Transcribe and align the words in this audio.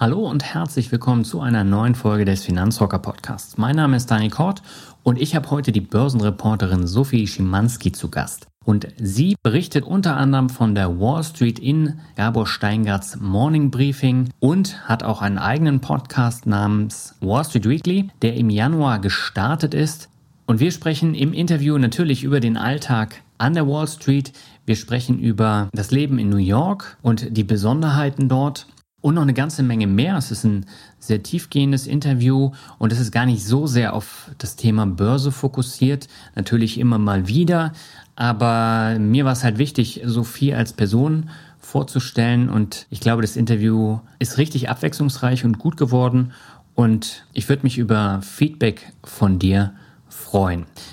Hallo 0.00 0.30
und 0.30 0.44
herzlich 0.44 0.92
willkommen 0.92 1.24
zu 1.24 1.40
einer 1.40 1.64
neuen 1.64 1.96
Folge 1.96 2.24
des 2.24 2.44
Finanzrocker 2.44 3.00
Podcasts. 3.00 3.58
Mein 3.58 3.74
Name 3.74 3.96
ist 3.96 4.08
Dani 4.08 4.28
Kort 4.28 4.62
und 5.02 5.20
ich 5.20 5.34
habe 5.34 5.50
heute 5.50 5.72
die 5.72 5.80
Börsenreporterin 5.80 6.86
Sophie 6.86 7.26
Schimanski 7.26 7.90
zu 7.90 8.08
Gast. 8.08 8.46
Und 8.64 8.86
sie 8.96 9.34
berichtet 9.42 9.84
unter 9.84 10.16
anderem 10.16 10.50
von 10.50 10.76
der 10.76 11.00
Wall 11.00 11.24
Street 11.24 11.58
in 11.58 11.98
Gabor 12.14 12.46
Steingarts 12.46 13.18
Morning 13.18 13.72
Briefing 13.72 14.28
und 14.38 14.88
hat 14.88 15.02
auch 15.02 15.20
einen 15.20 15.36
eigenen 15.36 15.80
Podcast 15.80 16.46
namens 16.46 17.16
Wall 17.20 17.44
Street 17.44 17.68
Weekly, 17.68 18.08
der 18.22 18.36
im 18.36 18.50
Januar 18.50 19.00
gestartet 19.00 19.74
ist. 19.74 20.10
Und 20.46 20.60
wir 20.60 20.70
sprechen 20.70 21.16
im 21.16 21.32
Interview 21.32 21.76
natürlich 21.76 22.22
über 22.22 22.38
den 22.38 22.56
Alltag 22.56 23.20
an 23.38 23.54
der 23.54 23.66
Wall 23.66 23.88
Street. 23.88 24.32
Wir 24.64 24.76
sprechen 24.76 25.18
über 25.18 25.68
das 25.72 25.90
Leben 25.90 26.20
in 26.20 26.28
New 26.28 26.36
York 26.36 26.98
und 27.02 27.36
die 27.36 27.42
Besonderheiten 27.42 28.28
dort 28.28 28.68
und 29.00 29.14
noch 29.14 29.22
eine 29.22 29.34
ganze 29.34 29.62
Menge 29.62 29.86
mehr. 29.86 30.16
Es 30.16 30.30
ist 30.30 30.44
ein 30.44 30.66
sehr 30.98 31.22
tiefgehendes 31.22 31.86
Interview 31.86 32.52
und 32.78 32.92
es 32.92 32.98
ist 32.98 33.12
gar 33.12 33.26
nicht 33.26 33.44
so 33.44 33.66
sehr 33.66 33.94
auf 33.94 34.30
das 34.38 34.56
Thema 34.56 34.86
Börse 34.86 35.30
fokussiert. 35.30 36.08
Natürlich 36.34 36.78
immer 36.78 36.98
mal 36.98 37.28
wieder, 37.28 37.72
aber 38.16 38.98
mir 38.98 39.24
war 39.24 39.32
es 39.32 39.44
halt 39.44 39.58
wichtig, 39.58 40.02
Sophie 40.04 40.54
als 40.54 40.72
Person 40.72 41.30
vorzustellen 41.60 42.48
und 42.48 42.86
ich 42.90 43.00
glaube, 43.00 43.22
das 43.22 43.36
Interview 43.36 43.98
ist 44.18 44.38
richtig 44.38 44.68
abwechslungsreich 44.68 45.44
und 45.44 45.58
gut 45.58 45.76
geworden 45.76 46.32
und 46.74 47.24
ich 47.32 47.48
würde 47.48 47.64
mich 47.64 47.78
über 47.78 48.20
Feedback 48.22 48.92
von 49.04 49.38
dir 49.38 49.72
freuen. 49.72 49.87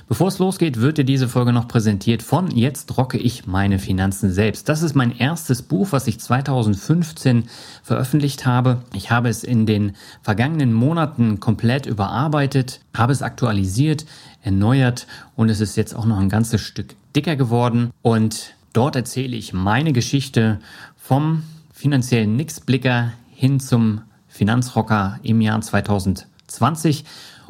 Bevor 0.07 0.29
es 0.29 0.39
losgeht, 0.39 0.79
wird 0.79 0.97
dir 0.97 1.03
diese 1.03 1.27
Folge 1.27 1.51
noch 1.51 1.67
präsentiert 1.67 2.23
von 2.23 2.51
Jetzt 2.51 2.97
rocke 2.97 3.17
ich 3.17 3.45
meine 3.45 3.79
Finanzen 3.79 4.31
selbst. 4.31 4.69
Das 4.69 4.81
ist 4.81 4.95
mein 4.95 5.11
erstes 5.11 5.61
Buch, 5.61 5.89
was 5.91 6.07
ich 6.07 6.21
2015 6.21 7.43
veröffentlicht 7.83 8.45
habe. 8.45 8.81
Ich 8.93 9.11
habe 9.11 9.27
es 9.27 9.43
in 9.43 9.65
den 9.65 9.97
vergangenen 10.21 10.71
Monaten 10.71 11.41
komplett 11.41 11.85
überarbeitet, 11.85 12.79
habe 12.95 13.11
es 13.11 13.21
aktualisiert, 13.21 14.05
erneuert 14.41 15.05
und 15.35 15.49
es 15.49 15.59
ist 15.59 15.75
jetzt 15.75 15.95
auch 15.95 16.05
noch 16.05 16.19
ein 16.19 16.29
ganzes 16.29 16.61
Stück 16.61 16.95
dicker 17.13 17.35
geworden 17.35 17.91
und 18.01 18.53
dort 18.71 18.95
erzähle 18.95 19.35
ich 19.35 19.51
meine 19.51 19.91
Geschichte 19.91 20.59
vom 20.95 21.43
finanziellen 21.73 22.37
Nixblicker 22.37 23.11
hin 23.33 23.59
zum 23.59 24.01
Finanzrocker 24.29 25.19
im 25.23 25.41
Jahr 25.41 25.59
2020 25.59 27.03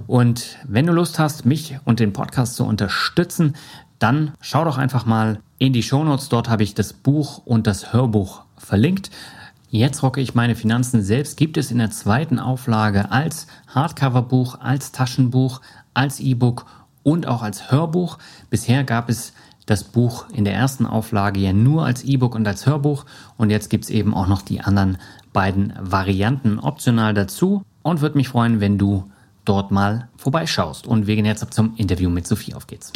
und 0.07 0.57
wenn 0.67 0.85
du 0.85 0.93
Lust 0.93 1.19
hast, 1.19 1.45
mich 1.45 1.77
und 1.85 1.99
den 1.99 2.13
Podcast 2.13 2.55
zu 2.55 2.65
unterstützen, 2.65 3.55
dann 3.99 4.33
schau 4.41 4.65
doch 4.65 4.77
einfach 4.77 5.05
mal 5.05 5.39
in 5.57 5.73
die 5.73 5.83
Shownotes. 5.83 6.29
Dort 6.29 6.49
habe 6.49 6.63
ich 6.63 6.73
das 6.73 6.93
Buch 6.93 7.41
und 7.45 7.67
das 7.67 7.93
Hörbuch 7.93 8.43
verlinkt. 8.57 9.09
Jetzt 9.69 10.03
rocke 10.03 10.21
ich 10.21 10.35
meine 10.35 10.55
Finanzen 10.55 11.01
selbst. 11.01 11.37
Gibt 11.37 11.57
es 11.57 11.71
in 11.71 11.79
der 11.79 11.91
zweiten 11.91 12.39
Auflage 12.39 13.11
als 13.11 13.47
Hardcover-Buch, 13.67 14.59
als 14.59 14.91
Taschenbuch, 14.91 15.61
als 15.93 16.19
E-Book 16.19 16.65
und 17.03 17.27
auch 17.27 17.41
als 17.41 17.71
Hörbuch. 17.71 18.17
Bisher 18.49 18.83
gab 18.83 19.09
es 19.09 19.33
das 19.65 19.83
Buch 19.83 20.25
in 20.31 20.45
der 20.45 20.53
ersten 20.53 20.85
Auflage 20.85 21.39
ja 21.39 21.51
nur 21.51 21.85
als 21.85 22.03
E-Book 22.03 22.35
und 22.35 22.47
als 22.47 22.65
Hörbuch. 22.65 23.05
Und 23.37 23.49
jetzt 23.49 23.69
gibt 23.69 23.85
es 23.85 23.89
eben 23.89 24.13
auch 24.13 24.27
noch 24.27 24.41
die 24.41 24.61
anderen 24.61 24.97
beiden 25.33 25.73
Varianten 25.79 26.59
optional 26.59 27.13
dazu. 27.13 27.63
Und 27.81 28.01
würde 28.01 28.17
mich 28.17 28.29
freuen, 28.29 28.59
wenn 28.59 28.77
du 28.77 29.11
dort 29.45 29.71
mal 29.71 30.09
vorbeischaust. 30.17 30.87
Und 30.87 31.07
wir 31.07 31.15
gehen 31.15 31.25
jetzt 31.25 31.43
ab 31.43 31.53
zum 31.53 31.75
Interview 31.77 32.09
mit 32.09 32.27
Sophie. 32.27 32.53
Auf 32.53 32.67
geht's. 32.67 32.91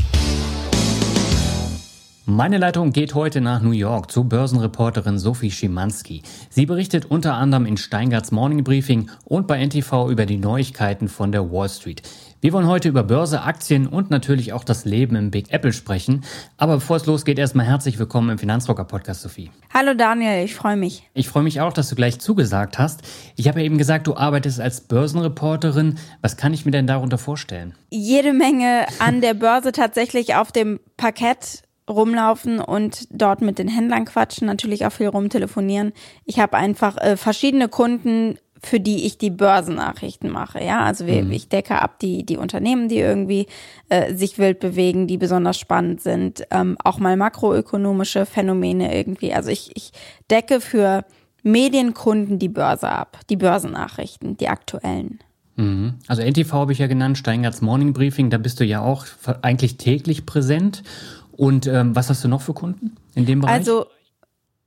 Meine 2.32 2.60
Leitung 2.60 2.92
geht 2.92 3.16
heute 3.16 3.42
nach 3.42 3.60
New 3.64 3.72
York 3.72 4.12
zu 4.12 4.24
Börsenreporterin 4.24 5.18
Sophie 5.18 5.50
Schimanski. 5.50 6.22
Sie 6.52 6.68
berichtet 6.68 7.06
unter 7.06 7.34
anderem 7.34 7.66
in 7.66 7.76
Steingarts 7.76 8.32
Morning 8.32 8.64
Briefing 8.64 9.10
und 9.26 9.48
bei 9.48 9.58
NTV 9.66 10.10
über 10.12 10.28
die 10.28 10.38
Neuigkeiten 10.38 11.08
von 11.08 11.32
der 11.32 11.52
Wall 11.52 11.70
Street. 11.70 12.04
Wir 12.42 12.54
wollen 12.54 12.68
heute 12.68 12.88
über 12.88 13.04
Börse, 13.04 13.42
Aktien 13.42 13.86
und 13.86 14.12
natürlich 14.12 14.54
auch 14.54 14.64
das 14.64 14.86
Leben 14.86 15.18
im 15.18 15.30
Big 15.30 15.52
Apple 15.52 15.74
sprechen. 15.74 16.24
Aber 16.56 16.76
bevor 16.76 16.96
es 16.96 17.06
losgeht, 17.06 17.38
erstmal 17.38 17.66
herzlich 17.66 18.00
willkommen 18.00 18.30
im 18.30 18.38
Finanzrocker 18.38 18.86
Podcast, 18.86 19.24
Sophie. 19.24 19.52
Hallo 19.74 19.94
Daniel, 19.94 20.46
ich 20.46 20.56
freue 20.56 20.78
mich. 20.78 21.10
Ich 21.14 21.28
freue 21.28 21.44
mich 21.44 21.60
auch, 21.60 21.74
dass 21.74 21.90
du 21.90 21.96
gleich 21.96 22.22
zugesagt 22.22 22.80
hast. 22.80 23.02
Ich 23.36 23.50
habe 23.50 23.60
ja 23.60 23.66
eben 23.66 23.78
gesagt, 23.78 24.08
du 24.08 24.16
arbeitest 24.16 24.62
als 24.62 24.80
Börsenreporterin. 24.80 25.98
Was 26.22 26.38
kann 26.38 26.54
ich 26.54 26.64
mir 26.64 26.72
denn 26.72 26.88
darunter 26.88 27.18
vorstellen? 27.18 27.76
Jede 27.90 28.32
Menge 28.32 28.86
an 29.00 29.20
der 29.20 29.34
Börse 29.34 29.74
tatsächlich 29.74 30.36
auf 30.36 30.54
dem 30.54 30.80
Parkett 30.96 31.64
rumlaufen 31.90 32.60
und 32.60 33.08
dort 33.10 33.42
mit 33.42 33.60
den 33.60 33.68
Händlern 33.68 34.06
quatschen, 34.06 34.48
natürlich 34.48 34.86
auch 34.86 34.92
viel 34.92 35.08
rumtelefonieren. 35.08 35.92
Ich 36.24 36.40
habe 36.40 36.56
einfach 36.56 36.98
äh, 36.98 37.18
verschiedene 37.18 37.68
Kunden, 37.68 38.38
für 38.62 38.80
die 38.80 39.06
ich 39.06 39.18
die 39.18 39.30
Börsennachrichten 39.30 40.30
mache. 40.30 40.64
Ja, 40.64 40.82
also 40.82 41.06
wir, 41.06 41.24
mhm. 41.24 41.32
ich 41.32 41.50
decke 41.50 41.82
ab 41.82 42.00
die, 42.00 42.26
die 42.26 42.38
Unternehmen, 42.38 42.90
die 42.90 43.00
irgendwie 43.00 43.48
äh, 43.90 44.14
sich 44.14 44.38
wild 44.38 44.60
bewegen, 44.60 45.08
die 45.08 45.18
besonders 45.18 45.58
spannend 45.58 46.02
sind, 46.02 46.44
ähm, 46.52 46.78
auch 46.84 47.00
mal 47.00 47.16
makroökonomische 47.16 48.26
Phänomene 48.26 48.96
irgendwie. 48.96 49.34
Also 49.34 49.50
ich, 49.50 49.72
ich 49.76 49.92
decke 50.30 50.62
für 50.62 51.06
Medienkunden 51.44 52.40
die 52.40 52.50
Börse 52.50 52.90
ab, 52.90 53.20
die 53.30 53.38
Börsennachrichten, 53.38 54.38
die 54.38 54.50
aktuellen. 54.50 55.20
Mhm. 55.56 55.96
Also 56.08 56.22
NTV 56.22 56.52
habe 56.54 56.74
ich 56.74 56.80
ja 56.80 56.88
genannt, 56.88 57.18
Steingarts 57.18 57.62
Morning 57.62 57.94
Briefing, 57.94 58.30
da 58.30 58.38
bist 58.38 58.60
du 58.60 58.66
ja 58.66 58.82
auch 58.82 59.06
eigentlich 59.42 59.78
täglich 59.78 60.26
präsent. 60.26 60.84
Und 61.32 61.68
ähm, 61.68 61.96
was 61.96 62.10
hast 62.10 62.24
du 62.24 62.28
noch 62.28 62.42
für 62.42 62.54
Kunden 62.54 62.96
in 63.16 63.26
dem 63.26 63.40
Bereich? 63.40 63.54
Also 63.54 63.86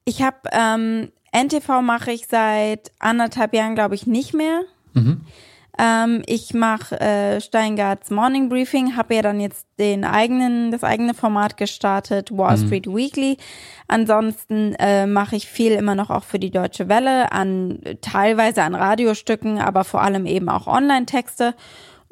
ich 0.05 0.23
habe 0.23 0.39
ähm, 0.53 1.09
NTV 1.33 1.83
mache 1.83 2.13
ich 2.13 2.27
seit 2.27 2.93
anderthalb 2.99 3.55
Jahren, 3.55 3.75
glaube 3.75 3.95
ich, 3.95 4.07
nicht 4.07 4.35
mehr. 4.35 4.63
Mhm. 4.93 5.23
Ähm, 5.79 6.23
ich 6.27 6.53
mache 6.53 7.01
äh, 7.01 7.41
Steingarts 7.41 8.11
Morning 8.11 8.51
Briefing, 8.51 8.95
habe 8.95 9.15
ja 9.15 9.23
dann 9.23 9.41
jetzt 9.41 9.67
den 9.79 10.05
eigenen, 10.05 10.71
das 10.71 10.85
eigene 10.85 11.15
Format 11.15 11.57
gestartet, 11.57 12.31
Wall 12.31 12.59
mhm. 12.59 12.67
Street 12.67 12.87
Weekly. 12.87 13.39
Ansonsten 13.89 14.75
äh, 14.79 15.07
mache 15.07 15.37
ich 15.37 15.47
viel 15.47 15.73
immer 15.73 15.95
noch 15.95 16.11
auch 16.11 16.25
für 16.25 16.39
die 16.39 16.51
Deutsche 16.51 16.89
Welle, 16.89 17.33
an 17.33 17.81
teilweise 18.03 18.63
an 18.63 18.75
Radiostücken, 18.75 19.59
aber 19.59 19.85
vor 19.85 20.03
allem 20.03 20.27
eben 20.27 20.51
auch 20.51 20.67
Online-Texte. 20.67 21.55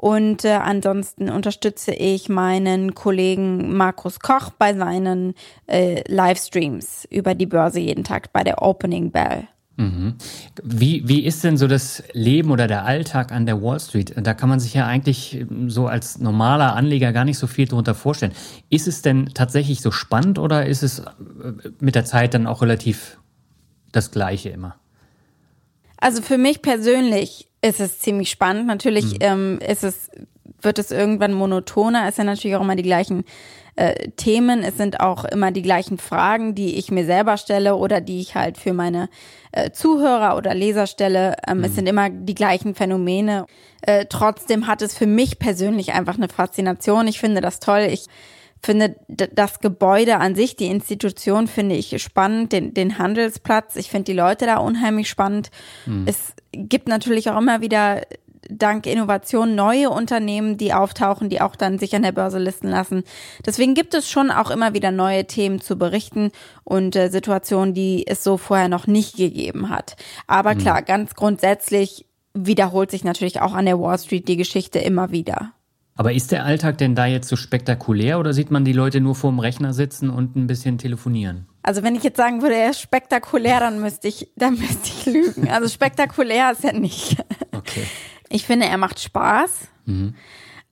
Und 0.01 0.47
äh, 0.47 0.53
ansonsten 0.53 1.29
unterstütze 1.29 1.93
ich 1.93 2.31
meinen 2.31 2.95
Kollegen 2.95 3.77
Markus 3.77 4.19
Koch 4.19 4.49
bei 4.49 4.73
seinen 4.73 5.35
äh, 5.67 6.03
Livestreams 6.11 7.07
über 7.11 7.35
die 7.35 7.45
Börse 7.45 7.81
jeden 7.81 8.03
Tag 8.03 8.33
bei 8.33 8.43
der 8.43 8.63
Opening 8.63 9.11
Bell. 9.11 9.47
Mhm. 9.77 10.15
Wie, 10.63 11.07
wie 11.07 11.27
ist 11.27 11.45
denn 11.45 11.59
so 11.59 11.67
das 11.67 12.03
Leben 12.15 12.51
oder 12.51 12.67
der 12.67 12.87
Alltag 12.87 13.31
an 13.31 13.45
der 13.45 13.61
Wall 13.61 13.79
Street? 13.79 14.15
Da 14.17 14.33
kann 14.33 14.49
man 14.49 14.59
sich 14.59 14.73
ja 14.73 14.87
eigentlich 14.87 15.39
ähm, 15.39 15.69
so 15.69 15.87
als 15.87 16.19
normaler 16.19 16.77
Anleger 16.77 17.13
gar 17.13 17.27
nicht 17.27 17.37
so 17.37 17.47
viel 17.47 17.69
darunter 17.69 17.95
vorstellen. 17.95 18.33
Ist 18.71 18.89
es 18.89 19.03
denn 19.03 19.29
tatsächlich 19.35 19.83
so 19.83 19.91
spannend 19.91 20.39
oder 20.39 20.65
ist 20.65 20.83
es 20.83 21.01
äh, 21.01 21.13
mit 21.79 21.95
der 21.95 22.07
Zeit 22.07 22.33
dann 22.33 22.47
auch 22.47 22.63
relativ 22.63 23.19
das 23.93 24.11
Gleiche 24.11 24.49
immer? 24.49 24.77
Also 25.99 26.23
für 26.23 26.39
mich 26.39 26.63
persönlich 26.63 27.50
ist 27.63 27.81
es 27.81 27.99
ziemlich 27.99 28.31
spannend. 28.31 28.67
Natürlich 28.67 29.15
mhm. 29.15 29.19
ähm, 29.21 29.59
ist 29.67 29.85
es, 29.85 30.11
wird 30.63 30.79
es 30.79 30.91
irgendwann 30.91 31.33
monotoner. 31.33 32.07
Es 32.09 32.17
sind 32.17 32.27
natürlich 32.27 32.57
auch 32.57 32.63
immer 32.63 32.77
die 32.77 32.83
gleichen 32.83 33.25
äh, 33.77 34.11
Themen. 34.11 34.63
Es 34.63 34.77
sind 34.77 35.01
auch 35.01 35.25
immer 35.25 35.53
die 35.53 35.63
gleichen 35.63 35.99
Fragen, 35.99 36.55
die 36.55 36.77
ich 36.77 36.91
mir 36.91 37.05
selber 37.05 37.37
stelle 37.37 37.77
oder 37.77 38.01
die 38.01 38.21
ich 38.21 38.35
halt 38.35 38.59
für 38.59 38.73
meine 38.73 39.09
äh, 39.53 39.71
Zuhörer 39.71 40.37
oder 40.37 40.55
Leser 40.55 40.87
stelle. 40.87 41.37
Ähm, 41.47 41.59
mhm. 41.59 41.65
Es 41.65 41.75
sind 41.75 41.89
immer 41.89 42.11
die 42.11 42.35
gleichen 42.35 42.75
Phänomene. 42.75 43.47
Äh, 43.83 44.07
trotzdem 44.09 44.67
hat 44.67 44.83
es 44.83 44.97
für 44.97 45.07
mich 45.07 45.39
persönlich 45.39 45.93
einfach 45.93 46.17
eine 46.17 46.29
Faszination. 46.29 47.07
Ich 47.09 47.21
finde 47.21 47.41
das 47.41 47.61
toll. 47.61 47.87
Ich 47.91 48.07
finde 48.63 48.97
das 49.09 49.61
Gebäude 49.61 50.19
an 50.19 50.35
sich, 50.35 50.55
die 50.55 50.67
Institution 50.67 51.47
finde 51.47 51.77
ich 51.77 52.03
spannend, 52.03 52.53
den, 52.53 52.75
den 52.75 52.99
Handelsplatz. 52.99 53.77
Ich 53.77 53.89
finde 53.89 54.13
die 54.13 54.19
Leute 54.19 54.45
da 54.45 54.59
unheimlich 54.59 55.09
spannend. 55.09 55.51
Mhm. 55.87 56.05
Es 56.07 56.35
gibt 56.53 56.89
natürlich 56.89 57.31
auch 57.31 57.39
immer 57.39 57.61
wieder 57.61 58.03
dank 58.49 58.87
Innovation 58.87 59.55
neue 59.55 59.91
Unternehmen, 59.91 60.57
die 60.57 60.73
auftauchen, 60.73 61.29
die 61.29 61.41
auch 61.41 61.57
dann 61.57 61.79
sich 61.79 61.95
an 61.95 62.03
der 62.03 62.13
Börse 62.13 62.39
listen 62.39 62.69
lassen. 62.69 63.05
Deswegen 63.45 63.75
gibt 63.75 63.95
es 63.95 64.11
schon 64.11 64.31
auch 64.31 64.51
immer 64.51 64.75
wieder 64.75 64.91
neue 64.91 65.27
Themen 65.27 65.61
zu 65.61 65.77
berichten 65.77 66.31
und 66.65 66.97
äh, 66.97 67.09
Situationen, 67.09 67.75
die 67.75 68.07
es 68.07 68.25
so 68.25 68.37
vorher 68.37 68.69
noch 68.69 68.87
nicht 68.87 69.17
gegeben 69.17 69.69
hat. 69.69 69.97
Aber 70.27 70.55
mhm. 70.55 70.59
klar, 70.59 70.83
ganz 70.83 71.15
grundsätzlich 71.15 72.07
wiederholt 72.35 72.91
sich 72.91 73.05
natürlich 73.05 73.41
auch 73.41 73.55
an 73.55 73.67
der 73.67 73.81
Wall 73.81 73.99
Street 73.99 74.29
die 74.29 74.37
Geschichte 74.37 74.79
immer 74.79 75.11
wieder. 75.11 75.53
Aber 75.97 76.13
ist 76.13 76.33
der 76.33 76.45
Alltag 76.45 76.79
denn 76.79 76.95
da 76.95 77.07
jetzt 77.07 77.29
so 77.29 77.37
spektakulär 77.37 78.19
oder 78.19 78.33
sieht 78.33 78.51
man 78.51 78.65
die 78.65 78.73
Leute 78.73 79.01
nur 79.01 79.15
vorm 79.15 79.39
Rechner 79.39 79.75
sitzen 79.75 80.09
und 80.09 80.35
ein 80.37 80.47
bisschen 80.47 80.79
telefonieren? 80.79 81.47
Also 81.63 81.83
wenn 81.83 81.95
ich 81.95 82.03
jetzt 82.03 82.17
sagen 82.17 82.43
würde, 82.43 82.57
er 82.57 82.71
ist 82.71 82.81
spektakulär, 82.81 83.61
dann 83.61 83.81
müsste 83.81 84.09
ich, 84.09 84.31
dann 84.37 84.59
müsste 84.59 84.89
ich 84.89 85.07
lügen. 85.07 85.51
Also 85.51 85.69
spektakulär 85.69 86.53
ist 86.53 86.65
er 86.65 86.73
nicht. 86.73 87.17
Okay. 87.53 87.87
Ich 88.29 88.47
finde, 88.47 88.67
er 88.67 88.79
macht 88.79 89.01
Spaß. 89.01 89.69
Mhm. 89.85 90.15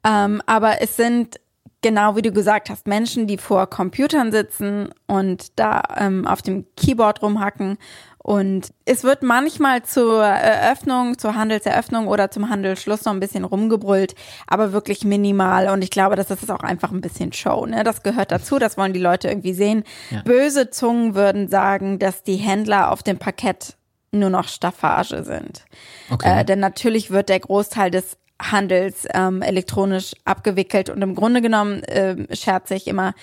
Ähm, 0.05 0.43
aber 0.47 0.81
es 0.81 0.97
sind 0.97 1.41
genau 1.83 2.17
wie 2.17 2.23
du 2.23 2.33
gesagt 2.33 2.71
hast, 2.71 2.87
Menschen, 2.87 3.27
die 3.27 3.39
vor 3.39 3.69
Computern 3.69 4.33
sitzen 4.33 4.91
und 5.07 5.59
da 5.59 5.83
ähm, 5.97 6.27
auf 6.27 6.43
dem 6.43 6.67
Keyboard 6.77 7.23
rumhacken. 7.23 7.79
Und 8.19 8.73
es 8.85 9.05
wird 9.05 9.23
manchmal 9.23 9.85
zur 9.85 10.23
Eröffnung, 10.25 11.19
zur 11.19 11.35
Handelseröffnung 11.35 12.09
oder 12.09 12.31
zum 12.31 12.51
Handelsschluss 12.51 13.05
noch 13.05 13.13
ein 13.13 13.21
bisschen 13.21 13.45
rumgebrüllt, 13.45 14.15
aber 14.47 14.73
wirklich 14.73 15.05
minimal. 15.05 15.69
Und 15.69 15.83
ich 15.83 15.91
glaube, 15.91 16.17
das 16.17 16.31
ist 16.31 16.51
auch 16.51 16.61
einfach 16.61 16.91
ein 16.91 17.01
bisschen 17.01 17.33
Show. 17.33 17.65
Ne? 17.65 17.85
Das 17.85 18.03
gehört 18.03 18.33
dazu, 18.33 18.59
das 18.59 18.77
wollen 18.77 18.93
die 18.93 19.01
Leute 19.01 19.29
irgendwie 19.29 19.55
sehen. 19.55 19.85
Ja. 20.11 20.23
Böse 20.23 20.71
Zungen 20.71 21.15
würden 21.15 21.49
sagen, 21.49 21.99
dass 21.99 22.23
die 22.23 22.37
Händler 22.37 22.91
auf 22.91 23.03
dem 23.03 23.19
Parkett 23.19 23.77
nur 24.11 24.31
noch 24.31 24.49
Staffage 24.49 25.23
sind. 25.23 25.65
Okay. 26.11 26.41
Äh, 26.41 26.45
denn 26.45 26.61
natürlich 26.61 27.11
wird 27.11 27.29
der 27.29 27.41
Großteil 27.41 27.91
des 27.91 28.17
Handels 28.41 29.07
ähm, 29.15 29.43
elektronisch 29.43 30.13
abgewickelt 30.25 30.91
und 30.91 31.03
im 31.03 31.15
Grunde 31.15 31.43
genommen 31.43 31.83
äh, 31.85 32.35
scherze 32.35 32.75
ich 32.75 32.87
immer, 32.87 33.15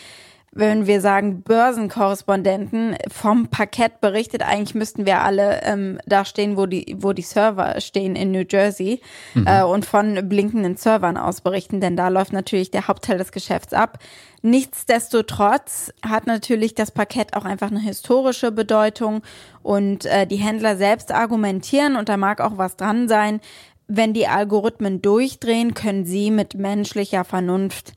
wenn 0.57 0.87
wir 0.87 1.01
sagen 1.01 1.43
Börsenkorrespondenten 1.43 2.95
vom 3.11 3.47
Parkett 3.47 3.99
berichtet, 3.99 4.41
eigentlich 4.41 4.73
müssten 4.73 5.05
wir 5.05 5.21
alle 5.21 5.61
ähm, 5.63 5.99
da 6.05 6.23
stehen, 6.23 6.55
wo 6.55 6.65
die, 6.65 6.95
wo 6.97 7.11
die 7.11 7.23
Server 7.23 7.81
stehen 7.81 8.15
in 8.15 8.31
New 8.31 8.45
Jersey 8.49 9.01
mhm. 9.33 9.47
äh, 9.47 9.63
und 9.63 9.85
von 9.85 10.29
blinkenden 10.29 10.77
Servern 10.77 11.17
aus 11.17 11.41
berichten, 11.41 11.81
denn 11.81 11.97
da 11.97 12.07
läuft 12.07 12.31
natürlich 12.31 12.71
der 12.71 12.87
Hauptteil 12.87 13.17
des 13.17 13.33
Geschäfts 13.33 13.73
ab. 13.73 13.99
Nichtsdestotrotz 14.43 15.91
hat 16.01 16.25
natürlich 16.25 16.73
das 16.73 16.91
Parkett 16.91 17.35
auch 17.35 17.43
einfach 17.43 17.69
eine 17.69 17.81
historische 17.81 18.53
Bedeutung 18.53 19.23
und 19.61 20.05
äh, 20.05 20.25
die 20.25 20.37
Händler 20.37 20.77
selbst 20.77 21.11
argumentieren 21.11 21.97
und 21.97 22.07
da 22.07 22.15
mag 22.15 22.39
auch 22.39 22.57
was 22.57 22.77
dran 22.77 23.09
sein. 23.09 23.41
Wenn 23.87 24.13
die 24.13 24.27
Algorithmen 24.27 25.01
durchdrehen, 25.01 25.73
können 25.73 26.05
sie 26.05 26.31
mit 26.31 26.53
menschlicher 26.55 27.25
Vernunft 27.25 27.91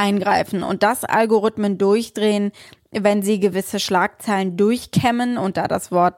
eingreifen 0.00 0.62
und 0.62 0.82
das 0.82 1.04
Algorithmen 1.04 1.78
durchdrehen, 1.78 2.52
wenn 2.90 3.22
sie 3.22 3.38
gewisse 3.38 3.78
Schlagzeilen 3.78 4.56
durchkämmen 4.56 5.38
und 5.38 5.56
da 5.56 5.68
das 5.68 5.92
Wort 5.92 6.16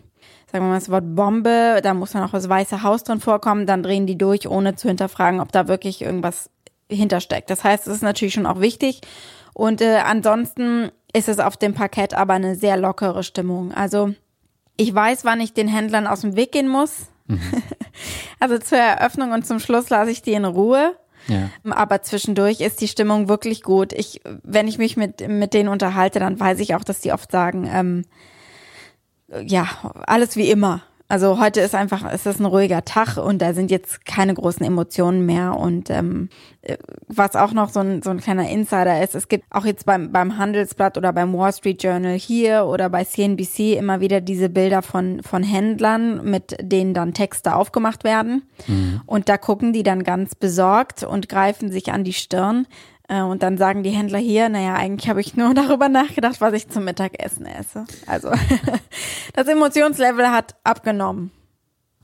sagen 0.51 0.67
wir 0.67 0.69
mal 0.69 0.79
das 0.79 0.91
Wort 0.91 1.15
Bombe, 1.15 1.81
da 1.83 1.95
muss 1.95 2.13
dann 2.13 2.23
auch 2.23 2.31
das 2.31 2.49
Weiße 2.49 2.83
Haus 2.83 3.05
drin 3.05 3.21
vorkommen, 3.21 3.67
dann 3.67 3.83
drehen 3.83 4.07
die 4.07 4.19
durch, 4.19 4.47
ohne 4.47 4.77
zu 4.77 4.89
hinterfragen, 4.89 5.41
ob 5.41 5.51
da 5.51 5.67
wirklich 5.67 6.03
irgendwas 6.03 6.51
hintersteckt. 6.91 7.49
Das 7.49 7.65
heißt, 7.65 7.87
es 7.87 7.97
ist 7.97 8.03
natürlich 8.03 8.35
schon 8.35 8.47
auch 8.47 8.61
wichtig. 8.61 9.01
Und 9.55 9.81
äh, 9.81 10.03
ansonsten 10.05 10.91
ist 11.15 11.29
es 11.29 11.39
auf 11.39 11.57
dem 11.57 11.73
Parkett 11.73 12.13
aber 12.15 12.35
eine 12.35 12.55
sehr 12.55 12.77
lockere 12.77 13.23
Stimmung. 13.23 13.73
Also 13.73 14.15
ich 14.77 14.95
weiß, 14.95 15.25
wann 15.25 15.41
ich 15.41 15.55
den 15.55 15.69
Händlern 15.69 16.07
aus 16.07 16.21
dem 16.21 16.37
Weg 16.37 16.53
gehen 16.53 16.69
muss. 16.69 17.07
Mhm. 17.27 17.41
Also 18.41 18.59
zur 18.59 18.79
Eröffnung 18.79 19.31
und 19.31 19.47
zum 19.47 19.61
Schluss 19.61 19.89
lasse 19.89 20.11
ich 20.11 20.23
die 20.23 20.33
in 20.33 20.45
Ruhe. 20.45 20.97
Ja. 21.29 21.51
Aber 21.71 22.03
zwischendurch 22.03 22.61
ist 22.61 22.81
die 22.81 22.89
Stimmung 22.89 23.29
wirklich 23.29 23.63
gut. 23.63 23.93
Ich, 23.93 24.21
wenn 24.43 24.69
ich 24.69 24.79
mich 24.79 24.97
mit, 24.97 25.27
mit 25.29 25.55
denen 25.55 25.69
unterhalte, 25.69 26.19
dann 26.19 26.39
weiß 26.39 26.59
ich 26.61 26.75
auch, 26.75 26.85
dass 26.85 27.01
die 27.01 27.13
oft 27.13 27.31
sagen, 27.31 27.69
ähm, 27.73 28.05
ja, 29.45 29.67
alles 30.07 30.37
wie 30.37 30.51
immer. 30.51 30.83
Also 31.13 31.39
heute 31.39 31.61
ist 31.61 31.75
einfach, 31.75 32.11
es 32.11 32.25
ist 32.25 32.41
ein 32.41 32.47
ruhiger 32.47 32.87
Tag 32.87 33.19
und 33.19 33.43
da 33.43 33.53
sind 33.53 33.71
jetzt 33.71 34.07
keine 34.07 34.33
großen 34.33 34.65
Emotionen 34.65 35.27
mehr. 35.27 35.59
Und 35.59 35.91
ähm, 35.91 36.31
was 37.07 37.37
auch 37.37 37.53
noch 37.53 37.69
so 37.69 37.81
ein, 37.81 38.01
so 38.01 38.09
ein 38.09 38.19
kleiner 38.19 38.49
Insider 38.49 39.03
ist, 39.05 39.15
es 39.15 39.29
gibt 39.29 39.45
auch 39.51 39.67
jetzt 39.67 39.85
beim, 39.85 40.11
beim 40.11 40.39
Handelsblatt 40.39 40.97
oder 40.97 41.13
beim 41.13 41.35
Wall 41.35 41.53
Street 41.53 41.83
Journal 41.83 42.15
hier 42.15 42.65
oder 42.65 42.89
bei 42.89 43.05
CNBC 43.05 43.77
immer 43.77 44.01
wieder 44.01 44.23
diese 44.23 44.49
Bilder 44.49 44.81
von, 44.81 45.23
von 45.23 45.43
Händlern, 45.43 46.25
mit 46.25 46.57
denen 46.63 46.95
dann 46.95 47.13
Texte 47.13 47.57
aufgemacht 47.57 48.05
werden. 48.05 48.45
Mhm. 48.67 49.03
Und 49.05 49.29
da 49.29 49.37
gucken 49.37 49.75
die 49.75 49.83
dann 49.83 50.05
ganz 50.05 50.35
besorgt 50.35 51.03
und 51.03 51.29
greifen 51.29 51.71
sich 51.71 51.93
an 51.93 52.05
die 52.05 52.15
Stirn. 52.15 52.67
Äh, 53.09 53.23
und 53.23 53.43
dann 53.43 53.59
sagen 53.59 53.83
die 53.83 53.91
Händler 53.91 54.19
hier, 54.19 54.49
naja, 54.49 54.75
eigentlich 54.75 55.09
habe 55.09 55.21
ich 55.21 55.37
nur 55.37 55.55
darüber 55.55 55.89
nachgedacht, 55.89 56.41
was 56.41 56.55
ich 56.55 56.69
zum 56.69 56.85
Mittagessen 56.85 57.47
esse. 57.47 57.85
Also 58.07 58.31
das 59.35 59.49
Emotionslevel 59.49 60.29
hat 60.31 60.57
abgenommen. 60.65 61.31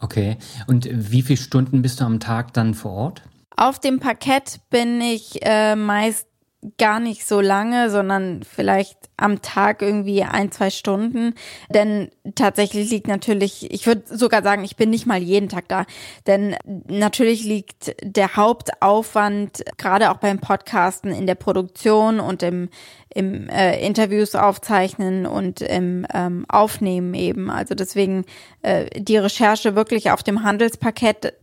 Okay. 0.00 0.36
Und 0.66 0.88
wie 0.90 1.22
viele 1.22 1.38
Stunden 1.38 1.82
bist 1.82 2.00
du 2.00 2.04
am 2.04 2.20
Tag 2.20 2.52
dann 2.52 2.74
vor 2.74 2.92
Ort? 2.92 3.22
Auf 3.56 3.80
dem 3.80 3.98
Parkett 3.98 4.60
bin 4.70 5.00
ich 5.00 5.40
äh, 5.42 5.74
meist 5.74 6.27
gar 6.76 6.98
nicht 6.98 7.24
so 7.26 7.40
lange, 7.40 7.88
sondern 7.88 8.42
vielleicht 8.42 8.96
am 9.16 9.42
Tag 9.42 9.80
irgendwie 9.80 10.24
ein, 10.24 10.50
zwei 10.50 10.70
Stunden. 10.70 11.34
Denn 11.70 12.10
tatsächlich 12.34 12.90
liegt 12.90 13.06
natürlich, 13.06 13.70
ich 13.70 13.86
würde 13.86 14.02
sogar 14.16 14.42
sagen, 14.42 14.64
ich 14.64 14.76
bin 14.76 14.90
nicht 14.90 15.06
mal 15.06 15.22
jeden 15.22 15.48
Tag 15.48 15.68
da. 15.68 15.86
Denn 16.26 16.56
natürlich 16.88 17.44
liegt 17.44 17.94
der 18.02 18.34
Hauptaufwand, 18.34 19.64
gerade 19.76 20.10
auch 20.10 20.16
beim 20.16 20.40
Podcasten, 20.40 21.12
in 21.12 21.26
der 21.26 21.36
Produktion 21.36 22.18
und 22.18 22.42
im, 22.42 22.70
im 23.14 23.48
äh, 23.48 23.78
Interviews 23.84 24.34
aufzeichnen 24.34 25.26
und 25.26 25.60
im 25.60 26.06
ähm, 26.12 26.44
Aufnehmen 26.48 27.14
eben. 27.14 27.50
Also 27.50 27.76
deswegen 27.76 28.24
äh, 28.62 28.86
die 29.00 29.16
Recherche 29.16 29.76
wirklich 29.76 30.10
auf 30.10 30.24
dem 30.24 30.42
Handelsparkett 30.42 31.34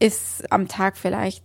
ist 0.00 0.50
am 0.50 0.66
Tag 0.66 0.96
vielleicht 0.96 1.44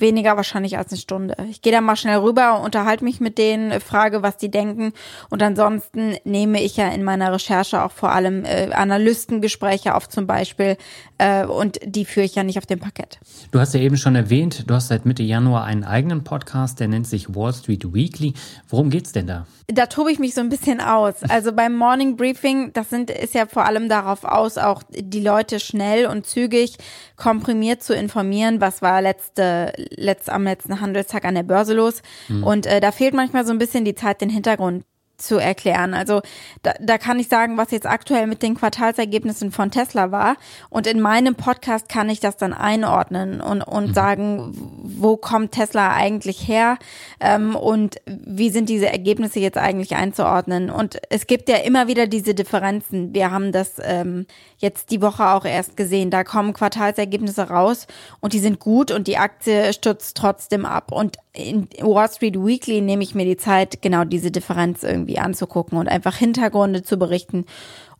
weniger 0.00 0.36
wahrscheinlich 0.36 0.78
als 0.78 0.92
eine 0.92 1.00
Stunde. 1.00 1.36
Ich 1.50 1.62
gehe 1.62 1.72
da 1.72 1.80
mal 1.80 1.96
schnell 1.96 2.18
rüber, 2.18 2.60
unterhalte 2.60 3.04
mich 3.04 3.20
mit 3.20 3.38
denen, 3.38 3.80
frage, 3.80 4.22
was 4.22 4.36
die 4.36 4.50
denken 4.50 4.92
und 5.30 5.42
ansonsten 5.42 6.16
nehme 6.24 6.62
ich 6.62 6.76
ja 6.76 6.88
in 6.88 7.04
meiner 7.04 7.32
Recherche 7.32 7.82
auch 7.82 7.92
vor 7.92 8.12
allem 8.12 8.44
äh, 8.44 8.70
Analystengespräche 8.72 9.94
auf 9.94 10.08
zum 10.08 10.26
Beispiel 10.26 10.76
äh, 11.18 11.44
und 11.44 11.78
die 11.84 12.04
führe 12.04 12.26
ich 12.26 12.34
ja 12.34 12.44
nicht 12.44 12.58
auf 12.58 12.66
dem 12.66 12.78
Parkett. 12.78 13.18
Du 13.50 13.60
hast 13.60 13.74
ja 13.74 13.80
eben 13.80 13.96
schon 13.96 14.14
erwähnt, 14.14 14.64
du 14.68 14.74
hast 14.74 14.88
seit 14.88 15.04
Mitte 15.06 15.22
Januar 15.22 15.64
einen 15.64 15.84
eigenen 15.84 16.24
Podcast, 16.24 16.80
der 16.80 16.88
nennt 16.88 17.06
sich 17.06 17.34
Wall 17.34 17.52
Street 17.52 17.92
Weekly. 17.92 18.34
Worum 18.68 18.90
geht's 18.90 19.12
denn 19.12 19.26
da? 19.26 19.46
Da 19.66 19.86
tobe 19.86 20.10
ich 20.10 20.18
mich 20.18 20.34
so 20.34 20.40
ein 20.40 20.48
bisschen 20.48 20.80
aus. 20.80 21.22
Also 21.28 21.52
beim 21.52 21.76
Morning 21.76 22.16
Briefing, 22.16 22.72
das 22.72 22.88
sind, 22.88 23.10
ist 23.10 23.34
ja 23.34 23.46
vor 23.46 23.66
allem 23.66 23.88
darauf 23.88 24.24
aus, 24.24 24.56
auch 24.56 24.82
die 24.90 25.20
Leute 25.20 25.60
schnell 25.60 26.06
und 26.06 26.26
zügig 26.26 26.78
komprimiert 27.16 27.82
zu 27.82 27.94
informieren, 27.94 28.60
was 28.60 28.80
war 28.80 29.02
letzte, 29.02 29.72
letzt, 29.90 30.30
am 30.30 30.44
letzten 30.44 30.80
Handelstag 30.80 31.24
an 31.24 31.34
der 31.34 31.42
Börse 31.42 31.74
los. 31.74 32.02
Mhm. 32.28 32.44
Und 32.44 32.66
äh, 32.66 32.80
da 32.80 32.92
fehlt 32.92 33.14
manchmal 33.14 33.46
so 33.46 33.52
ein 33.52 33.58
bisschen 33.58 33.84
die 33.84 33.94
Zeit, 33.94 34.20
den 34.20 34.30
Hintergrund 34.30 34.84
zu 35.18 35.36
erklären. 35.36 35.94
Also 35.94 36.22
da, 36.62 36.74
da 36.80 36.96
kann 36.96 37.18
ich 37.18 37.28
sagen, 37.28 37.56
was 37.56 37.72
jetzt 37.72 37.86
aktuell 37.86 38.26
mit 38.26 38.42
den 38.42 38.54
Quartalsergebnissen 38.54 39.50
von 39.50 39.70
Tesla 39.70 40.12
war. 40.12 40.36
Und 40.70 40.86
in 40.86 41.00
meinem 41.00 41.34
Podcast 41.34 41.88
kann 41.88 42.08
ich 42.08 42.20
das 42.20 42.36
dann 42.36 42.52
einordnen 42.52 43.40
und, 43.40 43.62
und 43.62 43.88
mhm. 43.88 43.94
sagen, 43.94 44.52
wo 44.54 45.16
kommt 45.16 45.52
Tesla 45.52 45.92
eigentlich 45.92 46.46
her 46.46 46.78
ähm, 47.20 47.56
und 47.56 47.96
wie 48.06 48.50
sind 48.50 48.68
diese 48.68 48.90
Ergebnisse 48.90 49.40
jetzt 49.40 49.58
eigentlich 49.58 49.96
einzuordnen. 49.96 50.70
Und 50.70 50.98
es 51.10 51.26
gibt 51.26 51.48
ja 51.48 51.56
immer 51.56 51.88
wieder 51.88 52.06
diese 52.06 52.34
Differenzen. 52.34 53.12
Wir 53.12 53.32
haben 53.32 53.50
das 53.50 53.74
ähm, 53.82 54.26
jetzt 54.58 54.90
die 54.90 55.00
Woche 55.00 55.28
auch 55.28 55.44
erst 55.44 55.76
gesehen. 55.76 56.10
Da 56.10 56.24
kommen 56.24 56.52
Quartalsergebnisse 56.52 57.48
raus 57.48 57.86
und 58.20 58.32
die 58.32 58.40
sind 58.40 58.58
gut 58.58 58.90
und 58.90 59.06
die 59.06 59.16
Aktie 59.16 59.72
stürzt 59.72 60.16
trotzdem 60.16 60.66
ab. 60.66 60.92
Und 60.92 61.16
in 61.32 61.68
Wall 61.80 62.10
Street 62.10 62.36
Weekly 62.36 62.80
nehme 62.80 63.02
ich 63.02 63.14
mir 63.14 63.24
die 63.24 63.36
Zeit, 63.36 63.80
genau 63.80 64.04
diese 64.04 64.30
Differenz 64.30 64.82
irgendwie 64.82 65.18
anzugucken 65.18 65.78
und 65.78 65.88
einfach 65.88 66.16
Hintergründe 66.16 66.82
zu 66.82 66.98
berichten 66.98 67.46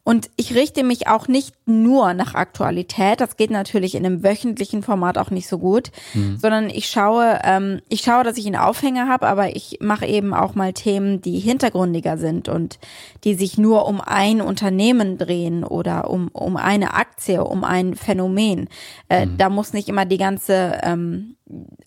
Und 0.08 0.30
ich 0.36 0.54
richte 0.54 0.84
mich 0.84 1.06
auch 1.06 1.28
nicht 1.28 1.54
nur 1.66 2.14
nach 2.14 2.34
Aktualität. 2.34 3.20
Das 3.20 3.36
geht 3.36 3.50
natürlich 3.50 3.94
in 3.94 4.06
einem 4.06 4.22
wöchentlichen 4.22 4.82
Format 4.82 5.18
auch 5.18 5.30
nicht 5.30 5.46
so 5.46 5.58
gut, 5.58 5.90
mhm. 6.14 6.38
sondern 6.38 6.70
ich 6.70 6.88
schaue, 6.88 7.38
ähm, 7.44 7.82
ich 7.90 8.00
schaue, 8.00 8.24
dass 8.24 8.38
ich 8.38 8.46
einen 8.46 8.56
Aufhänger 8.56 9.06
habe, 9.06 9.26
aber 9.26 9.54
ich 9.54 9.80
mache 9.82 10.06
eben 10.06 10.32
auch 10.32 10.54
mal 10.54 10.72
Themen, 10.72 11.20
die 11.20 11.38
hintergründiger 11.38 12.16
sind 12.16 12.48
und 12.48 12.78
die 13.24 13.34
sich 13.34 13.58
nur 13.58 13.84
um 13.84 14.00
ein 14.00 14.40
Unternehmen 14.40 15.18
drehen 15.18 15.62
oder 15.62 16.08
um, 16.08 16.28
um 16.28 16.56
eine 16.56 16.94
Aktie, 16.94 17.44
um 17.44 17.62
ein 17.62 17.94
Phänomen. 17.94 18.70
Äh, 19.10 19.26
mhm. 19.26 19.36
Da 19.36 19.50
muss 19.50 19.74
nicht 19.74 19.90
immer 19.90 20.06
die 20.06 20.16
ganze 20.16 20.78
ähm, 20.84 21.36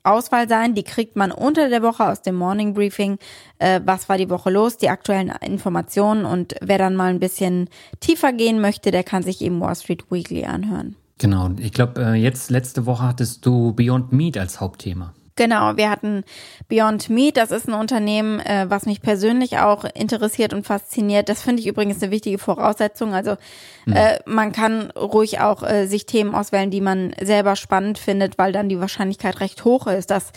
Auswahl 0.03 0.47
sein. 0.49 0.75
Die 0.75 0.83
kriegt 0.83 1.15
man 1.15 1.31
unter 1.31 1.69
der 1.69 1.81
Woche 1.81 2.07
aus 2.07 2.21
dem 2.21 2.35
Morning 2.35 2.73
Briefing. 2.73 3.17
Äh, 3.59 3.81
was 3.85 4.09
war 4.09 4.17
die 4.17 4.29
Woche 4.29 4.49
los? 4.49 4.77
Die 4.77 4.89
aktuellen 4.89 5.31
Informationen 5.41 6.25
und 6.25 6.55
wer 6.61 6.77
dann 6.77 6.95
mal 6.95 7.09
ein 7.09 7.19
bisschen 7.19 7.69
tiefer 7.99 8.33
gehen 8.33 8.61
möchte, 8.61 8.91
der 8.91 9.03
kann 9.03 9.23
sich 9.23 9.41
eben 9.41 9.59
Wall 9.59 9.75
Street 9.75 10.11
Weekly 10.11 10.45
anhören. 10.45 10.95
Genau. 11.17 11.51
Ich 11.59 11.71
glaube, 11.71 12.01
äh, 12.01 12.13
jetzt 12.15 12.49
letzte 12.49 12.85
Woche 12.85 13.03
hattest 13.03 13.45
du 13.45 13.73
Beyond 13.73 14.11
Meat 14.11 14.37
als 14.37 14.59
Hauptthema. 14.59 15.13
Genau, 15.35 15.77
wir 15.77 15.89
hatten 15.89 16.23
Beyond 16.67 17.09
Meat, 17.09 17.37
das 17.37 17.51
ist 17.51 17.67
ein 17.67 17.73
Unternehmen, 17.73 18.39
äh, 18.41 18.65
was 18.69 18.85
mich 18.85 19.01
persönlich 19.01 19.59
auch 19.59 19.85
interessiert 19.93 20.53
und 20.53 20.65
fasziniert. 20.65 21.29
Das 21.29 21.41
finde 21.41 21.61
ich 21.61 21.67
übrigens 21.67 22.01
eine 22.01 22.11
wichtige 22.11 22.37
Voraussetzung. 22.37 23.13
Also 23.13 23.37
mhm. 23.85 23.93
äh, 23.93 24.19
man 24.25 24.51
kann 24.51 24.91
ruhig 24.91 25.39
auch 25.39 25.63
äh, 25.63 25.87
sich 25.87 26.05
Themen 26.05 26.35
auswählen, 26.35 26.69
die 26.69 26.81
man 26.81 27.13
selber 27.21 27.55
spannend 27.55 27.97
findet, 27.97 28.37
weil 28.37 28.51
dann 28.51 28.69
die 28.69 28.79
Wahrscheinlichkeit 28.79 29.39
recht 29.39 29.63
hoch 29.63 29.87
ist, 29.87 30.11
dass 30.11 30.31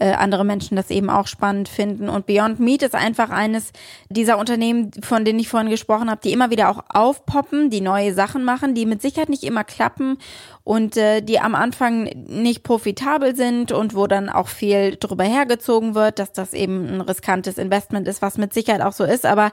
äh, 0.00 0.12
andere 0.12 0.44
Menschen 0.44 0.76
das 0.76 0.90
eben 0.90 1.10
auch 1.10 1.26
spannend 1.26 1.68
finden. 1.68 2.08
Und 2.08 2.26
Beyond 2.26 2.60
Meat 2.60 2.82
ist 2.82 2.94
einfach 2.94 3.30
eines 3.30 3.72
dieser 4.08 4.38
Unternehmen, 4.38 4.92
von 5.02 5.24
denen 5.24 5.38
ich 5.38 5.48
vorhin 5.48 5.70
gesprochen 5.70 6.10
habe, 6.10 6.20
die 6.22 6.32
immer 6.32 6.50
wieder 6.50 6.70
auch 6.70 6.84
aufpoppen, 6.88 7.70
die 7.70 7.80
neue 7.80 8.14
Sachen 8.14 8.44
machen, 8.44 8.74
die 8.74 8.86
mit 8.86 9.02
Sicherheit 9.02 9.28
nicht 9.28 9.44
immer 9.44 9.64
klappen 9.64 10.18
und 10.68 10.98
äh, 10.98 11.22
die 11.22 11.40
am 11.40 11.54
Anfang 11.54 12.10
nicht 12.26 12.62
profitabel 12.62 13.34
sind 13.34 13.72
und 13.72 13.94
wo 13.94 14.06
dann 14.06 14.28
auch 14.28 14.48
viel 14.48 14.96
drüber 14.96 15.24
hergezogen 15.24 15.94
wird, 15.94 16.18
dass 16.18 16.32
das 16.32 16.52
eben 16.52 16.86
ein 16.86 17.00
riskantes 17.00 17.56
Investment 17.56 18.06
ist, 18.06 18.20
was 18.20 18.36
mit 18.36 18.52
Sicherheit 18.52 18.82
auch 18.82 18.92
so 18.92 19.04
ist. 19.04 19.24
Aber 19.24 19.50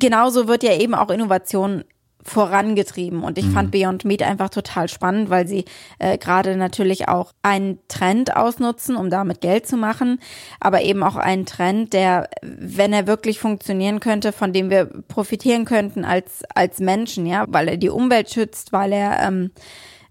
genauso 0.00 0.48
wird 0.48 0.64
ja 0.64 0.76
eben 0.76 0.96
auch 0.96 1.10
Innovation 1.10 1.84
vorangetrieben. 2.24 3.22
Und 3.22 3.38
ich 3.38 3.46
mhm. 3.46 3.52
fand 3.52 3.70
Beyond 3.70 4.04
Meat 4.04 4.24
einfach 4.24 4.48
total 4.48 4.88
spannend, 4.88 5.30
weil 5.30 5.46
sie 5.46 5.66
äh, 6.00 6.18
gerade 6.18 6.56
natürlich 6.56 7.06
auch 7.06 7.32
einen 7.42 7.78
Trend 7.86 8.36
ausnutzen, 8.36 8.96
um 8.96 9.08
damit 9.08 9.40
Geld 9.40 9.68
zu 9.68 9.76
machen, 9.76 10.18
aber 10.58 10.82
eben 10.82 11.04
auch 11.04 11.14
einen 11.14 11.46
Trend, 11.46 11.92
der, 11.92 12.28
wenn 12.42 12.92
er 12.92 13.06
wirklich 13.06 13.38
funktionieren 13.38 14.00
könnte, 14.00 14.32
von 14.32 14.52
dem 14.52 14.68
wir 14.68 14.86
profitieren 15.06 15.64
könnten 15.64 16.04
als, 16.04 16.42
als 16.52 16.80
Menschen, 16.80 17.24
ja, 17.24 17.44
weil 17.46 17.68
er 17.68 17.76
die 17.76 17.88
Umwelt 17.88 18.30
schützt, 18.30 18.72
weil 18.72 18.92
er 18.92 19.22
ähm, 19.22 19.52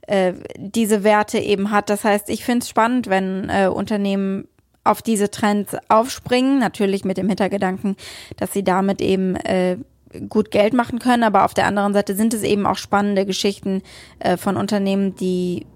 äh, 0.10 0.34
diese 0.58 1.04
Werte 1.04 1.38
eben 1.38 1.70
hat. 1.70 1.90
Das 1.90 2.04
heißt, 2.04 2.30
ich 2.30 2.44
finde 2.44 2.64
es 2.64 2.70
spannend, 2.70 3.08
wenn 3.08 3.50
äh, 3.50 3.68
Unternehmen 3.68 4.48
auf 4.84 5.04
diese 5.04 5.30
Trends 5.30 5.76
aufspringen, 5.88 6.58
natürlich 6.58 7.06
mit 7.06 7.18
dem 7.18 7.28
Hintergedanken, 7.28 7.96
dass 8.38 8.52
sie 8.52 8.64
damit 8.64 9.02
eben 9.02 9.36
äh, 9.36 9.78
gut 10.28 10.50
Geld 10.50 10.74
machen 10.74 10.98
können, 10.98 11.24
aber 11.24 11.46
auf 11.46 11.54
der 11.54 11.68
anderen 11.68 11.94
Seite 11.94 12.16
sind 12.16 12.34
es 12.34 12.42
eben 12.42 12.66
auch 12.66 12.78
spannende 12.78 13.28
Geschichten 13.28 13.84
äh, 14.18 14.38
von 14.38 14.58
Unternehmen, 14.58 15.16
die 15.16 15.68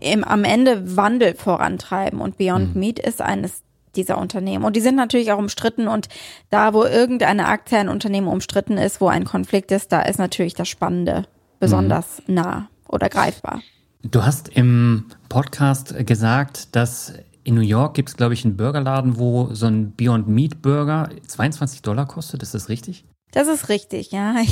im, 0.00 0.22
am 0.22 0.44
Ende 0.44 0.96
Wandel 0.96 1.34
vorantreiben 1.34 2.20
und 2.20 2.38
Beyond 2.38 2.76
mhm. 2.76 2.80
Meat 2.80 2.98
ist 3.00 3.20
eines 3.20 3.62
dieser 3.96 4.16
Unternehmen. 4.16 4.64
Und 4.64 4.76
die 4.76 4.80
sind 4.80 4.94
natürlich 4.94 5.32
auch 5.32 5.38
umstritten 5.38 5.88
und 5.88 6.08
da, 6.50 6.72
wo 6.72 6.84
irgendeine 6.84 7.46
Aktie 7.46 7.78
ein 7.78 7.88
Unternehmen 7.88 8.28
umstritten 8.28 8.78
ist, 8.78 9.00
wo 9.00 9.08
ein 9.08 9.24
Konflikt 9.24 9.72
ist, 9.72 9.90
da 9.90 10.02
ist 10.02 10.20
natürlich 10.20 10.54
das 10.54 10.68
Spannende 10.68 11.24
besonders 11.58 12.22
mhm. 12.28 12.34
nah 12.34 12.68
oder 12.92 13.08
greifbar. 13.08 13.62
Du 14.02 14.24
hast 14.24 14.48
im 14.48 15.06
Podcast 15.28 15.94
gesagt, 16.06 16.74
dass 16.76 17.14
in 17.44 17.54
New 17.54 17.60
York 17.60 17.94
gibt 17.94 18.10
es, 18.10 18.16
glaube 18.16 18.34
ich, 18.34 18.44
einen 18.44 18.56
Burgerladen, 18.56 19.18
wo 19.18 19.52
so 19.52 19.66
ein 19.66 19.92
Beyond 19.96 20.28
Meat 20.28 20.62
Burger 20.62 21.08
22 21.26 21.82
Dollar 21.82 22.06
kostet. 22.06 22.42
Ist 22.42 22.54
das 22.54 22.68
richtig? 22.68 23.04
Das 23.32 23.48
ist 23.48 23.68
richtig, 23.68 24.12
ja. 24.12 24.36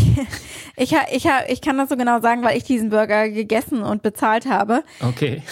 Ich, 0.76 0.94
ich, 0.94 0.97
ich, 1.12 1.28
ich 1.49 1.61
kann 1.61 1.76
das 1.76 1.90
so 1.90 1.97
genau 1.97 2.20
sagen, 2.20 2.42
weil 2.42 2.56
ich 2.56 2.64
diesen 2.64 2.88
Burger 2.88 3.28
gegessen 3.28 3.82
und 3.82 4.02
bezahlt 4.02 4.47
habe. 4.47 4.82
Okay. 5.02 5.42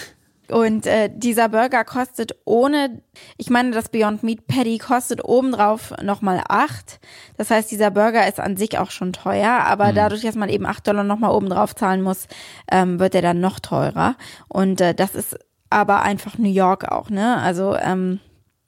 Und 0.51 0.85
äh, 0.85 1.09
dieser 1.13 1.49
Burger 1.49 1.83
kostet 1.83 2.35
ohne, 2.45 3.01
ich 3.37 3.49
meine, 3.49 3.71
das 3.71 3.89
Beyond 3.89 4.23
Meat 4.23 4.47
Patty 4.47 4.77
kostet 4.79 5.23
obendrauf 5.23 5.93
nochmal 6.01 6.43
acht. 6.47 6.99
Das 7.37 7.51
heißt, 7.51 7.69
dieser 7.69 7.91
Burger 7.91 8.27
ist 8.27 8.39
an 8.39 8.57
sich 8.57 8.77
auch 8.77 8.91
schon 8.91 9.13
teuer, 9.13 9.51
aber 9.51 9.91
mhm. 9.91 9.95
dadurch, 9.95 10.21
dass 10.21 10.35
man 10.35 10.49
eben 10.49 10.65
acht 10.65 10.87
Dollar 10.87 11.03
nochmal 11.03 11.31
obendrauf 11.31 11.75
zahlen 11.75 12.01
muss, 12.01 12.27
ähm, 12.71 12.99
wird 12.99 13.15
er 13.15 13.21
dann 13.21 13.39
noch 13.39 13.59
teurer. 13.59 14.15
Und 14.47 14.81
äh, 14.81 14.95
das 14.95 15.15
ist 15.15 15.37
aber 15.69 16.01
einfach 16.01 16.37
New 16.37 16.49
York 16.49 16.91
auch, 16.91 17.09
ne? 17.09 17.37
Also 17.37 17.75
ähm, 17.75 18.19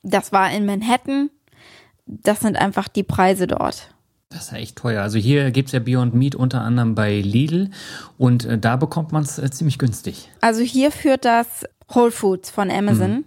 das 0.03 0.31
war 0.31 0.51
in 0.51 0.65
Manhattan. 0.65 1.29
Das 2.05 2.41
sind 2.41 2.57
einfach 2.57 2.87
die 2.87 3.03
Preise 3.03 3.47
dort. 3.47 3.93
Das 4.31 4.43
ist 4.43 4.51
ja 4.51 4.57
echt 4.57 4.77
teuer. 4.77 5.03
Also 5.03 5.19
hier 5.19 5.51
gibt 5.51 5.67
es 5.67 5.73
ja 5.73 5.79
Beyond 5.79 6.13
Meat 6.15 6.35
unter 6.35 6.61
anderem 6.61 6.95
bei 6.95 7.19
Lidl 7.19 7.69
und 8.17 8.45
äh, 8.45 8.57
da 8.57 8.77
bekommt 8.77 9.11
man 9.11 9.23
es 9.23 9.37
äh, 9.37 9.51
ziemlich 9.51 9.77
günstig. 9.77 10.29
Also 10.39 10.61
hier 10.61 10.91
führt 10.91 11.25
das 11.25 11.65
Whole 11.93 12.11
Foods 12.11 12.49
von 12.49 12.71
Amazon. 12.71 13.11
Mhm. 13.11 13.25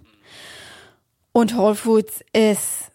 Und 1.31 1.55
Whole 1.57 1.75
Foods 1.75 2.21
ist 2.33 2.91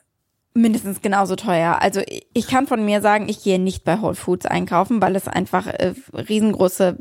mindestens 0.55 1.01
genauso 1.01 1.37
teuer. 1.37 1.79
Also 1.81 2.03
ich 2.33 2.49
kann 2.49 2.67
von 2.67 2.85
mir 2.85 3.01
sagen, 3.01 3.29
ich 3.29 3.43
gehe 3.45 3.61
nicht 3.61 3.85
bei 3.85 4.01
Whole 4.01 4.17
Foods 4.17 4.47
einkaufen, 4.47 5.01
weil 5.01 5.15
es 5.15 5.29
einfach 5.29 5.69
äh, 5.69 5.95
riesengroße 6.13 6.99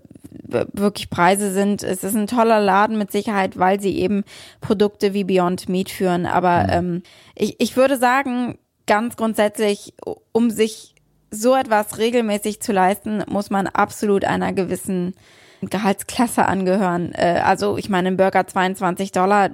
wirklich 0.52 1.10
Preise 1.10 1.52
sind. 1.52 1.84
Es 1.84 2.04
ist 2.04 2.16
ein 2.16 2.28
toller 2.28 2.60
Laden 2.60 2.98
mit 2.98 3.12
Sicherheit, 3.12 3.58
weil 3.58 3.80
sie 3.80 3.98
eben 3.98 4.24
Produkte 4.62 5.14
wie 5.14 5.24
Beyond 5.24 5.70
Meat 5.70 5.90
führen. 5.90 6.26
Aber 6.26 6.64
mhm. 6.64 6.70
ähm, 6.72 7.04
ich, 7.36 7.56
ich 7.60 7.76
würde 7.76 7.98
sagen, 7.98 8.58
ganz 8.86 9.16
grundsätzlich, 9.16 9.94
um 10.32 10.50
sich 10.50 10.96
so 11.32 11.56
etwas 11.56 11.98
regelmäßig 11.98 12.62
zu 12.62 12.72
leisten, 12.72 13.24
muss 13.28 13.50
man 13.50 13.68
absolut 13.68 14.26
einer 14.26 14.54
gewissen 14.54 15.14
Gehaltsklasse 15.62 16.46
angehören. 16.46 17.14
Äh, 17.14 17.42
also 17.44 17.78
ich 17.78 17.90
meine, 17.90 18.10
ein 18.10 18.18
Burger 18.18 18.48
22 18.48 19.12
Dollar. 19.12 19.50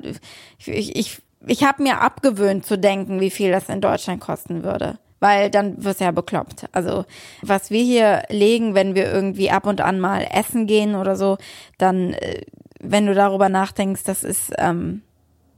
Ich, 0.59 0.95
ich, 0.95 1.21
ich 1.45 1.63
habe 1.63 1.83
mir 1.83 2.01
abgewöhnt 2.01 2.65
zu 2.65 2.77
denken, 2.77 3.19
wie 3.19 3.31
viel 3.31 3.51
das 3.51 3.69
in 3.69 3.81
Deutschland 3.81 4.21
kosten 4.21 4.63
würde. 4.63 4.97
Weil 5.19 5.49
dann 5.49 5.83
wirst 5.83 6.01
du 6.01 6.05
ja 6.05 6.11
bekloppt. 6.11 6.65
Also 6.71 7.05
was 7.41 7.71
wir 7.71 7.83
hier 7.83 8.23
legen, 8.29 8.75
wenn 8.75 8.95
wir 8.95 9.11
irgendwie 9.11 9.49
ab 9.49 9.65
und 9.65 9.81
an 9.81 9.99
mal 9.99 10.27
essen 10.31 10.67
gehen 10.67 10.95
oder 10.95 11.15
so, 11.15 11.37
dann, 11.77 12.13
äh, 12.13 12.41
wenn 12.79 13.07
du 13.07 13.13
darüber 13.13 13.49
nachdenkst, 13.49 14.03
das 14.03 14.23
ist 14.23 14.51
ähm, 14.57 15.01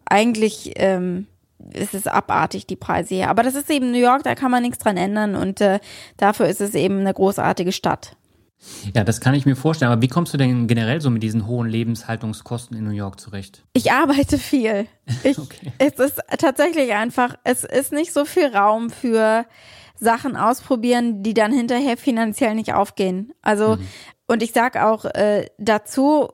eigentlich 0.06 0.74
ähm, 0.76 1.28
es 1.74 1.94
ist 1.94 2.08
abartig, 2.08 2.68
die 2.68 2.76
Preise 2.76 3.16
hier. 3.16 3.30
Aber 3.30 3.44
das 3.44 3.56
ist 3.56 3.70
eben 3.70 3.92
New 3.92 4.00
York, 4.00 4.24
da 4.24 4.36
kann 4.36 4.52
man 4.52 4.64
nichts 4.64 4.80
dran 4.80 4.98
ändern 4.98 5.36
und 5.36 5.62
äh, 5.62 5.80
dafür 6.18 6.48
ist 6.48 6.62
es 6.62 6.76
eben 6.76 7.00
eine 7.00 7.14
großartige 7.14 7.72
Stadt. 7.72 8.16
Ja, 8.94 9.04
das 9.04 9.22
kann 9.22 9.36
ich 9.36 9.46
mir 9.46 9.56
vorstellen. 9.56 9.92
Aber 9.92 10.02
wie 10.02 10.08
kommst 10.08 10.34
du 10.34 10.38
denn 10.38 10.68
generell 10.68 11.00
so 11.00 11.10
mit 11.10 11.22
diesen 11.22 11.46
hohen 11.46 11.68
Lebenshaltungskosten 11.68 12.76
in 12.76 12.84
New 12.84 12.92
York 12.92 13.20
zurecht? 13.20 13.64
Ich 13.74 13.92
arbeite 13.92 14.38
viel. 14.38 14.88
Ich, 15.24 15.38
okay. 15.40 15.72
Es 15.78 15.94
ist 16.00 16.20
tatsächlich 16.38 16.94
einfach, 16.94 17.36
es 17.46 17.64
ist 17.64 17.94
nicht 17.94 18.12
so 18.12 18.26
viel 18.26 18.48
Raum 18.48 18.90
für 18.90 19.46
Sachen 19.96 20.36
ausprobieren, 20.36 21.24
die 21.24 21.34
dann 21.34 21.54
hinterher 21.54 21.96
finanziell 21.96 22.56
nicht 22.56 22.74
aufgehen. 22.74 23.32
Also, 23.42 23.78
mhm. 23.78 23.88
und 24.28 24.44
ich 24.44 24.52
sag 24.52 24.76
auch 24.76 25.06
äh, 25.06 25.46
dazu, 25.58 26.28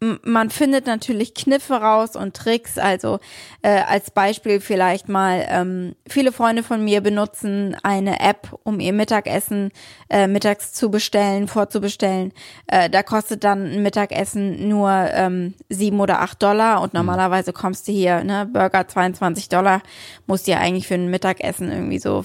man 0.00 0.50
findet 0.50 0.86
natürlich 0.86 1.34
Kniffe 1.34 1.74
raus 1.74 2.16
und 2.16 2.36
Tricks. 2.36 2.78
Also 2.78 3.20
äh, 3.62 3.80
als 3.80 4.10
Beispiel 4.10 4.60
vielleicht 4.60 5.08
mal, 5.08 5.46
ähm, 5.48 5.94
viele 6.08 6.32
Freunde 6.32 6.62
von 6.62 6.84
mir 6.84 7.00
benutzen 7.00 7.76
eine 7.82 8.20
App, 8.20 8.54
um 8.64 8.80
ihr 8.80 8.92
Mittagessen 8.92 9.70
äh, 10.10 10.26
mittags 10.26 10.72
zu 10.72 10.90
bestellen, 10.90 11.48
vorzubestellen. 11.48 12.32
Äh, 12.66 12.90
da 12.90 13.02
kostet 13.02 13.44
dann 13.44 13.64
ein 13.66 13.82
Mittagessen 13.82 14.68
nur 14.68 14.90
ähm, 14.90 15.54
sieben 15.68 16.00
oder 16.00 16.20
acht 16.20 16.42
Dollar 16.42 16.82
und 16.82 16.92
mhm. 16.92 16.98
normalerweise 16.98 17.52
kommst 17.52 17.88
du 17.88 17.92
hier, 17.92 18.24
ne, 18.24 18.48
Burger 18.52 18.86
22 18.86 19.48
Dollar, 19.48 19.82
musst 20.26 20.46
du 20.46 20.52
ja 20.52 20.58
eigentlich 20.58 20.86
für 20.86 20.94
ein 20.94 21.10
Mittagessen 21.10 21.70
irgendwie 21.70 21.98
so 21.98 22.24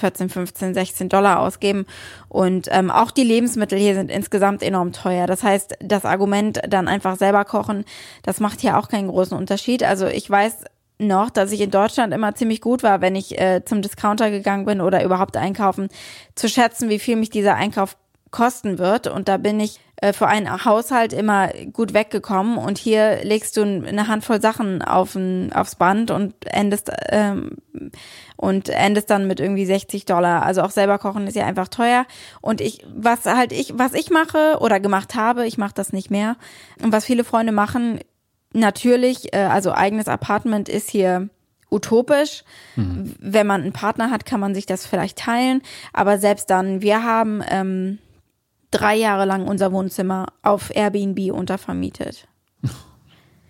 14, 0.00 0.28
15, 0.28 0.74
16 0.74 1.08
Dollar 1.08 1.40
ausgeben. 1.40 1.86
Und 2.28 2.68
ähm, 2.70 2.90
auch 2.90 3.10
die 3.10 3.24
Lebensmittel 3.24 3.78
hier 3.78 3.94
sind 3.94 4.10
insgesamt 4.10 4.62
enorm 4.62 4.92
teuer. 4.92 5.26
Das 5.26 5.42
heißt, 5.42 5.76
das 5.80 6.04
Argument 6.04 6.60
dann 6.68 6.88
einfach 6.88 7.16
selber 7.16 7.44
kochen, 7.44 7.84
das 8.22 8.40
macht 8.40 8.60
hier 8.60 8.78
auch 8.78 8.88
keinen 8.88 9.08
großen 9.08 9.36
Unterschied. 9.36 9.82
Also 9.84 10.06
ich 10.06 10.28
weiß 10.28 10.64
noch, 10.98 11.30
dass 11.30 11.52
ich 11.52 11.60
in 11.60 11.70
Deutschland 11.70 12.12
immer 12.12 12.34
ziemlich 12.34 12.60
gut 12.60 12.82
war, 12.82 13.00
wenn 13.00 13.16
ich 13.16 13.38
äh, 13.40 13.64
zum 13.64 13.82
Discounter 13.82 14.30
gegangen 14.30 14.66
bin 14.66 14.80
oder 14.80 15.02
überhaupt 15.02 15.36
einkaufen, 15.36 15.88
zu 16.34 16.48
schätzen, 16.48 16.88
wie 16.88 16.98
viel 16.98 17.16
mich 17.16 17.30
dieser 17.30 17.54
Einkauf 17.54 17.96
kosten 18.30 18.78
wird. 18.78 19.06
Und 19.06 19.28
da 19.28 19.36
bin 19.36 19.60
ich 19.60 19.80
äh, 19.96 20.12
für 20.12 20.26
einen 20.26 20.64
Haushalt 20.64 21.12
immer 21.12 21.48
gut 21.72 21.94
weggekommen. 21.94 22.58
Und 22.58 22.78
hier 22.78 23.22
legst 23.22 23.56
du 23.56 23.62
eine 23.62 24.08
Handvoll 24.08 24.40
Sachen 24.40 24.82
auf 24.82 25.14
ein, 25.14 25.52
aufs 25.52 25.74
Band 25.74 26.10
und 26.10 26.34
endest 26.46 26.90
ähm, 27.08 27.56
und 28.36 28.68
endest 28.68 29.10
dann 29.10 29.26
mit 29.26 29.40
irgendwie 29.40 29.66
60 29.66 30.06
Dollar. 30.06 30.42
Also 30.42 30.62
auch 30.62 30.70
selber 30.70 30.98
kochen 30.98 31.26
ist 31.26 31.36
ja 31.36 31.44
einfach 31.44 31.68
teuer. 31.68 32.06
Und 32.40 32.60
ich, 32.60 32.84
was 32.94 33.26
halt 33.26 33.52
ich, 33.52 33.74
was 33.76 33.92
ich 33.92 34.10
mache 34.10 34.58
oder 34.60 34.80
gemacht 34.80 35.14
habe, 35.14 35.46
ich 35.46 35.58
mache 35.58 35.74
das 35.74 35.92
nicht 35.92 36.10
mehr. 36.10 36.36
Und 36.82 36.92
was 36.92 37.04
viele 37.04 37.24
Freunde 37.24 37.52
machen, 37.52 38.00
natürlich, 38.52 39.34
äh, 39.34 39.42
also 39.44 39.72
eigenes 39.72 40.08
Apartment 40.08 40.68
ist 40.68 40.90
hier 40.90 41.28
utopisch. 41.70 42.44
Mhm. 42.76 43.14
Wenn 43.18 43.46
man 43.46 43.62
einen 43.62 43.72
Partner 43.72 44.10
hat, 44.10 44.26
kann 44.26 44.40
man 44.40 44.54
sich 44.54 44.66
das 44.66 44.86
vielleicht 44.86 45.18
teilen. 45.18 45.62
Aber 45.92 46.18
selbst 46.18 46.50
dann, 46.50 46.82
wir 46.82 47.04
haben 47.04 47.42
ähm, 47.48 47.98
drei 48.70 48.96
Jahre 48.96 49.24
lang 49.24 49.46
unser 49.46 49.72
Wohnzimmer 49.72 50.26
auf 50.42 50.74
Airbnb 50.74 51.32
untervermietet. 51.32 52.28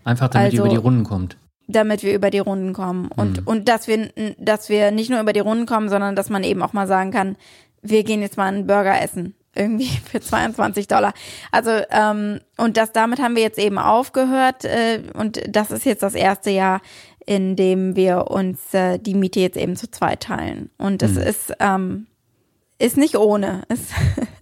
Einfach 0.04 0.28
damit 0.28 0.52
also, 0.52 0.56
ihr 0.56 0.60
über 0.62 0.68
die 0.70 0.76
Runden 0.76 1.04
kommt. 1.04 1.36
Damit 1.68 2.02
wir 2.02 2.14
über 2.14 2.30
die 2.30 2.38
Runden 2.38 2.72
kommen. 2.72 3.08
Und, 3.14 3.40
mhm. 3.40 3.46
und 3.46 3.68
dass 3.68 3.86
wir, 3.86 4.10
dass 4.38 4.68
wir 4.68 4.90
nicht 4.90 5.10
nur 5.10 5.20
über 5.20 5.32
die 5.32 5.40
Runden 5.40 5.66
kommen, 5.66 5.88
sondern 5.88 6.16
dass 6.16 6.30
man 6.30 6.42
eben 6.42 6.62
auch 6.62 6.72
mal 6.72 6.86
sagen 6.86 7.10
kann, 7.10 7.36
wir 7.82 8.04
gehen 8.04 8.22
jetzt 8.22 8.36
mal 8.36 8.46
einen 8.46 8.66
Burger 8.66 9.00
essen. 9.00 9.34
Irgendwie 9.54 9.88
für 10.10 10.20
22 10.20 10.88
Dollar. 10.88 11.12
Also, 11.52 11.70
ähm, 11.90 12.40
und 12.56 12.76
das 12.76 12.92
damit 12.92 13.20
haben 13.20 13.36
wir 13.36 13.42
jetzt 13.42 13.58
eben 13.58 13.78
aufgehört. 13.78 14.64
Äh, 14.64 15.02
und 15.14 15.40
das 15.48 15.70
ist 15.70 15.84
jetzt 15.84 16.02
das 16.02 16.14
erste 16.14 16.50
Jahr, 16.50 16.80
in 17.26 17.56
dem 17.56 17.94
wir 17.94 18.30
uns 18.30 18.74
äh, 18.74 18.98
die 18.98 19.14
Miete 19.14 19.40
jetzt 19.40 19.56
eben 19.56 19.76
zu 19.76 19.90
zweit 19.90 20.22
teilen. 20.22 20.70
Und 20.78 21.02
es 21.02 21.12
mhm. 21.12 21.20
ist, 21.20 21.52
ähm, 21.60 22.06
ist 22.78 22.96
nicht 22.96 23.16
ohne. 23.16 23.62
Es 23.68 23.80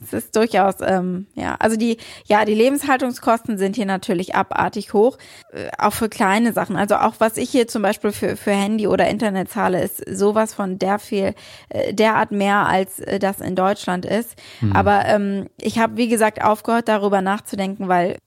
Es 0.00 0.12
ist 0.12 0.36
durchaus, 0.36 0.76
ähm, 0.80 1.26
ja, 1.34 1.56
also 1.58 1.76
die, 1.76 1.96
ja, 2.24 2.44
die 2.44 2.54
Lebenshaltungskosten 2.54 3.58
sind 3.58 3.74
hier 3.74 3.86
natürlich 3.86 4.36
abartig 4.36 4.92
hoch, 4.92 5.18
äh, 5.50 5.70
auch 5.76 5.92
für 5.92 6.08
kleine 6.08 6.52
Sachen. 6.52 6.76
Also 6.76 6.96
auch 6.96 7.14
was 7.18 7.36
ich 7.36 7.50
hier 7.50 7.66
zum 7.66 7.82
Beispiel 7.82 8.12
für, 8.12 8.36
für 8.36 8.52
Handy 8.52 8.86
oder 8.86 9.08
Internet 9.08 9.50
zahle, 9.50 9.82
ist 9.82 10.04
sowas 10.08 10.54
von 10.54 10.78
der 10.78 11.00
viel, 11.00 11.34
äh, 11.68 11.92
derart 11.92 12.30
mehr, 12.30 12.68
als 12.68 13.00
äh, 13.00 13.18
das 13.18 13.40
in 13.40 13.56
Deutschland 13.56 14.06
ist. 14.06 14.36
Mhm. 14.60 14.72
Aber 14.72 15.04
ähm, 15.06 15.46
ich 15.60 15.80
habe, 15.80 15.96
wie 15.96 16.08
gesagt, 16.08 16.44
aufgehört, 16.44 16.86
darüber 16.86 17.20
nachzudenken, 17.20 17.88
weil 17.88 18.18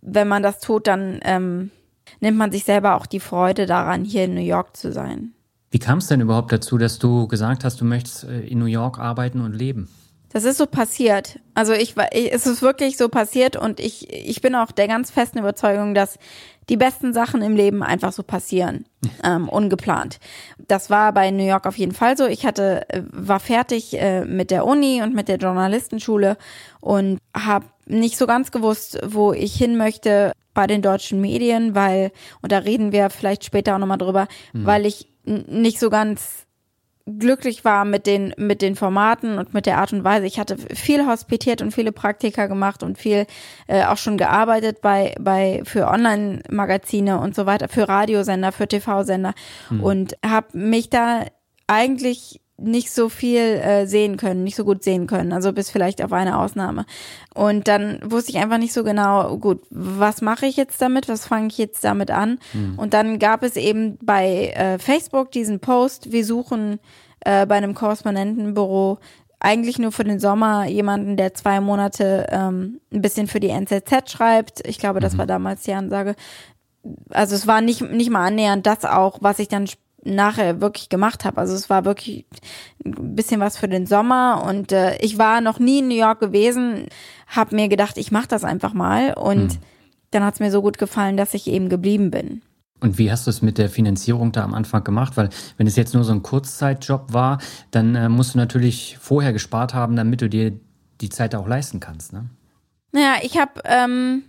wenn 0.00 0.26
man 0.26 0.42
das 0.42 0.60
tut, 0.60 0.86
dann 0.86 1.20
ähm, 1.24 1.70
nimmt 2.20 2.38
man 2.38 2.50
sich 2.50 2.64
selber 2.64 2.96
auch 2.96 3.04
die 3.04 3.20
Freude 3.20 3.66
daran, 3.66 4.04
hier 4.04 4.24
in 4.24 4.34
New 4.34 4.40
York 4.40 4.74
zu 4.74 4.90
sein. 4.90 5.34
Wie 5.70 5.78
kam 5.78 5.98
es 5.98 6.06
denn 6.06 6.22
überhaupt 6.22 6.50
dazu, 6.50 6.78
dass 6.78 6.98
du 6.98 7.28
gesagt 7.28 7.64
hast, 7.64 7.80
du 7.80 7.84
möchtest 7.84 8.24
äh, 8.24 8.40
in 8.40 8.58
New 8.58 8.64
York 8.64 8.98
arbeiten 8.98 9.42
und 9.42 9.52
leben? 9.54 9.88
Das 10.32 10.44
ist 10.44 10.58
so 10.58 10.66
passiert. 10.66 11.40
Also 11.54 11.72
ich, 11.72 11.94
es 11.96 12.46
ist 12.46 12.62
wirklich 12.62 12.96
so 12.96 13.08
passiert 13.08 13.56
und 13.56 13.80
ich, 13.80 14.12
ich 14.12 14.40
bin 14.40 14.54
auch 14.54 14.70
der 14.70 14.88
ganz 14.88 15.10
festen 15.10 15.38
Überzeugung, 15.38 15.94
dass 15.94 16.18
die 16.68 16.76
besten 16.76 17.12
Sachen 17.12 17.42
im 17.42 17.56
Leben 17.56 17.82
einfach 17.82 18.12
so 18.12 18.22
passieren, 18.22 18.86
ähm, 19.24 19.48
ungeplant. 19.48 20.20
Das 20.68 20.88
war 20.88 21.12
bei 21.12 21.30
New 21.30 21.44
York 21.46 21.66
auf 21.66 21.76
jeden 21.76 21.92
Fall 21.92 22.16
so. 22.16 22.26
Ich 22.26 22.46
hatte, 22.46 22.88
äh, 22.88 23.02
war 23.10 23.40
fertig 23.40 24.00
äh, 24.00 24.24
mit 24.24 24.50
der 24.50 24.64
Uni 24.64 25.02
und 25.02 25.14
mit 25.14 25.28
der 25.28 25.36
Journalistenschule 25.36 26.36
und 26.80 27.18
habe 27.36 27.66
nicht 27.86 28.16
so 28.16 28.26
ganz 28.26 28.52
gewusst, 28.52 29.00
wo 29.04 29.32
ich 29.32 29.54
hin 29.54 29.76
möchte 29.76 30.32
bei 30.54 30.68
den 30.68 30.80
deutschen 30.80 31.20
Medien, 31.20 31.74
weil, 31.74 32.12
und 32.40 32.52
da 32.52 32.58
reden 32.58 32.92
wir 32.92 33.10
vielleicht 33.10 33.44
später 33.44 33.74
auch 33.74 33.78
nochmal 33.78 33.98
drüber, 33.98 34.28
mhm. 34.52 34.66
weil 34.66 34.86
ich 34.86 35.08
nicht 35.24 35.80
so 35.80 35.90
ganz 35.90 36.46
glücklich 37.06 37.64
war 37.64 37.84
mit 37.84 38.06
den, 38.06 38.34
mit 38.36 38.62
den 38.62 38.76
Formaten 38.76 39.38
und 39.38 39.54
mit 39.54 39.66
der 39.66 39.78
Art 39.78 39.92
und 39.92 40.04
Weise. 40.04 40.26
Ich 40.26 40.38
hatte 40.38 40.56
viel 40.58 41.06
hospitiert 41.06 41.62
und 41.62 41.72
viele 41.72 41.92
Praktika 41.92 42.46
gemacht 42.46 42.82
und 42.82 42.98
viel 42.98 43.26
äh, 43.66 43.84
auch 43.84 43.96
schon 43.96 44.16
gearbeitet 44.16 44.80
bei, 44.80 45.14
bei 45.20 45.62
für 45.64 45.88
Online-Magazine 45.88 47.20
und 47.20 47.34
so 47.34 47.46
weiter, 47.46 47.68
für 47.68 47.88
Radiosender, 47.88 48.52
für 48.52 48.68
TV-Sender 48.68 49.34
mhm. 49.70 49.82
und 49.82 50.16
habe 50.24 50.56
mich 50.56 50.90
da 50.90 51.24
eigentlich 51.66 52.40
nicht 52.60 52.90
so 52.90 53.08
viel 53.08 53.40
äh, 53.40 53.86
sehen 53.86 54.16
können, 54.16 54.44
nicht 54.44 54.56
so 54.56 54.64
gut 54.64 54.84
sehen 54.84 55.06
können, 55.06 55.32
also 55.32 55.52
bis 55.52 55.70
vielleicht 55.70 56.02
auf 56.02 56.12
eine 56.12 56.38
Ausnahme. 56.38 56.84
Und 57.34 57.68
dann 57.68 58.00
wusste 58.04 58.30
ich 58.30 58.38
einfach 58.38 58.58
nicht 58.58 58.72
so 58.72 58.84
genau, 58.84 59.36
gut, 59.38 59.62
was 59.70 60.20
mache 60.20 60.46
ich 60.46 60.56
jetzt 60.56 60.80
damit, 60.82 61.08
was 61.08 61.26
fange 61.26 61.48
ich 61.48 61.58
jetzt 61.58 61.84
damit 61.84 62.10
an? 62.10 62.38
Mhm. 62.52 62.78
Und 62.78 62.94
dann 62.94 63.18
gab 63.18 63.42
es 63.42 63.56
eben 63.56 63.98
bei 64.02 64.48
äh, 64.48 64.78
Facebook 64.78 65.30
diesen 65.32 65.60
Post, 65.60 66.12
wir 66.12 66.24
suchen 66.24 66.78
äh, 67.20 67.46
bei 67.46 67.56
einem 67.56 67.74
Korrespondentenbüro 67.74 68.98
eigentlich 69.40 69.78
nur 69.78 69.90
für 69.90 70.04
den 70.04 70.20
Sommer 70.20 70.66
jemanden, 70.66 71.16
der 71.16 71.32
zwei 71.32 71.60
Monate 71.60 72.26
ähm, 72.30 72.80
ein 72.92 73.00
bisschen 73.00 73.26
für 73.26 73.40
die 73.40 73.48
NZZ 73.48 74.10
schreibt. 74.10 74.66
Ich 74.66 74.78
glaube, 74.78 75.00
das 75.00 75.14
mhm. 75.14 75.18
war 75.18 75.26
damals 75.26 75.62
die 75.62 75.72
Ansage. 75.72 76.14
Also 77.10 77.34
es 77.34 77.46
war 77.46 77.62
nicht, 77.62 77.80
nicht 77.80 78.10
mal 78.10 78.26
annähernd 78.26 78.66
das 78.66 78.84
auch, 78.84 79.18
was 79.20 79.38
ich 79.38 79.48
dann 79.48 79.66
nachher 80.04 80.60
wirklich 80.60 80.88
gemacht 80.88 81.24
habe. 81.24 81.38
Also 81.38 81.54
es 81.54 81.68
war 81.70 81.84
wirklich 81.84 82.26
ein 82.84 83.14
bisschen 83.14 83.40
was 83.40 83.56
für 83.56 83.68
den 83.68 83.86
Sommer 83.86 84.44
und 84.46 84.72
äh, 84.72 84.96
ich 84.98 85.18
war 85.18 85.40
noch 85.40 85.58
nie 85.58 85.80
in 85.80 85.88
New 85.88 85.96
York 85.96 86.20
gewesen, 86.20 86.86
habe 87.26 87.54
mir 87.54 87.68
gedacht, 87.68 87.98
ich 87.98 88.10
mache 88.10 88.28
das 88.28 88.44
einfach 88.44 88.72
mal 88.72 89.14
und 89.14 89.52
hm. 89.52 89.58
dann 90.10 90.24
hat 90.24 90.34
es 90.34 90.40
mir 90.40 90.50
so 90.50 90.62
gut 90.62 90.78
gefallen, 90.78 91.16
dass 91.16 91.34
ich 91.34 91.46
eben 91.46 91.68
geblieben 91.68 92.10
bin. 92.10 92.42
Und 92.80 92.96
wie 92.96 93.12
hast 93.12 93.26
du 93.26 93.30
es 93.30 93.42
mit 93.42 93.58
der 93.58 93.68
Finanzierung 93.68 94.32
da 94.32 94.42
am 94.42 94.54
Anfang 94.54 94.82
gemacht? 94.84 95.16
Weil 95.16 95.28
wenn 95.58 95.66
es 95.66 95.76
jetzt 95.76 95.92
nur 95.92 96.02
so 96.02 96.12
ein 96.12 96.22
Kurzzeitjob 96.22 97.12
war, 97.12 97.38
dann 97.70 97.94
äh, 97.94 98.08
musst 98.08 98.34
du 98.34 98.38
natürlich 98.38 98.96
vorher 98.98 99.34
gespart 99.34 99.74
haben, 99.74 99.96
damit 99.96 100.22
du 100.22 100.30
dir 100.30 100.52
die 101.00 101.10
Zeit 101.10 101.34
auch 101.34 101.46
leisten 101.46 101.80
kannst, 101.80 102.12
ne? 102.12 102.26
Naja, 102.92 103.16
ich 103.22 103.38
habe 103.38 103.60
ähm, 103.64 104.24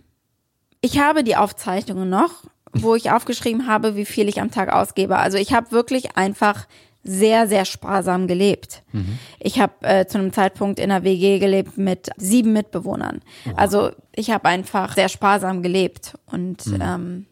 ich 0.80 1.00
habe 1.00 1.24
die 1.24 1.36
Aufzeichnungen 1.36 2.08
noch 2.08 2.44
wo 2.72 2.94
ich 2.94 3.10
aufgeschrieben 3.10 3.66
habe, 3.66 3.96
wie 3.96 4.04
viel 4.04 4.28
ich 4.28 4.40
am 4.40 4.50
Tag 4.50 4.72
ausgebe. 4.72 5.18
Also 5.18 5.38
ich 5.38 5.52
habe 5.52 5.72
wirklich 5.72 6.16
einfach 6.16 6.66
sehr, 7.04 7.48
sehr 7.48 7.64
sparsam 7.64 8.26
gelebt. 8.26 8.82
Mhm. 8.92 9.18
Ich 9.40 9.60
habe 9.60 9.72
äh, 9.80 10.06
zu 10.06 10.18
einem 10.18 10.32
Zeitpunkt 10.32 10.78
in 10.78 10.90
einer 10.90 11.04
WG 11.04 11.38
gelebt 11.38 11.76
mit 11.76 12.10
sieben 12.16 12.52
Mitbewohnern. 12.52 13.20
Wow. 13.44 13.54
Also 13.56 13.90
ich 14.14 14.30
habe 14.30 14.48
einfach 14.48 14.94
sehr 14.94 15.08
sparsam 15.08 15.62
gelebt 15.62 16.16
und 16.26 16.66
mhm. 16.66 16.80
ähm, 16.80 17.26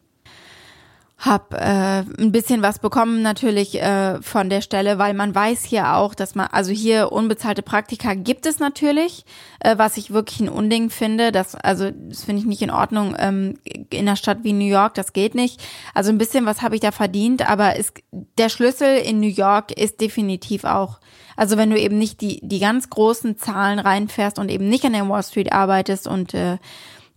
hab 1.21 1.53
äh, 1.53 2.01
ein 2.19 2.33
bisschen 2.33 2.63
was 2.63 2.79
bekommen 2.79 3.21
natürlich 3.21 3.81
äh, 3.81 4.23
von 4.23 4.49
der 4.49 4.63
Stelle, 4.63 4.99
weil 4.99 5.13
man 5.13 5.35
weiß 5.35 5.65
hier 5.65 5.95
auch, 5.97 6.15
dass 6.15 6.35
man, 6.35 6.47
also 6.47 6.73
hier 6.73 7.13
unbezahlte 7.13 7.61
Praktika 7.61 8.15
gibt 8.15 8.47
es 8.47 8.59
natürlich, 8.59 9.27
äh, 9.61 9.77
was 9.77 9.99
ich 9.99 10.13
wirklich 10.13 10.41
ein 10.41 10.49
Unding 10.49 10.89
finde. 10.89 11.31
Das, 11.31 11.55
also 11.55 11.91
das 11.91 12.25
finde 12.25 12.41
ich 12.41 12.47
nicht 12.47 12.63
in 12.63 12.71
Ordnung 12.71 13.15
ähm, 13.19 13.59
in 13.65 14.09
einer 14.09 14.17
Stadt 14.17 14.39
wie 14.45 14.55
New 14.55 14.65
York, 14.65 14.95
das 14.95 15.13
geht 15.13 15.35
nicht. 15.35 15.61
Also 15.93 16.11
ein 16.11 16.17
bisschen 16.17 16.47
was 16.47 16.63
habe 16.63 16.77
ich 16.77 16.81
da 16.81 16.91
verdient, 16.91 17.49
aber 17.49 17.79
es, 17.79 17.93
der 18.39 18.49
Schlüssel 18.49 18.97
in 18.97 19.21
New 19.21 19.29
York 19.29 19.73
ist 19.73 20.01
definitiv 20.01 20.65
auch, 20.65 21.01
also 21.37 21.59
wenn 21.59 21.69
du 21.69 21.79
eben 21.79 21.99
nicht 21.99 22.23
die 22.23 22.41
die 22.43 22.61
ganz 22.61 22.89
großen 22.89 23.37
Zahlen 23.37 23.79
reinfährst 23.79 24.39
und 24.39 24.51
eben 24.51 24.71
nicht 24.71 24.87
an 24.87 24.95
der 24.95 25.07
Wall 25.07 25.23
Street 25.23 25.53
arbeitest 25.53 26.09
und 26.09 26.33
äh, 26.33 26.57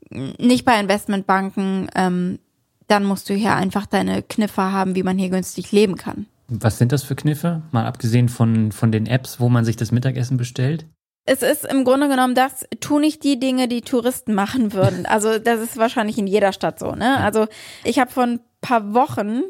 nicht 0.09 0.65
bei 0.65 0.79
Investmentbanken, 0.79 1.89
ähm, 1.95 2.39
dann 2.87 3.05
musst 3.05 3.29
du 3.29 3.33
hier 3.33 3.55
einfach 3.55 3.85
deine 3.85 4.21
Kniffe 4.21 4.61
haben, 4.61 4.95
wie 4.95 5.03
man 5.03 5.17
hier 5.17 5.29
günstig 5.29 5.71
leben 5.71 5.95
kann. 5.95 6.27
Was 6.47 6.77
sind 6.77 6.91
das 6.91 7.03
für 7.03 7.15
Kniffe? 7.15 7.61
Mal 7.71 7.85
abgesehen 7.85 8.29
von, 8.29 8.71
von 8.71 8.91
den 8.91 9.07
Apps, 9.07 9.39
wo 9.39 9.49
man 9.49 9.65
sich 9.65 9.75
das 9.75 9.91
Mittagessen 9.91 10.37
bestellt? 10.37 10.85
Es 11.25 11.41
ist 11.41 11.65
im 11.65 11.85
Grunde 11.85 12.09
genommen 12.09 12.35
das, 12.35 12.65
tu 12.81 12.99
nicht 12.99 13.23
die 13.23 13.39
Dinge, 13.39 13.69
die 13.69 13.81
Touristen 13.81 14.33
machen 14.33 14.73
würden. 14.73 15.05
Also 15.13 15.39
das 15.39 15.61
ist 15.61 15.77
wahrscheinlich 15.77 16.17
in 16.17 16.27
jeder 16.27 16.51
Stadt 16.51 16.79
so, 16.79 16.93
ne? 16.93 17.17
Also 17.17 17.47
ich 17.83 17.99
habe 17.99 18.11
vor 18.11 18.23
ein 18.23 18.39
paar 18.61 18.93
Wochen 18.93 19.43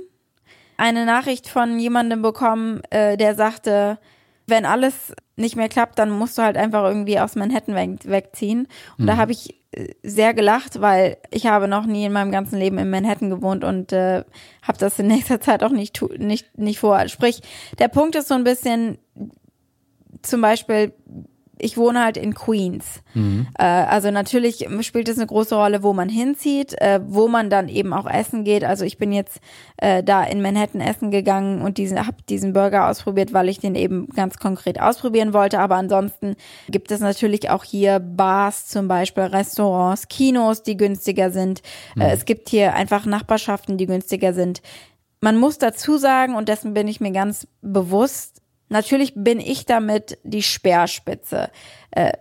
eine 0.77 1.05
Nachricht 1.05 1.47
von 1.47 1.79
jemandem 1.79 2.21
bekommen, 2.21 2.81
äh, 2.89 3.17
der 3.17 3.35
sagte, 3.35 3.97
wenn 4.47 4.65
alles 4.65 5.13
nicht 5.35 5.55
mehr 5.55 5.69
klappt, 5.69 5.97
dann 5.99 6.11
musst 6.11 6.37
du 6.37 6.41
halt 6.41 6.57
einfach 6.57 6.83
irgendwie 6.83 7.19
aus 7.19 7.35
Manhattan 7.35 7.75
weg, 7.75 7.99
wegziehen. 8.03 8.67
Und 8.97 9.05
mhm. 9.05 9.07
da 9.07 9.17
habe 9.17 9.31
ich 9.31 9.63
sehr 10.03 10.33
gelacht, 10.33 10.81
weil 10.81 11.17
ich 11.31 11.47
habe 11.47 11.67
noch 11.67 11.85
nie 11.85 12.05
in 12.05 12.13
meinem 12.13 12.31
ganzen 12.31 12.59
Leben 12.59 12.77
in 12.77 12.89
Manhattan 12.89 13.29
gewohnt 13.29 13.63
und 13.63 13.91
äh, 13.91 14.23
habe 14.61 14.77
das 14.77 14.99
in 14.99 15.07
nächster 15.13 15.39
Zeit 15.39 15.63
auch 15.63 15.71
nicht, 15.71 16.01
nicht, 16.17 16.57
nicht 16.57 16.79
vor. 16.79 17.07
Sprich, 17.07 17.41
der 17.79 17.87
Punkt 17.87 18.15
ist 18.15 18.27
so 18.27 18.35
ein 18.35 18.43
bisschen 18.43 18.97
zum 20.21 20.41
Beispiel, 20.41 20.93
ich 21.59 21.77
wohne 21.77 22.03
halt 22.03 22.17
in 22.17 22.33
Queens. 22.33 23.01
Mhm. 23.13 23.47
Äh, 23.57 23.63
also 23.63 24.11
natürlich 24.11 24.67
spielt 24.81 25.07
es 25.07 25.17
eine 25.17 25.27
große 25.27 25.55
Rolle, 25.55 25.83
wo 25.83 25.93
man 25.93 26.09
hinzieht, 26.09 26.79
äh, 26.81 26.99
wo 27.05 27.27
man 27.27 27.49
dann 27.49 27.69
eben 27.69 27.93
auch 27.93 28.09
essen 28.09 28.43
geht. 28.43 28.63
Also 28.63 28.85
ich 28.85 28.97
bin 28.97 29.11
jetzt 29.11 29.39
äh, 29.77 30.03
da 30.03 30.23
in 30.23 30.41
Manhattan 30.41 30.81
essen 30.81 31.11
gegangen 31.11 31.61
und 31.61 31.77
diesen, 31.77 32.05
habe 32.05 32.17
diesen 32.27 32.53
Burger 32.53 32.89
ausprobiert, 32.89 33.33
weil 33.33 33.49
ich 33.49 33.59
den 33.59 33.75
eben 33.75 34.07
ganz 34.09 34.37
konkret 34.37 34.81
ausprobieren 34.81 35.33
wollte. 35.33 35.59
Aber 35.59 35.75
ansonsten 35.75 36.35
gibt 36.69 36.91
es 36.91 36.99
natürlich 36.99 37.49
auch 37.49 37.63
hier 37.63 37.99
Bars 37.99 38.67
zum 38.67 38.87
Beispiel, 38.87 39.23
Restaurants, 39.23 40.07
Kinos, 40.07 40.63
die 40.63 40.77
günstiger 40.77 41.31
sind. 41.31 41.61
Mhm. 41.95 42.01
Äh, 42.01 42.13
es 42.13 42.25
gibt 42.25 42.49
hier 42.49 42.73
einfach 42.73 43.05
Nachbarschaften, 43.05 43.77
die 43.77 43.85
günstiger 43.85 44.33
sind. 44.33 44.61
Man 45.21 45.37
muss 45.37 45.57
dazu 45.57 45.97
sagen, 45.97 46.35
und 46.35 46.49
dessen 46.49 46.73
bin 46.73 46.87
ich 46.89 46.99
mir 46.99 47.11
ganz 47.11 47.47
bewusst, 47.61 48.42
Natürlich 48.69 49.13
bin 49.15 49.39
ich 49.39 49.65
damit 49.65 50.17
die 50.23 50.43
Speerspitze. 50.43 51.49
Äh, 51.91 52.13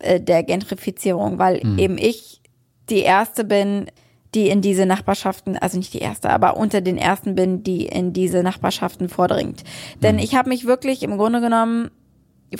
äh, 0.00 0.20
der 0.20 0.42
Gentrifizierung, 0.42 1.38
weil 1.38 1.60
mhm. 1.62 1.78
eben 1.78 1.98
ich 1.98 2.40
die 2.88 3.00
erste 3.00 3.44
bin, 3.44 3.90
die 4.34 4.48
in 4.48 4.62
diese 4.62 4.86
Nachbarschaften, 4.86 5.58
also 5.58 5.76
nicht 5.76 5.92
die 5.92 5.98
erste, 5.98 6.30
aber 6.30 6.56
unter 6.56 6.80
den 6.80 6.96
ersten 6.96 7.34
bin, 7.34 7.62
die 7.62 7.86
in 7.86 8.12
diese 8.12 8.42
Nachbarschaften 8.42 9.08
vordringt. 9.08 9.62
Denn 10.02 10.16
mhm. 10.16 10.22
ich 10.22 10.34
habe 10.34 10.48
mich 10.48 10.64
wirklich 10.64 11.02
im 11.02 11.18
Grunde 11.18 11.40
genommen 11.40 11.90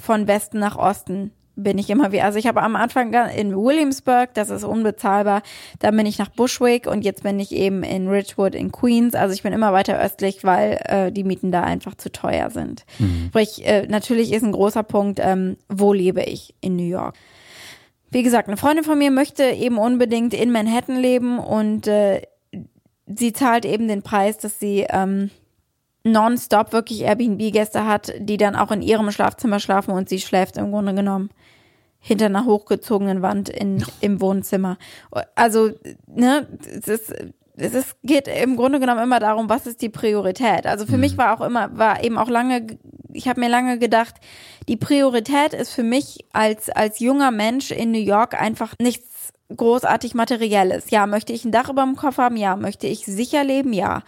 von 0.00 0.28
Westen 0.28 0.58
nach 0.58 0.76
Osten 0.76 1.32
bin 1.62 1.78
ich 1.78 1.90
immer 1.90 2.12
wie, 2.12 2.20
also 2.20 2.38
ich 2.38 2.46
habe 2.46 2.62
am 2.62 2.76
Anfang 2.76 3.12
in 3.12 3.56
Williamsburg, 3.56 4.34
das 4.34 4.50
ist 4.50 4.64
unbezahlbar, 4.64 5.42
dann 5.78 5.96
bin 5.96 6.06
ich 6.06 6.18
nach 6.18 6.28
Bushwick 6.28 6.86
und 6.86 7.02
jetzt 7.02 7.22
bin 7.22 7.38
ich 7.38 7.52
eben 7.52 7.82
in 7.82 8.08
Ridgewood 8.08 8.54
in 8.54 8.72
Queens, 8.72 9.14
also 9.14 9.34
ich 9.34 9.42
bin 9.42 9.52
immer 9.52 9.72
weiter 9.72 10.00
östlich, 10.00 10.44
weil 10.44 10.80
äh, 10.84 11.12
die 11.12 11.24
Mieten 11.24 11.52
da 11.52 11.62
einfach 11.62 11.94
zu 11.94 12.10
teuer 12.10 12.50
sind. 12.50 12.84
Mhm. 12.98 13.26
Sprich, 13.28 13.66
äh, 13.66 13.86
natürlich 13.86 14.32
ist 14.32 14.42
ein 14.42 14.52
großer 14.52 14.82
Punkt, 14.82 15.20
ähm, 15.22 15.56
wo 15.68 15.92
lebe 15.92 16.22
ich 16.22 16.54
in 16.60 16.76
New 16.76 16.88
York. 16.88 17.14
Wie 18.10 18.22
gesagt, 18.22 18.48
eine 18.48 18.56
Freundin 18.56 18.84
von 18.84 18.98
mir 18.98 19.10
möchte 19.10 19.44
eben 19.44 19.78
unbedingt 19.78 20.34
in 20.34 20.50
Manhattan 20.50 20.96
leben 20.96 21.38
und 21.38 21.86
äh, 21.86 22.22
sie 23.06 23.32
zahlt 23.32 23.64
eben 23.64 23.88
den 23.88 24.02
Preis, 24.02 24.38
dass 24.38 24.58
sie 24.58 24.86
ähm, 24.88 25.30
nonstop 26.04 26.72
wirklich 26.72 27.02
Airbnb-Gäste 27.02 27.86
hat, 27.86 28.12
die 28.18 28.36
dann 28.36 28.56
auch 28.56 28.70
in 28.70 28.82
ihrem 28.82 29.10
Schlafzimmer 29.10 29.60
schlafen 29.60 29.92
und 29.92 30.08
sie 30.08 30.20
schläft 30.20 30.56
im 30.56 30.70
Grunde 30.70 30.94
genommen 30.94 31.30
hinter 32.00 32.26
einer 32.26 32.46
hochgezogenen 32.46 33.22
Wand 33.22 33.48
in, 33.48 33.84
im 34.00 34.20
Wohnzimmer. 34.20 34.78
Also, 35.34 35.70
ne, 36.06 36.48
es 36.66 36.88
ist, 36.88 37.14
es 37.56 37.74
ist, 37.74 37.96
geht 38.02 38.26
im 38.26 38.56
Grunde 38.56 38.80
genommen 38.80 39.02
immer 39.02 39.20
darum, 39.20 39.48
was 39.48 39.66
ist 39.66 39.82
die 39.82 39.90
Priorität. 39.90 40.66
Also 40.66 40.86
für 40.86 40.94
mhm. 40.94 41.00
mich 41.00 41.18
war 41.18 41.38
auch 41.38 41.44
immer, 41.44 41.76
war 41.76 42.02
eben 42.02 42.18
auch 42.18 42.28
lange, 42.28 42.78
ich 43.12 43.28
habe 43.28 43.40
mir 43.40 43.48
lange 43.48 43.78
gedacht, 43.78 44.14
die 44.68 44.76
Priorität 44.76 45.52
ist 45.52 45.72
für 45.72 45.82
mich 45.82 46.24
als, 46.32 46.70
als 46.70 47.00
junger 47.00 47.30
Mensch 47.30 47.70
in 47.70 47.92
New 47.92 47.98
York 47.98 48.40
einfach 48.40 48.74
nichts 48.80 49.32
großartig 49.56 50.14
Materielles. 50.14 50.90
Ja, 50.90 51.06
möchte 51.06 51.32
ich 51.32 51.44
ein 51.44 51.52
Dach 51.52 51.68
über 51.68 51.82
dem 51.82 51.96
Kopf 51.96 52.18
haben? 52.18 52.36
Ja. 52.36 52.56
Möchte 52.56 52.86
ich 52.86 53.04
sicher 53.04 53.44
leben? 53.44 53.72
Ja. 53.72 54.02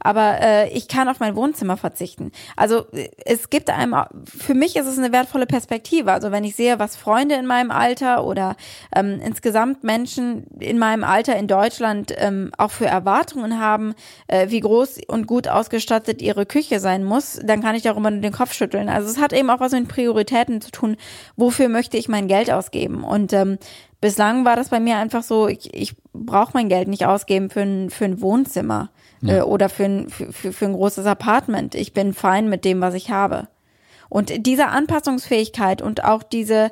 Aber 0.00 0.40
äh, 0.40 0.68
ich 0.70 0.88
kann 0.88 1.08
auf 1.08 1.20
mein 1.20 1.34
Wohnzimmer 1.34 1.76
verzichten. 1.76 2.30
Also 2.56 2.86
es 3.24 3.50
gibt 3.50 3.68
einem, 3.70 3.96
für 4.24 4.54
mich 4.54 4.76
ist 4.76 4.86
es 4.86 4.98
eine 4.98 5.12
wertvolle 5.12 5.46
Perspektive. 5.46 6.12
Also 6.12 6.30
wenn 6.30 6.44
ich 6.44 6.54
sehe, 6.54 6.78
was 6.78 6.96
Freunde 6.96 7.34
in 7.34 7.46
meinem 7.46 7.70
Alter 7.70 8.24
oder 8.24 8.56
ähm, 8.94 9.20
insgesamt 9.24 9.82
Menschen 9.82 10.46
in 10.60 10.78
meinem 10.78 11.04
Alter 11.04 11.36
in 11.36 11.48
Deutschland 11.48 12.14
ähm, 12.16 12.52
auch 12.56 12.70
für 12.70 12.86
Erwartungen 12.86 13.58
haben, 13.58 13.94
äh, 14.28 14.50
wie 14.50 14.60
groß 14.60 15.00
und 15.08 15.26
gut 15.26 15.48
ausgestattet 15.48 16.22
ihre 16.22 16.46
Küche 16.46 16.78
sein 16.80 17.04
muss, 17.04 17.40
dann 17.42 17.60
kann 17.60 17.74
ich 17.74 17.82
darüber 17.82 18.10
nur 18.10 18.20
den 18.20 18.32
Kopf 18.32 18.52
schütteln. 18.52 18.88
Also 18.88 19.08
es 19.08 19.18
hat 19.18 19.32
eben 19.32 19.50
auch 19.50 19.60
was 19.60 19.72
mit 19.72 19.88
Prioritäten 19.88 20.60
zu 20.60 20.70
tun. 20.70 20.96
Wofür 21.36 21.68
möchte 21.68 21.96
ich 21.96 22.08
mein 22.08 22.28
Geld 22.28 22.50
ausgeben? 22.50 23.02
Und 23.02 23.32
ähm, 23.32 23.58
bislang 24.00 24.44
war 24.44 24.56
das 24.56 24.68
bei 24.68 24.80
mir 24.80 24.96
einfach 24.96 25.22
so, 25.22 25.48
ich, 25.48 25.74
ich 25.74 25.94
brauche 26.12 26.52
mein 26.54 26.68
Geld 26.68 26.88
nicht 26.88 27.06
ausgeben 27.06 27.50
für 27.50 27.62
ein, 27.62 27.90
für 27.90 28.04
ein 28.04 28.20
Wohnzimmer 28.20 28.90
ja. 29.20 29.38
äh, 29.38 29.40
oder 29.42 29.68
für 29.68 29.84
ein, 29.84 30.08
für, 30.08 30.32
für, 30.32 30.64
ein 30.66 30.72
großes 30.72 31.06
Apartment. 31.06 31.74
Ich 31.74 31.92
bin 31.92 32.12
fein 32.12 32.48
mit 32.48 32.64
dem, 32.64 32.80
was 32.80 32.94
ich 32.94 33.10
habe. 33.10 33.48
Und 34.08 34.46
diese 34.46 34.68
Anpassungsfähigkeit 34.68 35.82
und 35.82 36.04
auch 36.04 36.22
diese, 36.22 36.70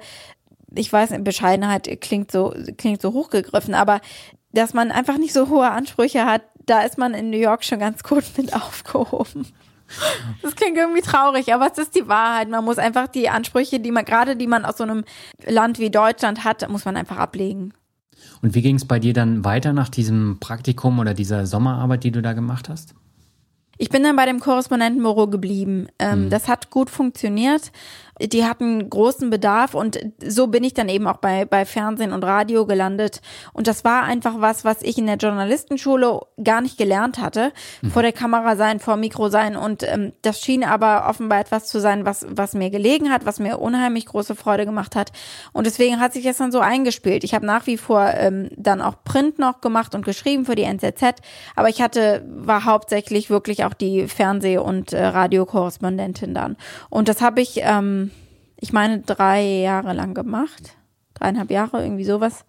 ich 0.75 0.93
weiß, 0.93 1.15
Bescheidenheit 1.21 2.01
klingt 2.01 2.31
so, 2.33 2.55
klingt 2.79 3.03
so 3.03 3.13
hochgegriffen, 3.13 3.75
aber 3.75 4.01
dass 4.53 4.73
man 4.73 4.91
einfach 4.91 5.19
nicht 5.19 5.35
so 5.35 5.49
hohe 5.49 5.71
Ansprüche 5.71 6.25
hat, 6.25 6.43
da 6.65 6.81
ist 6.81 6.99
man 6.99 7.15
in 7.15 7.31
New 7.31 7.39
York 7.39 7.65
schon 7.65 7.79
ganz 7.79 8.03
gut 8.03 8.25
mit 8.37 8.55
aufgehoben. 8.55 9.47
Das 10.43 10.55
klingt 10.57 10.77
irgendwie 10.77 11.03
traurig, 11.03 11.55
aber 11.55 11.71
es 11.71 11.79
ist 11.79 11.95
die 11.95 12.09
Wahrheit. 12.09 12.49
Man 12.49 12.65
muss 12.65 12.79
einfach 12.79 13.07
die 13.07 13.29
Ansprüche, 13.29 13.81
die 13.81 13.93
man 13.93 14.05
gerade, 14.05 14.37
die 14.37 14.47
man 14.47 14.65
aus 14.65 14.79
so 14.79 14.85
einem 14.85 15.05
Land 15.45 15.79
wie 15.79 15.91
Deutschland 15.91 16.45
hat, 16.45 16.69
muss 16.69 16.85
man 16.85 16.97
einfach 16.97 17.19
ablegen. 17.19 17.73
Und 18.43 18.55
wie 18.55 18.63
ging 18.63 18.77
es 18.77 18.85
bei 18.85 18.99
dir 18.99 19.13
dann 19.13 19.45
weiter 19.45 19.73
nach 19.73 19.89
diesem 19.89 20.39
Praktikum 20.41 20.99
oder 20.99 21.15
dieser 21.15 21.47
Sommerarbeit, 21.47 22.05
die 22.05 22.11
du 22.11 22.23
da 22.23 22.33
gemacht 22.33 22.69
hast? 22.69 22.95
Ich 23.79 23.91
bin 23.91 24.03
dann 24.03 24.17
bei 24.17 24.25
dem 24.25 24.41
Korrespondentenbüro 24.41 25.27
geblieben. 25.27 25.89
Ähm, 25.99 26.25
mhm. 26.25 26.31
Das 26.31 26.49
hat 26.49 26.71
gut 26.71 26.89
funktioniert 26.89 27.73
die 28.21 28.47
hatten 28.47 28.89
großen 28.89 29.29
Bedarf 29.29 29.75
und 29.75 29.99
so 30.25 30.47
bin 30.47 30.65
ich 30.65 30.73
dann 30.73 30.89
eben 30.89 31.07
auch 31.07 31.19
bei, 31.19 31.45
bei 31.45 31.67
Fernsehen 31.67 32.13
und 32.13 32.25
Radio 32.25 32.65
gelandet. 32.65 33.21
Und 33.53 33.67
das 33.67 33.85
war 33.85 34.05
einfach 34.05 34.41
was, 34.41 34.65
was 34.65 34.81
ich 34.83 34.97
in 34.97 35.07
der 35.07 35.17
Journalistenschule 35.17 36.21
gar 36.43 36.63
nicht 36.63 36.79
gelernt 36.79 37.19
hatte. 37.19 37.53
Mhm. 37.83 37.91
Vor 37.91 38.03
der 38.03 38.13
Kamera 38.13 38.57
sein, 38.57 38.81
vor 38.81 38.97
Mikro 38.97 39.29
sein. 39.29 39.57
Und 39.57 39.83
ähm, 39.83 40.13
das 40.23 40.41
schien 40.41 40.65
aber 40.65 41.09
offenbar 41.09 41.41
etwas 41.41 41.67
zu 41.67 41.79
sein, 41.79 42.07
was, 42.07 42.27
was 42.31 42.55
mir 42.55 42.71
gelegen 42.71 43.13
hat, 43.13 43.27
was 43.27 43.39
mir 43.39 43.59
unheimlich 43.59 44.07
große 44.07 44.35
Freude 44.35 44.65
gemacht 44.65 44.97
hat. 44.97 45.13
Und 45.53 45.67
deswegen 45.67 46.01
hat 46.01 46.15
sich 46.15 46.25
das 46.25 46.39
dann 46.39 46.53
so 46.53 46.61
eingespielt. 46.61 47.23
Ich 47.23 47.35
habe 47.35 47.45
nach 47.45 47.67
wie 47.67 47.77
vor 47.77 48.13
ähm, 48.15 48.49
dann 48.57 48.81
auch 48.81 49.05
Print 49.05 49.39
noch 49.39 49.61
gemacht 49.61 49.95
und 49.95 50.07
geschrieben 50.07 50.47
für 50.47 50.55
die 50.55 50.63
NZZ. 50.63 51.21
Aber 51.55 51.69
ich 51.69 51.83
hatte, 51.83 52.25
war 52.29 52.65
hauptsächlich 52.65 53.29
wirklich 53.29 53.65
auch 53.65 53.75
die 53.75 54.09
Fernseh- 54.09 54.59
und 54.59 54.95
äh, 54.95 55.05
Radiokorrespondentin 55.05 56.33
dann. 56.33 56.57
Und 56.89 57.09
das 57.09 57.21
habe 57.21 57.43
ich 57.43 57.61
ähm, 57.63 58.06
ich 58.57 58.73
meine, 58.73 59.01
drei 59.01 59.43
Jahre 59.43 59.93
lang 59.93 60.15
gemacht. 60.15 60.77
Dreieinhalb 61.15 61.51
Jahre, 61.51 61.83
irgendwie 61.83 62.05
sowas. 62.05 62.45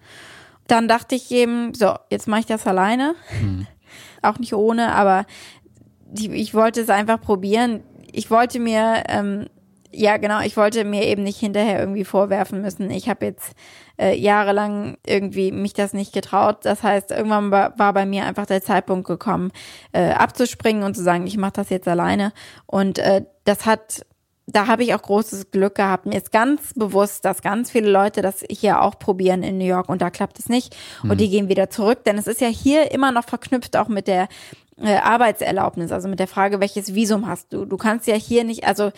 Dann 0.68 0.88
dachte 0.88 1.16
ich 1.16 1.32
eben, 1.32 1.74
so, 1.74 1.96
jetzt 2.10 2.28
mache 2.28 2.42
ich 2.42 2.46
das 2.46 2.68
alleine. 2.68 3.16
Mhm. 3.42 3.68
Auch 4.22 4.40
nicht 4.40 4.54
ohne, 4.54 4.94
aber 4.94 5.26
ich, 6.16 6.30
ich 6.30 6.54
wollte 6.54 6.82
es 6.82 6.90
einfach 6.90 7.22
probieren. 7.22 7.84
Ich 8.12 8.32
wollte 8.32 8.60
mir, 8.60 9.04
ähm, 9.08 9.48
ja 9.92 10.18
genau, 10.18 10.42
ich 10.42 10.58
wollte 10.58 10.84
mir 10.84 11.06
eben 11.06 11.24
nicht 11.24 11.40
hinterher 11.40 11.80
irgendwie 11.80 12.04
vorwerfen 12.04 12.62
müssen. 12.62 12.90
Ich 12.90 13.10
habe 13.10 13.26
jetzt 13.26 13.54
äh, 14.00 14.16
jahrelang 14.18 14.98
irgendwie 15.06 15.52
mich 15.52 15.74
das 15.74 15.94
nicht 15.94 16.14
getraut. 16.14 16.66
Das 16.66 16.84
heißt, 16.84 17.12
irgendwann 17.12 17.52
war, 17.52 17.78
war 17.80 17.94
bei 17.94 18.06
mir 18.06 18.26
einfach 18.26 18.46
der 18.46 18.62
Zeitpunkt 18.62 19.08
gekommen, 19.08 19.52
äh, 19.92 20.12
abzuspringen 20.12 20.84
und 20.84 20.96
zu 20.96 21.04
sagen, 21.04 21.28
ich 21.28 21.38
mache 21.38 21.54
das 21.54 21.70
jetzt 21.70 21.88
alleine. 21.88 22.34
Und 22.66 23.00
äh, 23.00 23.24
das 23.46 23.66
hat 23.66 24.06
da 24.48 24.68
habe 24.68 24.84
ich 24.84 24.96
auch 24.96 25.02
großes 25.02 25.52
Glück 25.52 25.76
gehabt. 25.76 26.06
Mir 26.06 26.18
ist 26.18 26.32
ganz 26.32 26.74
bewusst, 26.74 27.26
dass 27.26 27.42
ganz 27.42 27.70
viele 27.70 27.92
Leute 27.92 28.22
das 28.22 28.46
hier 28.50 28.82
auch 28.82 28.98
probieren 28.98 29.44
in 29.44 29.58
New 29.58 29.66
York 29.66 29.90
und 29.90 30.02
da 30.02 30.10
klappt 30.10 30.40
es 30.40 30.48
nicht. 30.48 30.76
Und 31.04 31.10
mhm. 31.10 31.18
die 31.18 31.30
gehen 31.30 31.50
wieder 31.50 31.70
zurück, 31.70 32.06
denn 32.06 32.18
es 32.18 32.28
ist 32.28 32.40
ja 32.40 32.48
hier 32.48 32.92
immer 32.92 33.12
noch 33.12 33.26
verknüpft 33.26 33.76
auch 33.76 33.90
mit 33.90 34.08
der 34.08 34.30
äh, 34.82 34.96
Arbeitserlaubnis, 34.96 35.92
also 35.92 36.08
mit 36.08 36.20
der 36.20 36.28
Frage, 36.28 36.62
welches 36.62 36.96
Visum 36.96 37.28
hast 37.28 37.52
du? 37.52 37.66
Du 37.66 37.78
kannst 37.78 38.08
ja 38.08 38.16
hier 38.16 38.46
nicht, 38.46 38.66
also 38.66 38.92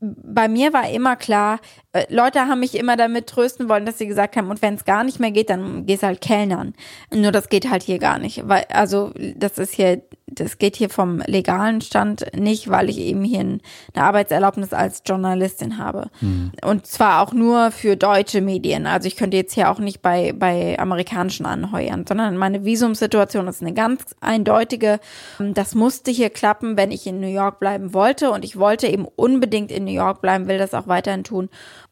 bei 0.00 0.48
mir 0.48 0.72
war 0.72 0.88
immer 0.88 1.16
klar, 1.16 1.60
äh, 1.92 2.06
Leute 2.08 2.40
haben 2.40 2.60
mich 2.60 2.74
immer 2.74 2.96
damit 2.96 3.26
trösten 3.26 3.68
wollen, 3.68 3.84
dass 3.84 3.98
sie 3.98 4.06
gesagt 4.06 4.36
haben, 4.36 4.48
und 4.50 4.62
wenn 4.62 4.74
es 4.74 4.84
gar 4.84 5.04
nicht 5.04 5.20
mehr 5.20 5.30
geht, 5.30 5.50
dann 5.50 5.84
gehst 5.86 6.02
halt 6.02 6.22
Kellnern. 6.22 6.74
Nur 7.14 7.32
das 7.32 7.48
geht 7.48 7.70
halt 7.70 7.82
hier 7.82 7.98
gar 7.98 8.18
nicht, 8.18 8.48
weil 8.48 8.64
also 8.70 9.12
das 9.36 9.58
ist 9.58 9.74
hier 9.74 10.02
das 10.32 10.58
geht 10.58 10.76
hier 10.76 10.90
vom 10.90 11.20
legalen 11.26 11.80
Stand 11.80 12.26
nicht, 12.34 12.68
weil 12.68 12.88
ich 12.88 12.98
eben 12.98 13.24
hier 13.24 13.40
eine 13.40 13.60
Arbeitserlaubnis 13.94 14.72
als 14.72 15.02
Journalistin 15.04 15.78
habe. 15.78 16.10
Mhm. 16.20 16.52
Und 16.62 16.86
zwar 16.86 17.22
auch 17.22 17.32
nur 17.32 17.70
für 17.70 17.96
deutsche 17.96 18.40
Medien. 18.40 18.86
Also 18.86 19.08
ich 19.08 19.16
könnte 19.16 19.36
jetzt 19.36 19.54
hier 19.54 19.70
auch 19.70 19.78
nicht 19.78 20.02
bei, 20.02 20.32
bei 20.32 20.78
amerikanischen 20.78 21.46
anheuern, 21.46 22.04
sondern 22.06 22.36
meine 22.36 22.64
Visumssituation 22.64 23.48
ist 23.48 23.62
eine 23.62 23.74
ganz 23.74 24.14
eindeutige. 24.20 25.00
Das 25.38 25.74
musste 25.74 26.10
hier 26.10 26.30
klappen, 26.30 26.76
wenn 26.76 26.90
ich 26.90 27.06
in 27.06 27.20
New 27.20 27.32
York 27.32 27.60
bleiben 27.60 27.92
wollte. 27.92 28.30
Und 28.30 28.44
ich 28.44 28.58
wollte 28.58 28.86
eben 28.86 29.06
unbedingt 29.16 29.72
in 29.72 29.84
New 29.84 29.92
York 29.92 30.20
bleiben, 30.20 30.48
will 30.48 30.58
das 30.58 30.74
auch 30.74 30.86
weiterhin 30.86 31.24
tun. 31.24 31.48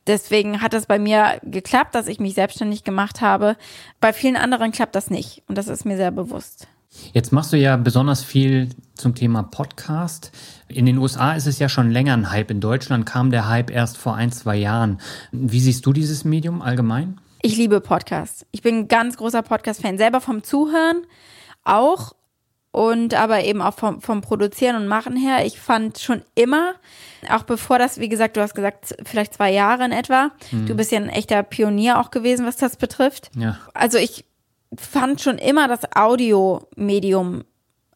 Deswegen 0.07 0.63
hat 0.63 0.73
es 0.73 0.87
bei 0.87 0.99
mir 0.99 1.39
geklappt, 1.43 1.95
dass 1.95 2.09
ich 2.09 2.19
mich 2.19 2.35
selbstständig 2.35 2.83
gemacht 2.83 3.21
habe. 3.21 3.57
Bei 4.01 4.15
vielen 4.15 4.37
anderen 4.37 4.73
klappt 4.73 4.95
das 4.95 5.11
nicht. 5.11 5.43
Und 5.49 5.59
das 5.59 5.69
ist 5.69 5.85
mir 5.85 5.99
sehr 5.99 6.11
bewusst. 6.11 6.67
Jetzt 7.13 7.33
machst 7.33 7.53
du 7.53 7.57
ja 7.57 7.77
besonders 7.77 8.23
viel 8.23 8.71
zum 8.95 9.15
Thema 9.15 9.43
Podcast. 9.43 10.33
In 10.69 10.87
den 10.87 10.99
USA 10.99 11.33
ist 11.33 11.47
es 11.47 11.59
ja 11.59 11.69
schon 11.69 11.91
länger 11.91 12.15
ein 12.15 12.31
Hype. 12.31 12.51
In 12.51 12.61
Deutschland 12.61 13.07
kam 13.07 13.31
der 13.31 13.49
Hype 13.49 13.71
erst 13.71 13.97
vor 13.97 14.15
ein, 14.15 14.33
zwei 14.33 14.57
Jahren. 14.57 15.01
Wie 15.33 15.61
siehst 15.61 15.87
du 15.87 15.93
dieses 15.93 16.25
Medium 16.25 16.63
allgemein? 16.63 17.21
Ich 17.43 17.57
liebe 17.57 17.81
Podcasts. 17.81 18.45
Ich 18.51 18.63
bin 18.63 18.77
ein 18.77 18.89
ganz 18.89 19.17
großer 19.17 19.43
Podcast-Fan. 19.43 19.99
Selber 19.99 20.21
vom 20.21 20.43
Zuhören 20.43 21.05
auch 21.65 22.15
und 22.71 23.15
aber 23.15 23.45
eben 23.45 23.63
auch 23.63 23.75
vom, 23.75 24.01
vom 24.01 24.21
Produzieren 24.21 24.77
und 24.77 24.89
Machen 24.89 25.17
her. 25.17 25.47
Ich 25.47 25.59
fand 25.59 25.99
schon 25.99 26.23
immer, 26.35 26.75
auch 27.31 27.43
bevor 27.43 27.79
das, 27.79 27.99
wie 27.99 28.09
gesagt, 28.09 28.37
du 28.37 28.41
hast 28.41 28.55
gesagt, 28.55 28.95
vielleicht 29.05 29.35
zwei 29.35 29.53
Jahre 29.53 29.85
in 29.85 29.93
etwa. 29.93 30.31
Mhm. 30.51 30.67
Du 30.67 30.75
bist 30.75 30.93
ja 30.93 30.99
ein 30.99 31.09
echter 31.09 31.43
Pionier 31.43 31.99
auch 31.99 32.11
gewesen, 32.11 32.47
was 32.47 32.57
das 32.57 32.77
betrifft. 32.77 33.31
Ja. 33.37 33.59
Also 33.73 33.99
ich 33.99 34.25
fand 34.77 35.21
schon 35.21 35.39
immer 35.39 35.69
das 35.69 35.81
Audiomedium 35.95 37.45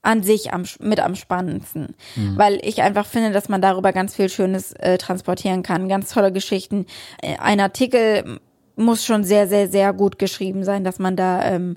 an 0.03 0.23
sich 0.23 0.53
am, 0.53 0.65
mit 0.81 1.01
am 1.01 1.15
spannendsten, 1.15 1.95
mhm. 2.17 2.37
weil 2.37 2.59
ich 2.63 2.83
einfach 2.83 3.07
finde, 3.07 3.31
dass 3.31 3.49
man 3.49 3.63
darüber 3.63 3.93
ganz 3.93 4.17
viel 4.17 4.29
Schönes 4.29 4.73
äh, 4.73 4.99
transportieren 4.99 5.63
kann, 5.63 5.89
ganz 5.89 6.13
tolle 6.13 6.33
Geschichten. 6.33 6.87
Äh, 7.23 7.37
ein 7.39 7.61
Artikel 7.61 8.41
muss 8.75 9.05
schon 9.05 9.23
sehr, 9.23 9.47
sehr, 9.47 9.69
sehr 9.69 9.93
gut 9.93 10.19
geschrieben 10.19 10.65
sein, 10.65 10.83
dass 10.83 10.99
man 10.99 11.15
da 11.15 11.45
ähm, 11.45 11.77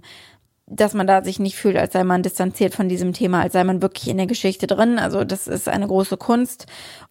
dass 0.67 0.95
man 0.95 1.05
da 1.05 1.23
sich 1.23 1.39
nicht 1.39 1.55
fühlt, 1.55 1.77
als 1.77 1.93
sei 1.93 2.03
man 2.03 2.23
distanziert 2.23 2.73
von 2.73 2.89
diesem 2.89 3.13
Thema, 3.13 3.41
als 3.41 3.53
sei 3.53 3.63
man 3.63 3.83
wirklich 3.83 4.07
in 4.07 4.17
der 4.17 4.25
Geschichte 4.25 4.65
drin. 4.65 4.97
Also 4.97 5.23
das 5.23 5.47
ist 5.47 5.69
eine 5.69 5.87
große 5.87 6.17
Kunst. 6.17 6.65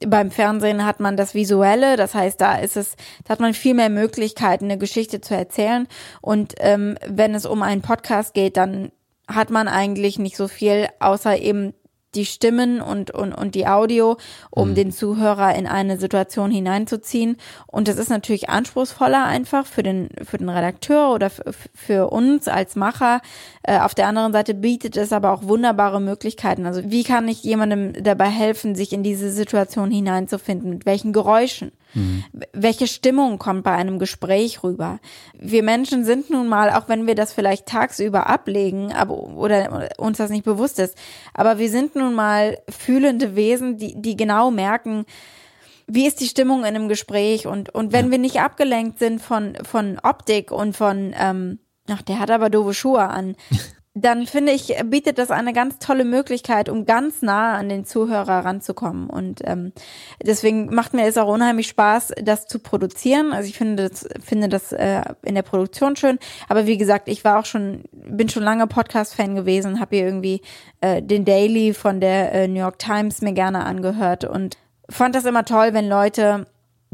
Beim 0.05 0.33
Fernsehen 0.33 0.85
hat 0.85 0.99
man 0.99 1.17
das 1.17 1.35
Visuelle, 1.35 1.97
das 1.97 2.15
heißt, 2.15 2.41
da 2.41 2.57
ist 2.57 2.77
es, 2.77 2.97
da 3.25 3.31
hat 3.31 3.41
man 3.41 3.55
viel 3.55 3.75
mehr 3.75 3.91
Möglichkeiten, 3.91 4.65
eine 4.65 4.79
Geschichte 4.79 5.21
zu 5.21 5.37
erzählen. 5.37 5.87
Und 6.21 6.55
ähm, 6.59 6.99
wenn 7.07 7.35
es 7.35 7.47
um 7.47 7.63
einen 7.63 7.83
Podcast 7.83 8.35
geht, 8.35 8.57
dann 8.57 8.91
hat 9.29 9.51
man 9.51 9.69
eigentlich 9.69 10.19
nicht 10.19 10.37
so 10.37 10.49
viel, 10.49 10.89
außer 10.99 11.39
eben 11.39 11.75
die 12.15 12.27
Stimmen 12.27 12.81
und, 12.81 13.11
und, 13.11 13.33
und 13.33 13.55
die 13.55 13.67
Audio, 13.67 14.17
um 14.51 14.71
mhm. 14.71 14.75
den 14.75 14.93
Zuhörer 14.93 15.55
in 15.55 15.67
eine 15.67 15.99
Situation 15.99 16.51
hineinzuziehen. 16.51 17.37
Und 17.67 17.89
das 17.89 17.97
ist 17.97 18.09
natürlich 18.09 18.49
anspruchsvoller 18.49 19.25
einfach 19.25 19.67
für 19.67 19.83
den, 19.83 20.09
für 20.23 20.39
den 20.39 20.49
Redakteur 20.49 21.13
oder 21.13 21.31
für 21.31 22.11
uns 22.11 22.49
als 22.49 22.77
Macher. 22.77 23.21
Äh, 23.63 23.79
auf 23.81 23.95
der 23.95 24.09
anderen 24.09 24.33
Seite 24.33 24.55
bietet 24.55 24.97
es 24.97 25.13
aber 25.13 25.33
auch 25.33 25.43
wunderbare 25.45 26.01
Möglichkeiten. 26.01 26.67
Also 26.67 26.83
wie 26.91 27.05
kann 27.05 27.29
ich 27.29 27.43
jemandem 27.43 27.93
dabei 28.03 28.29
helfen, 28.29 28.75
sich 28.75 28.93
in 28.93 29.03
diese 29.03 29.31
Situation 29.31 29.91
hineinzufinden? 29.91 30.71
Mit 30.71 30.87
welchen 30.87 31.13
Geräuschen? 31.13 31.73
Mhm. 31.95 32.25
Welche 32.53 32.87
Stimmung 32.87 33.39
kommt 33.39 33.65
bei 33.65 33.73
einem 33.73 33.99
Gespräch 33.99 34.63
rüber? 34.63 34.99
Wir 35.39 35.63
Menschen 35.63 36.05
sind 36.05 36.31
nun 36.31 36.49
mal, 36.49 36.71
auch 36.71 36.89
wenn 36.89 37.07
wir 37.07 37.15
das 37.15 37.33
vielleicht 37.33 37.67
tagsüber 37.67 38.29
ablegen, 38.29 38.93
aber 38.93 39.15
oder 39.15 39.91
uns 39.99 40.19
das 40.19 40.31
nicht 40.31 40.45
bewusst 40.45 40.79
ist, 40.79 40.97
aber 41.33 41.59
wir 41.59 41.71
sind 41.71 41.97
nun 41.97 42.15
mal 42.15 42.59
fühlende 42.69 43.37
Wesen, 43.37 43.79
die, 43.79 44.01
die 44.01 44.17
genau 44.17 44.51
merken, 44.51 45.07
wie 45.87 46.07
ist 46.07 46.21
die 46.21 46.29
Stimmung 46.29 46.61
in 46.61 46.67
einem 46.67 46.89
Gespräch 46.89 47.47
und, 47.47 47.71
und 47.71 47.93
wenn 47.93 48.07
ja. 48.07 48.13
wir 48.13 48.19
nicht 48.19 48.41
abgelenkt 48.41 48.99
sind 48.99 49.21
von, 49.21 49.57
von 49.63 49.99
Optik 50.03 50.51
und 50.51 50.77
von, 50.77 51.15
ähm, 51.19 51.59
ach, 51.89 52.03
der 52.03 52.21
hat 52.21 52.31
aber 52.31 52.51
doofe 52.51 52.75
Schuhe 52.75 53.09
an. 53.09 53.37
dann 53.97 54.27
finde 54.27 54.51
ich, 54.51 54.75
bietet 54.87 55.19
das 55.19 55.31
eine 55.31 55.53
ganz 55.53 55.79
tolle 55.79 56.05
Möglichkeit, 56.05 56.69
um 56.69 56.85
ganz 56.85 57.23
nah 57.23 57.57
an 57.57 57.69
den 57.69 57.85
Zuhörer 57.85 58.45
ranzukommen. 58.45 59.09
Und 59.09 59.41
ähm, 59.45 59.73
deswegen 60.21 60.75
macht 60.75 60.95
mir 60.95 61.07
es 61.07 61.17
auch 61.17 61.29
unheimlich 61.29 61.69
Spaß, 61.69 62.13
das 62.21 62.47
zu 62.47 62.59
produzieren. 62.59 63.33
Also 63.33 63.49
ich 63.49 63.57
finde 63.57 63.89
das, 63.89 64.09
finde 64.21 64.49
das 64.49 64.73
äh, 64.73 65.03
in 65.23 65.37
der 65.37 65.43
Produktion 65.43 65.95
schön. 65.95 66.19
Aber 66.49 66.67
wie 66.67 66.77
gesagt, 66.77 67.09
ich 67.09 67.25
war 67.25 67.39
auch 67.39 67.45
schon, 67.45 67.85
bin 67.93 68.29
schon 68.29 68.43
lange 68.43 68.67
Podcast-Fan 68.67 69.37
gewesen, 69.37 69.79
habe 69.79 69.95
hier 69.95 70.07
irgendwie 70.07 70.41
äh, 70.81 71.01
den 71.01 71.25
Daily 71.25 71.73
von 71.73 72.01
der 72.01 72.33
äh, 72.33 72.49
New 72.49 72.61
York 72.61 72.81
Times 72.81 73.23
mir 73.23 73.33
gerne 73.33 73.65
angehört 73.65 74.25
und 74.25 74.59
fand 74.91 75.15
das 75.15 75.25
immer 75.25 75.45
toll, 75.45 75.73
wenn 75.73 75.89
Leute 75.89 76.47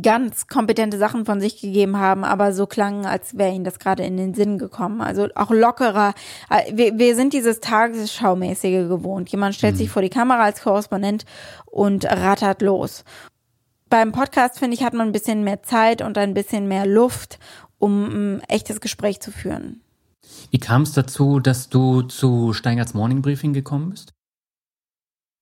ganz 0.02 0.46
kompetente 0.46 0.98
Sachen 0.98 1.24
von 1.24 1.40
sich 1.40 1.60
gegeben 1.60 1.98
haben, 1.98 2.24
aber 2.24 2.52
so 2.52 2.66
klangen, 2.66 3.06
als 3.06 3.36
wäre 3.36 3.52
ihnen 3.52 3.64
das 3.64 3.78
gerade 3.78 4.04
in 4.04 4.16
den 4.16 4.34
Sinn 4.34 4.58
gekommen. 4.58 5.00
Also 5.00 5.28
auch 5.34 5.50
lockerer. 5.50 6.14
Äh, 6.48 6.76
wir, 6.76 6.98
wir 6.98 7.16
sind 7.16 7.32
dieses 7.32 7.60
Tagesschaumäßige 7.60 8.88
gewohnt. 8.88 9.28
Jemand 9.30 9.54
stellt 9.54 9.74
mhm. 9.74 9.78
sich 9.78 9.90
vor 9.90 10.02
die 10.02 10.10
Kamera 10.10 10.44
als 10.44 10.62
Korrespondent 10.62 11.24
und 11.66 12.04
rattert 12.04 12.62
los. 12.62 13.04
Beim 13.88 14.12
Podcast, 14.12 14.58
finde 14.58 14.76
ich, 14.76 14.84
hat 14.84 14.94
man 14.94 15.08
ein 15.08 15.12
bisschen 15.12 15.42
mehr 15.42 15.62
Zeit 15.62 16.00
und 16.02 16.16
ein 16.16 16.34
bisschen 16.34 16.68
mehr 16.68 16.86
Luft, 16.86 17.38
um 17.78 18.36
ein 18.36 18.42
echtes 18.48 18.80
Gespräch 18.80 19.20
zu 19.20 19.32
führen. 19.32 19.80
Wie 20.50 20.58
kam 20.58 20.82
es 20.82 20.92
dazu, 20.92 21.40
dass 21.40 21.68
du 21.68 22.02
zu 22.02 22.52
Steingarts 22.52 22.94
Morning 22.94 23.22
Briefing 23.22 23.52
gekommen 23.52 23.90
bist? 23.90 24.12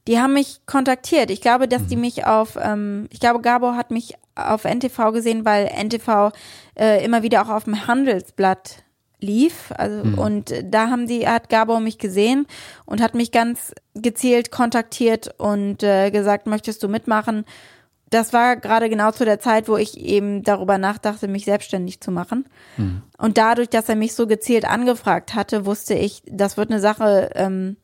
Die 0.09 0.19
haben 0.19 0.33
mich 0.33 0.63
kontaktiert. 0.65 1.31
Ich 1.31 1.43
glaube, 1.43 1.69
dass 1.69 1.87
die 1.87 1.95
mhm. 1.95 2.01
mich 2.01 2.25
auf, 2.25 2.57
ähm, 2.61 3.09
ich 3.11 3.21
glaube, 3.21 3.43
Gabor 3.43 3.77
hat 3.77 3.91
mich 3.91 4.15
auf 4.35 4.65
NTV 4.65 5.13
gesehen, 5.13 5.45
weil 5.45 5.67
NTV 5.67 6.33
äh, 6.79 7.05
immer 7.05 7.23
wieder 7.23 7.43
auch 7.43 7.51
auf 7.51 7.65
dem 7.65 7.87
Handelsblatt 7.87 8.85
lief. 9.21 9.71
Also 9.77 10.05
mhm. 10.05 10.19
und 10.19 10.55
da 10.65 10.89
haben 10.89 11.07
die, 11.07 11.29
hat 11.29 11.51
Gabor 11.51 11.81
mich 11.81 11.99
gesehen 11.99 12.47
und 12.87 13.03
hat 13.03 13.15
mich 13.15 13.33
ganz 13.33 13.75
gezielt 13.95 14.51
kontaktiert 14.51 15.35
und 15.37 15.83
äh, 15.83 16.11
gesagt, 16.11 16.47
möchtest 16.47 16.83
du 16.83 16.89
mitmachen? 16.89 17.45
Das 18.09 18.33
war 18.33 18.57
gerade 18.57 18.89
genau 18.89 19.11
zu 19.11 19.27
der 19.27 19.41
Zeit, 19.41 19.69
wo 19.69 19.77
ich 19.77 20.01
eben 20.01 20.43
darüber 20.43 20.79
nachdachte, 20.79 21.29
mich 21.29 21.45
selbstständig 21.45 22.01
zu 22.01 22.11
machen. 22.11 22.47
Mhm. 22.79 23.03
Und 23.19 23.37
dadurch, 23.37 23.69
dass 23.69 23.91
er 23.91 23.97
mich 23.97 24.15
so 24.15 24.27
gezielt 24.27 24.65
angefragt 24.65 25.35
hatte, 25.35 25.67
wusste 25.67 25.93
ich, 25.93 26.23
das 26.27 26.57
wird 26.57 26.71
eine 26.71 26.81
Sache, 26.81 27.29
ähm, 27.35 27.77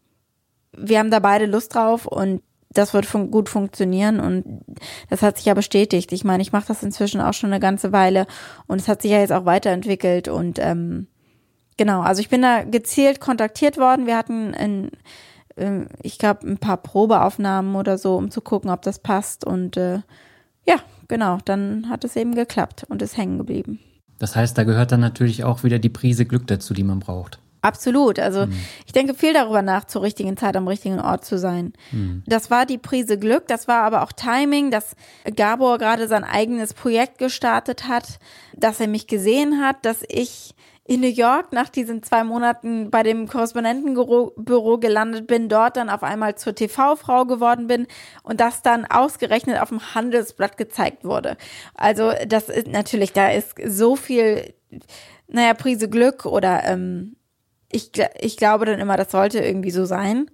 wir 0.76 0.98
haben 0.98 1.10
da 1.10 1.18
beide 1.18 1.46
Lust 1.46 1.74
drauf 1.74 2.06
und 2.06 2.42
das 2.74 2.92
wird 2.92 3.06
fun 3.06 3.30
gut 3.30 3.48
funktionieren 3.48 4.20
und 4.20 4.64
das 5.08 5.22
hat 5.22 5.36
sich 5.36 5.46
ja 5.46 5.54
bestätigt. 5.54 6.12
Ich 6.12 6.24
meine, 6.24 6.42
ich 6.42 6.52
mache 6.52 6.66
das 6.66 6.82
inzwischen 6.82 7.20
auch 7.20 7.32
schon 7.32 7.50
eine 7.52 7.60
ganze 7.60 7.92
Weile 7.92 8.26
und 8.66 8.80
es 8.80 8.88
hat 8.88 9.02
sich 9.02 9.12
ja 9.12 9.20
jetzt 9.20 9.32
auch 9.32 9.44
weiterentwickelt 9.44 10.28
und 10.28 10.58
ähm, 10.58 11.06
genau, 11.76 12.02
also 12.02 12.20
ich 12.20 12.28
bin 12.28 12.42
da 12.42 12.64
gezielt 12.64 13.20
kontaktiert 13.20 13.78
worden. 13.78 14.06
Wir 14.06 14.16
hatten 14.16 14.54
ein, 14.54 14.90
äh, 15.56 15.86
ich 16.02 16.18
glaube, 16.18 16.46
ein 16.46 16.58
paar 16.58 16.78
Probeaufnahmen 16.78 17.76
oder 17.76 17.96
so, 17.96 18.16
um 18.16 18.30
zu 18.30 18.40
gucken, 18.40 18.70
ob 18.70 18.82
das 18.82 18.98
passt 18.98 19.44
und 19.44 19.76
äh, 19.76 20.00
ja, 20.66 20.76
genau, 21.08 21.38
dann 21.44 21.88
hat 21.88 22.04
es 22.04 22.16
eben 22.16 22.34
geklappt 22.34 22.84
und 22.88 23.02
ist 23.02 23.16
hängen 23.16 23.38
geblieben. 23.38 23.78
Das 24.18 24.36
heißt, 24.36 24.56
da 24.56 24.64
gehört 24.64 24.92
dann 24.92 25.00
natürlich 25.00 25.44
auch 25.44 25.64
wieder 25.64 25.78
die 25.78 25.90
Prise 25.90 26.24
Glück 26.24 26.46
dazu, 26.46 26.72
die 26.74 26.84
man 26.84 27.00
braucht. 27.00 27.38
Absolut. 27.64 28.18
Also 28.18 28.44
mhm. 28.44 28.52
ich 28.84 28.92
denke 28.92 29.14
viel 29.14 29.32
darüber 29.32 29.62
nach, 29.62 29.86
zur 29.86 30.02
richtigen 30.02 30.36
Zeit 30.36 30.54
am 30.54 30.68
richtigen 30.68 31.00
Ort 31.00 31.24
zu 31.24 31.38
sein. 31.38 31.72
Mhm. 31.92 32.22
Das 32.26 32.50
war 32.50 32.66
die 32.66 32.76
Prise 32.76 33.18
Glück, 33.18 33.48
das 33.48 33.68
war 33.68 33.84
aber 33.84 34.02
auch 34.02 34.12
Timing, 34.12 34.70
dass 34.70 34.94
Gabor 35.34 35.78
gerade 35.78 36.06
sein 36.06 36.24
eigenes 36.24 36.74
Projekt 36.74 37.16
gestartet 37.16 37.88
hat, 37.88 38.18
dass 38.54 38.80
er 38.80 38.88
mich 38.88 39.06
gesehen 39.06 39.62
hat, 39.62 39.76
dass 39.86 40.02
ich 40.08 40.54
in 40.86 41.00
New 41.00 41.06
York 41.06 41.54
nach 41.54 41.70
diesen 41.70 42.02
zwei 42.02 42.22
Monaten 42.22 42.90
bei 42.90 43.02
dem 43.02 43.26
Korrespondentenbüro 43.28 44.76
gelandet 44.76 45.26
bin, 45.26 45.48
dort 45.48 45.78
dann 45.78 45.88
auf 45.88 46.02
einmal 46.02 46.34
zur 46.34 46.54
TV-Frau 46.54 47.24
geworden 47.24 47.66
bin 47.66 47.86
und 48.24 48.40
das 48.40 48.60
dann 48.60 48.84
ausgerechnet 48.84 49.58
auf 49.62 49.70
dem 49.70 49.94
Handelsblatt 49.94 50.58
gezeigt 50.58 51.04
wurde. 51.04 51.38
Also 51.74 52.12
das 52.26 52.50
ist 52.50 52.68
natürlich, 52.68 53.14
da 53.14 53.30
ist 53.30 53.54
so 53.66 53.96
viel, 53.96 54.52
naja, 55.28 55.54
Prise 55.54 55.88
Glück 55.88 56.26
oder 56.26 56.64
ähm, 56.64 57.16
ich, 57.74 57.90
ich 58.20 58.36
glaube 58.36 58.66
dann 58.66 58.78
immer, 58.78 58.96
das 58.96 59.10
sollte 59.10 59.40
irgendwie 59.40 59.70
so 59.70 59.84
sein. 59.84 60.30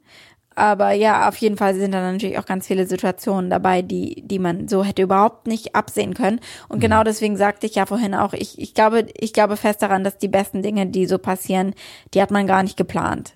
Aber 0.57 0.93
ja, 0.93 1.29
auf 1.29 1.37
jeden 1.37 1.57
Fall 1.57 1.75
sind 1.75 1.93
dann 1.93 2.13
natürlich 2.13 2.39
auch 2.39 2.45
ganz 2.45 2.67
viele 2.67 2.87
Situationen 2.87 3.51
dabei, 3.51 3.83
die, 3.83 4.23
die 4.27 4.39
man 4.39 4.69
so 4.69 4.85
hätte 4.85 5.01
überhaupt 5.01 5.47
nicht 5.47 5.75
absehen 5.75 6.13
können. 6.13 6.41
Und 6.69 6.79
mhm. 6.79 6.83
genau 6.83 7.05
deswegen 7.05 7.37
sagte 7.37 7.67
ich 7.67 7.77
ja 7.77 7.87
vorhin 7.87 8.15
auch, 8.15 8.35
ich, 8.35 8.59
ich 8.59 8.75
glaube, 8.75 9.07
ich 9.17 9.33
glaube 9.33 9.57
fest 9.57 9.81
daran, 9.81 10.05
dass 10.05 10.19
die 10.19 10.29
besten 10.29 10.63
Dinge, 10.63 10.87
die 10.87 11.07
so 11.07 11.19
passieren, 11.19 11.73
die 12.13 12.21
hat 12.21 12.31
man 12.31 12.47
gar 12.47 12.63
nicht 12.63 12.77
geplant. 12.77 13.35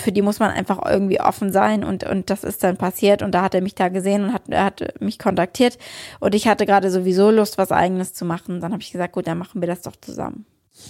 für 0.00 0.12
die 0.12 0.22
muss 0.22 0.38
man 0.38 0.50
einfach 0.52 0.80
irgendwie 0.88 1.20
offen 1.20 1.52
sein 1.52 1.84
und, 1.84 2.04
und 2.04 2.30
das 2.30 2.44
ist 2.44 2.62
dann 2.62 2.76
passiert 2.78 3.22
und 3.22 3.32
da 3.32 3.42
hat 3.42 3.54
er 3.54 3.60
mich 3.60 3.74
da 3.74 3.88
gesehen 3.88 4.24
und 4.24 4.32
hat, 4.32 4.48
er 4.48 4.64
hat 4.64 5.00
mich 5.00 5.18
kontaktiert 5.18 5.76
und 6.20 6.34
ich 6.34 6.46
hatte 6.46 6.66
gerade 6.66 6.90
sowieso 6.90 7.30
Lust, 7.30 7.58
was 7.58 7.72
eigenes 7.72 8.14
zu 8.14 8.24
machen. 8.24 8.60
Dann 8.60 8.72
habe 8.72 8.82
ich 8.82 8.92
gesagt, 8.92 9.12
gut, 9.12 9.26
dann 9.26 9.38
machen 9.38 9.60
wir 9.60 9.68
das 9.68 9.82
doch 9.82 9.96
zusammen. 9.96 10.46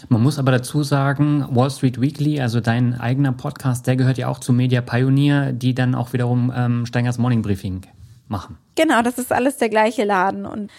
Man 0.08 0.22
muss 0.22 0.38
aber 0.38 0.52
dazu 0.52 0.82
sagen, 0.82 1.46
Wall 1.50 1.70
Street 1.70 2.00
Weekly, 2.00 2.40
also 2.40 2.60
dein 2.60 2.98
eigener 2.98 3.32
Podcast, 3.32 3.86
der 3.86 3.96
gehört 3.96 4.18
ja 4.18 4.28
auch 4.28 4.38
zu 4.38 4.52
Media 4.52 4.80
Pioneer, 4.80 5.52
die 5.52 5.74
dann 5.74 5.94
auch 5.94 6.12
wiederum 6.12 6.52
ähm, 6.54 6.86
Steingers 6.86 7.18
Morning 7.18 7.42
Briefing 7.42 7.82
machen. 8.28 8.58
Genau, 8.74 9.02
das 9.02 9.18
ist 9.18 9.32
alles 9.32 9.56
der 9.56 9.68
gleiche 9.68 10.04
Laden. 10.04 10.46
Und 10.46 10.70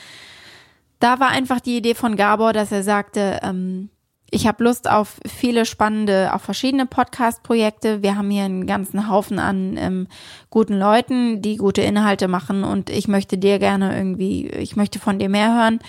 da 0.99 1.19
war 1.19 1.29
einfach 1.29 1.59
die 1.59 1.77
Idee 1.77 1.95
von 1.95 2.15
Gabor, 2.15 2.53
dass 2.53 2.71
er 2.71 2.83
sagte, 2.83 3.39
ähm, 3.43 3.89
ich 4.31 4.47
habe 4.47 4.63
Lust 4.63 4.89
auf 4.89 5.19
viele 5.25 5.65
spannende, 5.65 6.33
auf 6.33 6.43
verschiedene 6.43 6.85
Podcast-Projekte. 6.85 8.03
Wir 8.03 8.15
haben 8.15 8.29
hier 8.29 8.43
einen 8.43 8.67
ganzen 8.67 9.09
Haufen 9.09 9.39
an 9.39 9.75
ähm, 9.77 10.07
guten 10.49 10.77
Leuten, 10.77 11.41
die 11.41 11.57
gute 11.57 11.81
Inhalte 11.81 12.27
machen 12.27 12.63
und 12.63 12.89
ich 12.89 13.07
möchte 13.07 13.37
dir 13.37 13.59
gerne 13.59 13.97
irgendwie, 13.97 14.47
ich 14.47 14.75
möchte 14.75 14.99
von 14.99 15.17
dir 15.17 15.29
mehr 15.29 15.55
hören, 15.55 15.79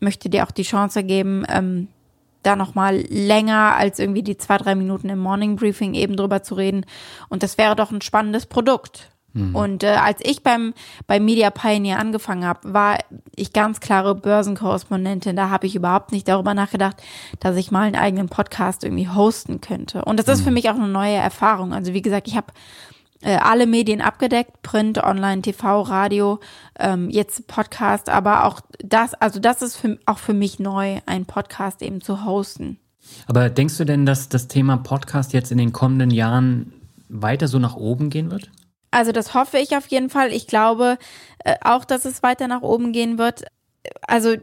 möchte 0.00 0.28
dir 0.28 0.44
auch 0.44 0.50
die 0.50 0.62
Chance 0.62 1.04
geben, 1.04 1.44
ähm, 1.48 1.88
da 2.46 2.56
nochmal 2.56 2.96
länger 3.08 3.76
als 3.76 3.98
irgendwie 3.98 4.22
die 4.22 4.36
zwei, 4.36 4.58
drei 4.58 4.74
Minuten 4.74 5.08
im 5.08 5.18
Morning 5.18 5.56
Briefing 5.56 5.94
eben 5.94 6.16
drüber 6.16 6.42
zu 6.42 6.54
reden. 6.54 6.86
Und 7.28 7.42
das 7.42 7.58
wäre 7.58 7.76
doch 7.76 7.90
ein 7.90 8.00
spannendes 8.00 8.46
Produkt. 8.46 9.10
Mhm. 9.34 9.54
Und 9.54 9.82
äh, 9.82 9.88
als 9.88 10.20
ich 10.22 10.42
beim 10.42 10.72
bei 11.06 11.20
Media 11.20 11.50
Pioneer 11.50 11.98
angefangen 11.98 12.46
habe, 12.46 12.72
war 12.72 12.98
ich 13.34 13.52
ganz 13.52 13.80
klare 13.80 14.14
Börsenkorrespondentin. 14.14 15.36
Da 15.36 15.50
habe 15.50 15.66
ich 15.66 15.74
überhaupt 15.74 16.12
nicht 16.12 16.28
darüber 16.28 16.54
nachgedacht, 16.54 17.02
dass 17.40 17.56
ich 17.56 17.70
mal 17.70 17.82
einen 17.82 17.96
eigenen 17.96 18.28
Podcast 18.28 18.84
irgendwie 18.84 19.08
hosten 19.08 19.60
könnte. 19.60 20.04
Und 20.04 20.18
das 20.18 20.28
ist 20.28 20.42
für 20.42 20.50
mhm. 20.50 20.54
mich 20.54 20.70
auch 20.70 20.76
eine 20.76 20.88
neue 20.88 21.16
Erfahrung. 21.16 21.74
Also 21.74 21.92
wie 21.92 22.02
gesagt, 22.02 22.28
ich 22.28 22.36
habe 22.36 22.46
äh, 23.24 23.36
alle 23.36 23.66
Medien 23.66 24.00
abgedeckt, 24.00 24.62
Print, 24.62 25.02
Online, 25.02 25.42
TV, 25.42 25.82
Radio, 25.82 26.40
ähm, 26.78 27.08
jetzt 27.08 27.46
Podcast, 27.46 28.08
aber 28.10 28.44
auch 28.44 28.60
das, 28.78 29.14
also 29.14 29.40
das 29.40 29.62
ist 29.62 29.76
für, 29.76 29.98
auch 30.04 30.18
für 30.18 30.34
mich 30.34 30.58
neu, 30.58 31.00
einen 31.06 31.24
Podcast 31.24 31.82
eben 31.82 32.00
zu 32.02 32.24
hosten. 32.24 32.78
Aber 33.26 33.48
denkst 33.50 33.78
du 33.78 33.84
denn, 33.84 34.06
dass 34.06 34.28
das 34.28 34.48
Thema 34.48 34.76
Podcast 34.76 35.32
jetzt 35.32 35.50
in 35.50 35.58
den 35.58 35.72
kommenden 35.72 36.10
Jahren 36.10 36.72
weiter 37.08 37.48
so 37.48 37.58
nach 37.58 37.76
oben 37.76 38.10
gehen 38.10 38.30
wird? 38.30 38.50
Also 38.90 39.10
das 39.10 39.34
hoffe 39.34 39.58
ich 39.58 39.76
auf 39.76 39.86
jeden 39.88 40.10
Fall. 40.10 40.32
Ich 40.32 40.46
glaube 40.46 40.98
äh, 41.44 41.56
auch, 41.62 41.84
dass 41.84 42.04
es 42.04 42.22
weiter 42.22 42.46
nach 42.46 42.62
oben 42.62 42.92
gehen 42.92 43.18
wird. 43.18 43.44
Also 44.06 44.36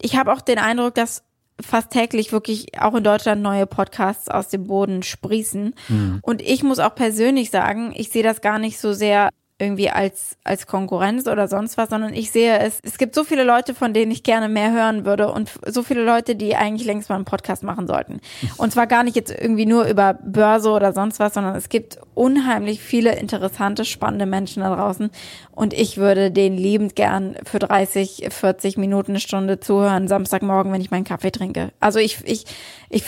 ich 0.00 0.16
habe 0.16 0.32
auch 0.32 0.40
den 0.40 0.58
Eindruck, 0.58 0.94
dass 0.94 1.22
fast 1.60 1.90
täglich 1.90 2.32
wirklich 2.32 2.80
auch 2.80 2.94
in 2.94 3.04
Deutschland 3.04 3.42
neue 3.42 3.66
Podcasts 3.66 4.28
aus 4.28 4.48
dem 4.48 4.64
Boden 4.64 5.02
sprießen. 5.02 5.74
Mhm. 5.88 6.18
Und 6.22 6.42
ich 6.42 6.62
muss 6.62 6.78
auch 6.78 6.94
persönlich 6.94 7.50
sagen, 7.50 7.92
ich 7.94 8.10
sehe 8.10 8.22
das 8.22 8.40
gar 8.40 8.58
nicht 8.58 8.78
so 8.78 8.92
sehr 8.92 9.30
irgendwie 9.64 9.90
als, 9.90 10.36
als 10.44 10.66
Konkurrenz 10.66 11.26
oder 11.26 11.48
sonst 11.48 11.76
was, 11.76 11.90
sondern 11.90 12.14
ich 12.14 12.30
sehe 12.30 12.58
es, 12.58 12.78
es 12.82 12.98
gibt 12.98 13.14
so 13.14 13.24
viele 13.24 13.44
Leute, 13.44 13.74
von 13.74 13.92
denen 13.92 14.12
ich 14.12 14.22
gerne 14.22 14.48
mehr 14.48 14.72
hören 14.72 15.04
würde 15.04 15.32
und 15.32 15.50
so 15.66 15.82
viele 15.82 16.04
Leute, 16.04 16.36
die 16.36 16.56
eigentlich 16.56 16.86
längst 16.86 17.08
mal 17.08 17.16
einen 17.16 17.24
Podcast 17.24 17.62
machen 17.62 17.86
sollten. 17.86 18.20
Und 18.56 18.72
zwar 18.72 18.86
gar 18.86 19.02
nicht 19.02 19.16
jetzt 19.16 19.30
irgendwie 19.30 19.66
nur 19.66 19.84
über 19.86 20.14
Börse 20.14 20.70
oder 20.70 20.92
sonst 20.92 21.18
was, 21.18 21.34
sondern 21.34 21.56
es 21.56 21.68
gibt 21.68 21.98
unheimlich 22.14 22.80
viele 22.80 23.16
interessante, 23.16 23.84
spannende 23.84 24.26
Menschen 24.26 24.62
da 24.62 24.74
draußen 24.74 25.10
und 25.50 25.72
ich 25.72 25.98
würde 25.98 26.30
denen 26.30 26.58
liebend 26.58 26.96
gern 26.96 27.36
für 27.44 27.60
30, 27.60 28.28
40 28.30 28.76
Minuten, 28.76 29.12
eine 29.12 29.20
Stunde 29.20 29.60
zuhören, 29.60 30.08
Samstagmorgen, 30.08 30.72
wenn 30.72 30.80
ich 30.80 30.90
meinen 30.90 31.04
Kaffee 31.04 31.30
trinke. 31.30 31.70
Also 31.78 32.00
ich, 32.00 32.18
ich, 32.24 32.44
ich 32.90 33.04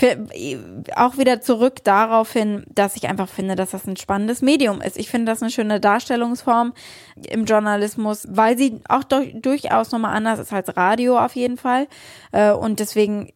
auch 0.95 1.19
wieder 1.19 1.41
zurück 1.41 1.83
darauf 1.83 2.33
hin, 2.33 2.65
dass 2.73 2.97
ich 2.97 3.09
einfach 3.09 3.29
finde, 3.29 3.57
dass 3.57 3.71
das 3.71 3.87
ein 3.87 3.97
spannendes 3.97 4.43
Medium 4.43 4.81
ist. 4.81 4.97
Ich 4.97 5.11
finde 5.11 5.33
das 5.33 5.43
eine 5.43 5.51
schöne 5.51 5.81
Darstellungsform 5.81 6.46
im 7.29 7.45
Journalismus, 7.45 8.27
weil 8.31 8.57
sie 8.59 8.81
auch 8.89 9.05
durchaus 9.05 9.93
nochmal 9.93 10.17
anders 10.17 10.39
ist 10.39 10.53
als 10.53 10.77
Radio 10.77 11.19
auf 11.19 11.35
jeden 11.35 11.57
Fall. 11.57 11.89
Äh, 12.33 12.53
und 12.53 12.81
deswegen 12.81 13.31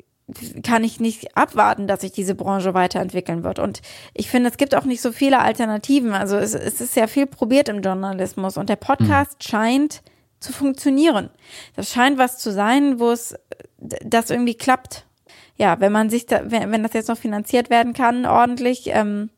kann 0.62 0.84
ich 0.84 1.00
nicht 1.00 1.36
abwarten, 1.36 1.86
dass 1.86 2.02
sich 2.02 2.12
diese 2.12 2.34
Branche 2.34 2.74
weiterentwickeln 2.74 3.42
wird. 3.42 3.58
Und 3.58 3.82
ich 4.14 4.30
finde, 4.30 4.50
es 4.50 4.56
gibt 4.56 4.74
auch 4.74 4.84
nicht 4.84 5.00
so 5.00 5.12
viele 5.12 5.40
Alternativen. 5.40 6.12
Also 6.12 6.36
es, 6.36 6.54
es 6.54 6.80
ist 6.80 6.94
sehr 6.94 7.08
viel 7.08 7.26
probiert 7.26 7.68
im 7.68 7.82
Journalismus 7.82 8.56
und 8.56 8.68
der 8.68 8.76
Podcast 8.76 9.38
mhm. 9.38 9.50
scheint 9.50 10.02
zu 10.40 10.52
funktionieren. 10.52 11.30
Das 11.76 11.90
scheint 11.90 12.18
was 12.18 12.38
zu 12.38 12.52
sein, 12.52 12.98
wo 12.98 13.10
es 13.10 13.34
das 13.78 14.30
irgendwie 14.30 14.54
klappt. 14.54 15.06
Ja, 15.56 15.78
wenn 15.80 15.92
man 15.92 16.08
sich 16.08 16.26
da, 16.26 16.50
wenn, 16.50 16.72
wenn 16.72 16.82
das 16.82 16.94
jetzt 16.94 17.08
noch 17.08 17.18
finanziert 17.18 17.68
werden 17.68 17.92
kann, 17.92 18.24
ordentlich, 18.24 18.84
ähm, 18.86 19.30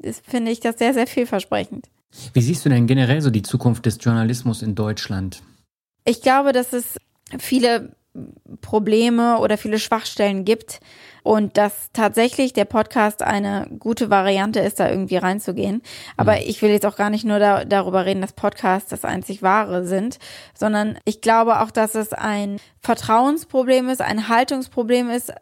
ist, 0.00 0.24
finde 0.26 0.50
ich 0.50 0.60
das 0.60 0.78
sehr, 0.78 0.94
sehr 0.94 1.06
vielversprechend. 1.06 1.88
Wie 2.32 2.42
siehst 2.42 2.64
du 2.64 2.68
denn 2.68 2.86
generell 2.86 3.20
so 3.20 3.30
die 3.30 3.42
Zukunft 3.42 3.86
des 3.86 3.98
Journalismus 4.00 4.62
in 4.62 4.74
Deutschland? 4.74 5.42
Ich 6.04 6.22
glaube, 6.22 6.52
dass 6.52 6.72
es 6.72 6.96
viele 7.38 7.94
Probleme 8.60 9.38
oder 9.38 9.56
viele 9.56 9.78
Schwachstellen 9.78 10.44
gibt 10.44 10.80
und 11.22 11.56
dass 11.56 11.88
tatsächlich 11.92 12.52
der 12.52 12.66
Podcast 12.66 13.22
eine 13.22 13.68
gute 13.78 14.10
Variante 14.10 14.60
ist, 14.60 14.80
da 14.80 14.90
irgendwie 14.90 15.16
reinzugehen. 15.16 15.82
Aber 16.16 16.32
mhm. 16.32 16.42
ich 16.44 16.60
will 16.60 16.70
jetzt 16.70 16.84
auch 16.84 16.96
gar 16.96 17.08
nicht 17.08 17.24
nur 17.24 17.38
da, 17.38 17.64
darüber 17.64 18.04
reden, 18.04 18.20
dass 18.20 18.34
Podcasts 18.34 18.90
das 18.90 19.04
einzig 19.04 19.42
wahre 19.42 19.86
sind, 19.86 20.18
sondern 20.54 20.98
ich 21.04 21.22
glaube 21.22 21.60
auch, 21.60 21.70
dass 21.70 21.94
es 21.94 22.12
ein 22.12 22.58
Vertrauensproblem 22.80 23.88
ist, 23.88 24.02
ein 24.02 24.28
Haltungsproblem 24.28 25.08
ist, 25.08 25.32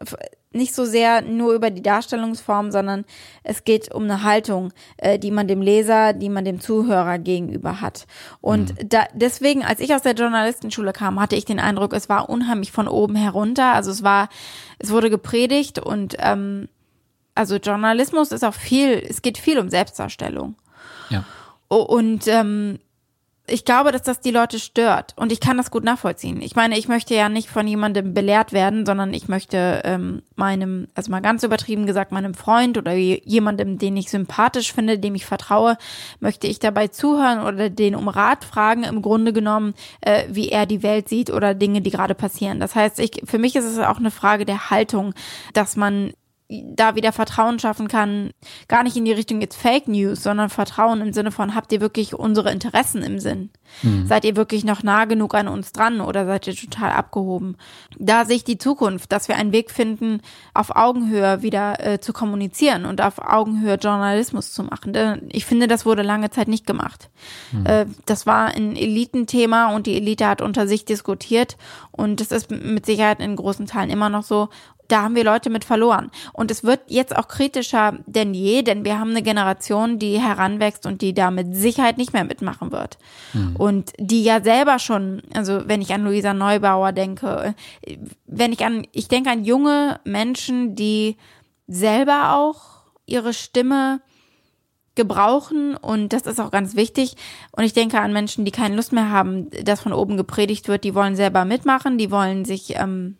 nicht 0.53 0.75
so 0.75 0.85
sehr 0.85 1.21
nur 1.21 1.53
über 1.53 1.69
die 1.69 1.81
Darstellungsform, 1.81 2.71
sondern 2.71 3.05
es 3.43 3.63
geht 3.63 3.93
um 3.93 4.03
eine 4.03 4.23
Haltung, 4.23 4.73
äh, 4.97 5.17
die 5.17 5.31
man 5.31 5.47
dem 5.47 5.61
Leser, 5.61 6.13
die 6.13 6.29
man 6.29 6.45
dem 6.45 6.59
Zuhörer 6.59 7.19
gegenüber 7.19 7.81
hat. 7.81 8.05
Und 8.41 8.77
mhm. 8.77 8.89
da, 8.89 9.05
deswegen, 9.13 9.63
als 9.63 9.79
ich 9.79 9.93
aus 9.93 10.01
der 10.01 10.13
Journalistenschule 10.13 10.93
kam, 10.93 11.19
hatte 11.19 11.35
ich 11.35 11.45
den 11.45 11.59
Eindruck, 11.59 11.93
es 11.93 12.09
war 12.09 12.29
unheimlich 12.29 12.71
von 12.71 12.87
oben 12.87 13.15
herunter. 13.15 13.73
Also 13.73 13.91
es 13.91 14.03
war, 14.03 14.29
es 14.79 14.91
wurde 14.91 15.09
gepredigt 15.09 15.79
und 15.79 16.15
ähm, 16.19 16.67
also 17.33 17.55
Journalismus 17.55 18.31
ist 18.31 18.43
auch 18.43 18.53
viel, 18.53 19.03
es 19.09 19.21
geht 19.21 19.37
viel 19.37 19.57
um 19.57 19.69
Selbstdarstellung. 19.69 20.55
Ja. 21.09 21.23
Und 21.69 22.27
ähm, 22.27 22.79
ich 23.47 23.65
glaube, 23.65 23.91
dass 23.91 24.03
das 24.03 24.21
die 24.21 24.31
Leute 24.31 24.59
stört 24.59 25.13
und 25.17 25.31
ich 25.31 25.39
kann 25.39 25.57
das 25.57 25.71
gut 25.71 25.83
nachvollziehen. 25.83 26.41
Ich 26.41 26.55
meine, 26.55 26.77
ich 26.77 26.87
möchte 26.87 27.15
ja 27.15 27.27
nicht 27.27 27.49
von 27.49 27.67
jemandem 27.67 28.13
belehrt 28.13 28.53
werden, 28.53 28.85
sondern 28.85 29.13
ich 29.13 29.27
möchte 29.27 29.81
ähm, 29.83 30.21
meinem, 30.35 30.87
also 30.95 31.11
mal 31.11 31.21
ganz 31.21 31.43
übertrieben 31.43 31.85
gesagt, 31.85 32.11
meinem 32.11 32.33
Freund 32.33 32.77
oder 32.77 32.93
jemandem, 32.93 33.77
den 33.77 33.97
ich 33.97 34.09
sympathisch 34.09 34.73
finde, 34.73 34.99
dem 34.99 35.15
ich 35.15 35.25
vertraue, 35.25 35.77
möchte 36.19 36.47
ich 36.47 36.59
dabei 36.59 36.87
zuhören 36.87 37.43
oder 37.43 37.69
den 37.69 37.95
um 37.95 38.07
Rat 38.07 38.45
fragen, 38.45 38.83
im 38.83 39.01
Grunde 39.01 39.33
genommen, 39.33 39.73
äh, 40.01 40.23
wie 40.29 40.49
er 40.49 40.65
die 40.65 40.83
Welt 40.83 41.09
sieht 41.09 41.31
oder 41.31 41.53
Dinge, 41.53 41.81
die 41.81 41.91
gerade 41.91 42.15
passieren. 42.15 42.59
Das 42.59 42.75
heißt, 42.75 42.99
ich, 42.99 43.23
für 43.25 43.39
mich 43.39 43.55
ist 43.55 43.65
es 43.65 43.79
auch 43.79 43.97
eine 43.97 44.11
Frage 44.11 44.45
der 44.45 44.69
Haltung, 44.69 45.13
dass 45.53 45.75
man 45.75 46.13
da 46.51 46.95
wieder 46.95 47.11
Vertrauen 47.11 47.59
schaffen 47.59 47.87
kann, 47.87 48.31
gar 48.67 48.83
nicht 48.83 48.97
in 48.97 49.05
die 49.05 49.13
Richtung 49.13 49.39
jetzt 49.41 49.55
Fake 49.55 49.87
News, 49.87 50.21
sondern 50.21 50.49
Vertrauen 50.49 51.01
im 51.01 51.13
Sinne 51.13 51.31
von, 51.31 51.55
habt 51.55 51.71
ihr 51.71 51.81
wirklich 51.81 52.13
unsere 52.13 52.51
Interessen 52.51 53.03
im 53.03 53.19
Sinn? 53.19 53.49
Mhm. 53.83 54.05
Seid 54.05 54.25
ihr 54.25 54.35
wirklich 54.35 54.65
noch 54.65 54.83
nah 54.83 55.05
genug 55.05 55.33
an 55.33 55.47
uns 55.47 55.71
dran 55.71 56.01
oder 56.01 56.25
seid 56.25 56.47
ihr 56.47 56.55
total 56.55 56.91
abgehoben? 56.91 57.55
Da 57.97 58.25
sehe 58.25 58.35
ich 58.35 58.43
die 58.43 58.57
Zukunft, 58.57 59.11
dass 59.13 59.29
wir 59.29 59.35
einen 59.35 59.53
Weg 59.53 59.71
finden, 59.71 60.21
auf 60.53 60.75
Augenhöhe 60.75 61.41
wieder 61.41 61.85
äh, 61.85 61.99
zu 62.01 62.11
kommunizieren 62.11 62.85
und 62.85 63.01
auf 63.01 63.19
Augenhöhe 63.19 63.75
Journalismus 63.75 64.51
zu 64.51 64.63
machen. 64.63 65.29
Ich 65.31 65.45
finde, 65.45 65.67
das 65.67 65.85
wurde 65.85 66.01
lange 66.01 66.31
Zeit 66.31 66.49
nicht 66.49 66.67
gemacht. 66.67 67.09
Mhm. 67.53 67.65
Äh, 67.65 67.85
das 68.05 68.25
war 68.25 68.47
ein 68.47 68.75
Elitenthema 68.75 69.73
und 69.73 69.87
die 69.87 69.95
Elite 69.95 70.27
hat 70.27 70.41
unter 70.41 70.67
sich 70.67 70.83
diskutiert 70.83 71.57
und 71.91 72.19
das 72.19 72.31
ist 72.31 72.51
mit 72.51 72.85
Sicherheit 72.85 73.21
in 73.21 73.37
großen 73.37 73.67
Teilen 73.67 73.89
immer 73.89 74.09
noch 74.09 74.23
so 74.23 74.49
da 74.91 75.03
haben 75.03 75.15
wir 75.15 75.23
Leute 75.23 75.49
mit 75.49 75.63
verloren. 75.63 76.11
Und 76.33 76.51
es 76.51 76.63
wird 76.63 76.81
jetzt 76.87 77.15
auch 77.15 77.27
kritischer 77.27 77.99
denn 78.05 78.33
je, 78.33 78.61
denn 78.61 78.83
wir 78.83 78.99
haben 78.99 79.11
eine 79.11 79.21
Generation, 79.21 79.99
die 79.99 80.19
heranwächst 80.19 80.85
und 80.85 81.01
die 81.01 81.13
da 81.13 81.31
mit 81.31 81.55
Sicherheit 81.55 81.97
nicht 81.97 82.13
mehr 82.13 82.25
mitmachen 82.25 82.71
wird. 82.71 82.97
Mhm. 83.33 83.55
Und 83.55 83.93
die 83.97 84.23
ja 84.23 84.43
selber 84.43 84.79
schon, 84.79 85.21
also 85.33 85.61
wenn 85.65 85.81
ich 85.81 85.93
an 85.93 86.03
Luisa 86.03 86.33
Neubauer 86.33 86.91
denke, 86.91 87.55
wenn 88.25 88.51
ich 88.51 88.65
an, 88.65 88.85
ich 88.91 89.07
denke 89.07 89.29
an 89.29 89.45
junge 89.45 89.99
Menschen, 90.03 90.75
die 90.75 91.17
selber 91.67 92.35
auch 92.35 92.81
ihre 93.05 93.33
Stimme 93.33 94.01
gebrauchen 94.95 95.77
und 95.77 96.11
das 96.11 96.23
ist 96.23 96.39
auch 96.39 96.51
ganz 96.51 96.75
wichtig. 96.75 97.15
Und 97.51 97.63
ich 97.63 97.73
denke 97.73 97.99
an 97.99 98.11
Menschen, 98.11 98.43
die 98.43 98.51
keine 98.51 98.75
Lust 98.75 98.91
mehr 98.91 99.09
haben, 99.09 99.49
dass 99.63 99.81
von 99.81 99.93
oben 99.93 100.17
gepredigt 100.17 100.67
wird, 100.67 100.83
die 100.83 100.95
wollen 100.95 101.15
selber 101.15 101.45
mitmachen, 101.45 101.97
die 101.97 102.11
wollen 102.11 102.43
sich 102.43 102.75
ähm, 102.75 103.17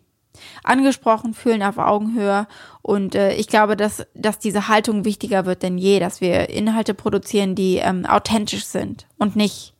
angesprochen 0.64 1.34
fühlen 1.34 1.62
auf 1.62 1.78
Augenhöhe. 1.78 2.46
Und 2.82 3.14
äh, 3.14 3.34
ich 3.34 3.48
glaube, 3.48 3.76
dass, 3.76 4.06
dass 4.14 4.38
diese 4.38 4.68
Haltung 4.68 5.04
wichtiger 5.04 5.46
wird 5.46 5.62
denn 5.62 5.78
je, 5.78 6.00
dass 6.00 6.20
wir 6.20 6.50
Inhalte 6.50 6.94
produzieren, 6.94 7.54
die 7.54 7.76
ähm, 7.76 8.06
authentisch 8.06 8.64
sind 8.64 9.06
und 9.18 9.36
nicht 9.36 9.74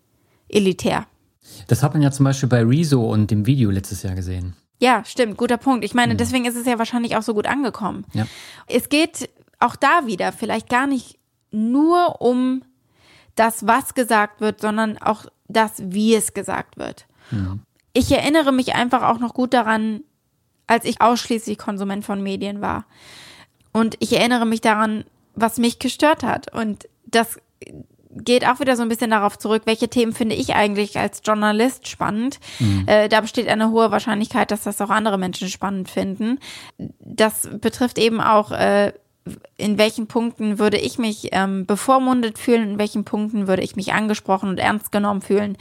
elitär. 0.48 1.06
Das 1.66 1.82
hat 1.82 1.92
man 1.94 2.02
ja 2.02 2.10
zum 2.10 2.24
Beispiel 2.24 2.48
bei 2.48 2.62
Rezo 2.62 3.02
und 3.10 3.30
dem 3.30 3.46
Video 3.46 3.70
letztes 3.70 4.02
Jahr 4.02 4.14
gesehen. 4.14 4.54
Ja, 4.78 5.04
stimmt, 5.04 5.36
guter 5.36 5.58
Punkt. 5.58 5.84
Ich 5.84 5.94
meine, 5.94 6.14
mhm. 6.14 6.18
deswegen 6.18 6.44
ist 6.44 6.56
es 6.56 6.66
ja 6.66 6.78
wahrscheinlich 6.78 7.16
auch 7.16 7.22
so 7.22 7.34
gut 7.34 7.46
angekommen. 7.46 8.04
Ja. 8.12 8.26
Es 8.66 8.88
geht 8.88 9.30
auch 9.60 9.76
da 9.76 10.06
wieder 10.06 10.32
vielleicht 10.32 10.68
gar 10.68 10.86
nicht 10.86 11.18
nur 11.52 12.20
um 12.20 12.64
das, 13.36 13.66
was 13.66 13.94
gesagt 13.94 14.40
wird, 14.40 14.60
sondern 14.60 14.98
auch 14.98 15.26
das, 15.48 15.74
wie 15.78 16.14
es 16.14 16.34
gesagt 16.34 16.78
wird. 16.78 17.06
Mhm. 17.30 17.60
Ich 17.92 18.10
erinnere 18.10 18.52
mich 18.52 18.74
einfach 18.74 19.02
auch 19.02 19.18
noch 19.18 19.34
gut 19.34 19.54
daran, 19.54 20.02
als 20.72 20.84
ich 20.86 21.00
ausschließlich 21.00 21.58
Konsument 21.58 22.04
von 22.04 22.22
Medien 22.22 22.60
war. 22.60 22.86
Und 23.72 23.96
ich 24.00 24.12
erinnere 24.16 24.46
mich 24.46 24.62
daran, 24.62 25.04
was 25.34 25.58
mich 25.58 25.78
gestört 25.78 26.22
hat. 26.22 26.52
Und 26.52 26.88
das 27.06 27.38
geht 28.14 28.46
auch 28.46 28.60
wieder 28.60 28.76
so 28.76 28.82
ein 28.82 28.88
bisschen 28.88 29.10
darauf 29.10 29.38
zurück, 29.38 29.62
welche 29.64 29.88
Themen 29.88 30.12
finde 30.12 30.34
ich 30.34 30.54
eigentlich 30.54 30.98
als 30.98 31.22
Journalist 31.24 31.88
spannend. 31.88 32.40
Mhm. 32.58 32.84
Äh, 32.86 33.08
da 33.08 33.20
besteht 33.20 33.48
eine 33.48 33.70
hohe 33.70 33.90
Wahrscheinlichkeit, 33.90 34.50
dass 34.50 34.64
das 34.64 34.80
auch 34.80 34.90
andere 34.90 35.18
Menschen 35.18 35.48
spannend 35.48 35.90
finden. 35.90 36.38
Das 36.78 37.48
betrifft 37.60 37.98
eben 37.98 38.20
auch, 38.20 38.50
äh, 38.50 38.92
in 39.56 39.78
welchen 39.78 40.08
Punkten 40.08 40.58
würde 40.58 40.78
ich 40.78 40.98
mich 40.98 41.28
ähm, 41.32 41.64
bevormundet 41.64 42.38
fühlen, 42.38 42.72
in 42.72 42.78
welchen 42.78 43.04
Punkten 43.04 43.46
würde 43.46 43.62
ich 43.62 43.76
mich 43.76 43.92
angesprochen 43.92 44.48
und 44.48 44.58
ernst 44.58 44.90
genommen 44.90 45.22
fühlen 45.22 45.56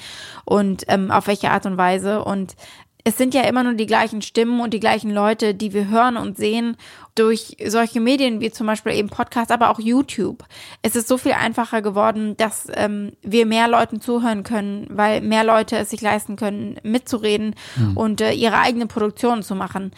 und 0.46 0.86
ähm, 0.88 1.12
auf 1.12 1.28
welche 1.28 1.52
Art 1.52 1.66
und 1.68 1.78
Weise. 1.78 2.24
Und 2.24 2.56
es 3.04 3.18
sind 3.18 3.34
ja 3.34 3.42
immer 3.42 3.64
nur 3.64 3.74
die 3.74 3.86
gleichen 3.86 4.22
Stimmen 4.22 4.60
und 4.62 4.74
die 4.74 4.80
gleichen 4.80 5.12
Leute, 5.12 5.54
die 5.54 5.74
wir 5.74 5.88
hören 5.88 6.18
und 6.18 6.38
sehen 6.38 6.78
durch 7.16 7.58
solche 7.66 8.00
Medien 8.00 8.40
wie 8.40 8.52
zum 8.52 8.68
Beispiel 8.68 8.94
eben 8.94 9.10
Podcasts, 9.10 9.52
aber 9.52 9.70
auch 9.70 9.80
YouTube. 9.80 10.44
Es 10.82 10.96
ist 10.96 11.08
so 11.08 11.18
viel 11.18 11.34
einfacher 11.34 11.82
geworden, 11.82 12.38
dass 12.38 12.68
ähm, 12.74 13.14
wir 13.22 13.46
mehr 13.46 13.68
Leuten 13.68 14.02
zuhören 14.02 14.44
können, 14.44 14.88
weil 14.90 15.22
mehr 15.22 15.44
Leute 15.44 15.78
es 15.78 15.90
sich 15.90 16.02
leisten 16.02 16.36
können, 16.36 16.78
mitzureden 16.84 17.56
mhm. 17.76 17.98
und 17.98 18.22
äh, 18.22 18.32
ihre 18.32 18.60
eigene 18.60 18.88
Produktion 18.88 19.44
zu 19.44 19.56
machen. 19.56 19.92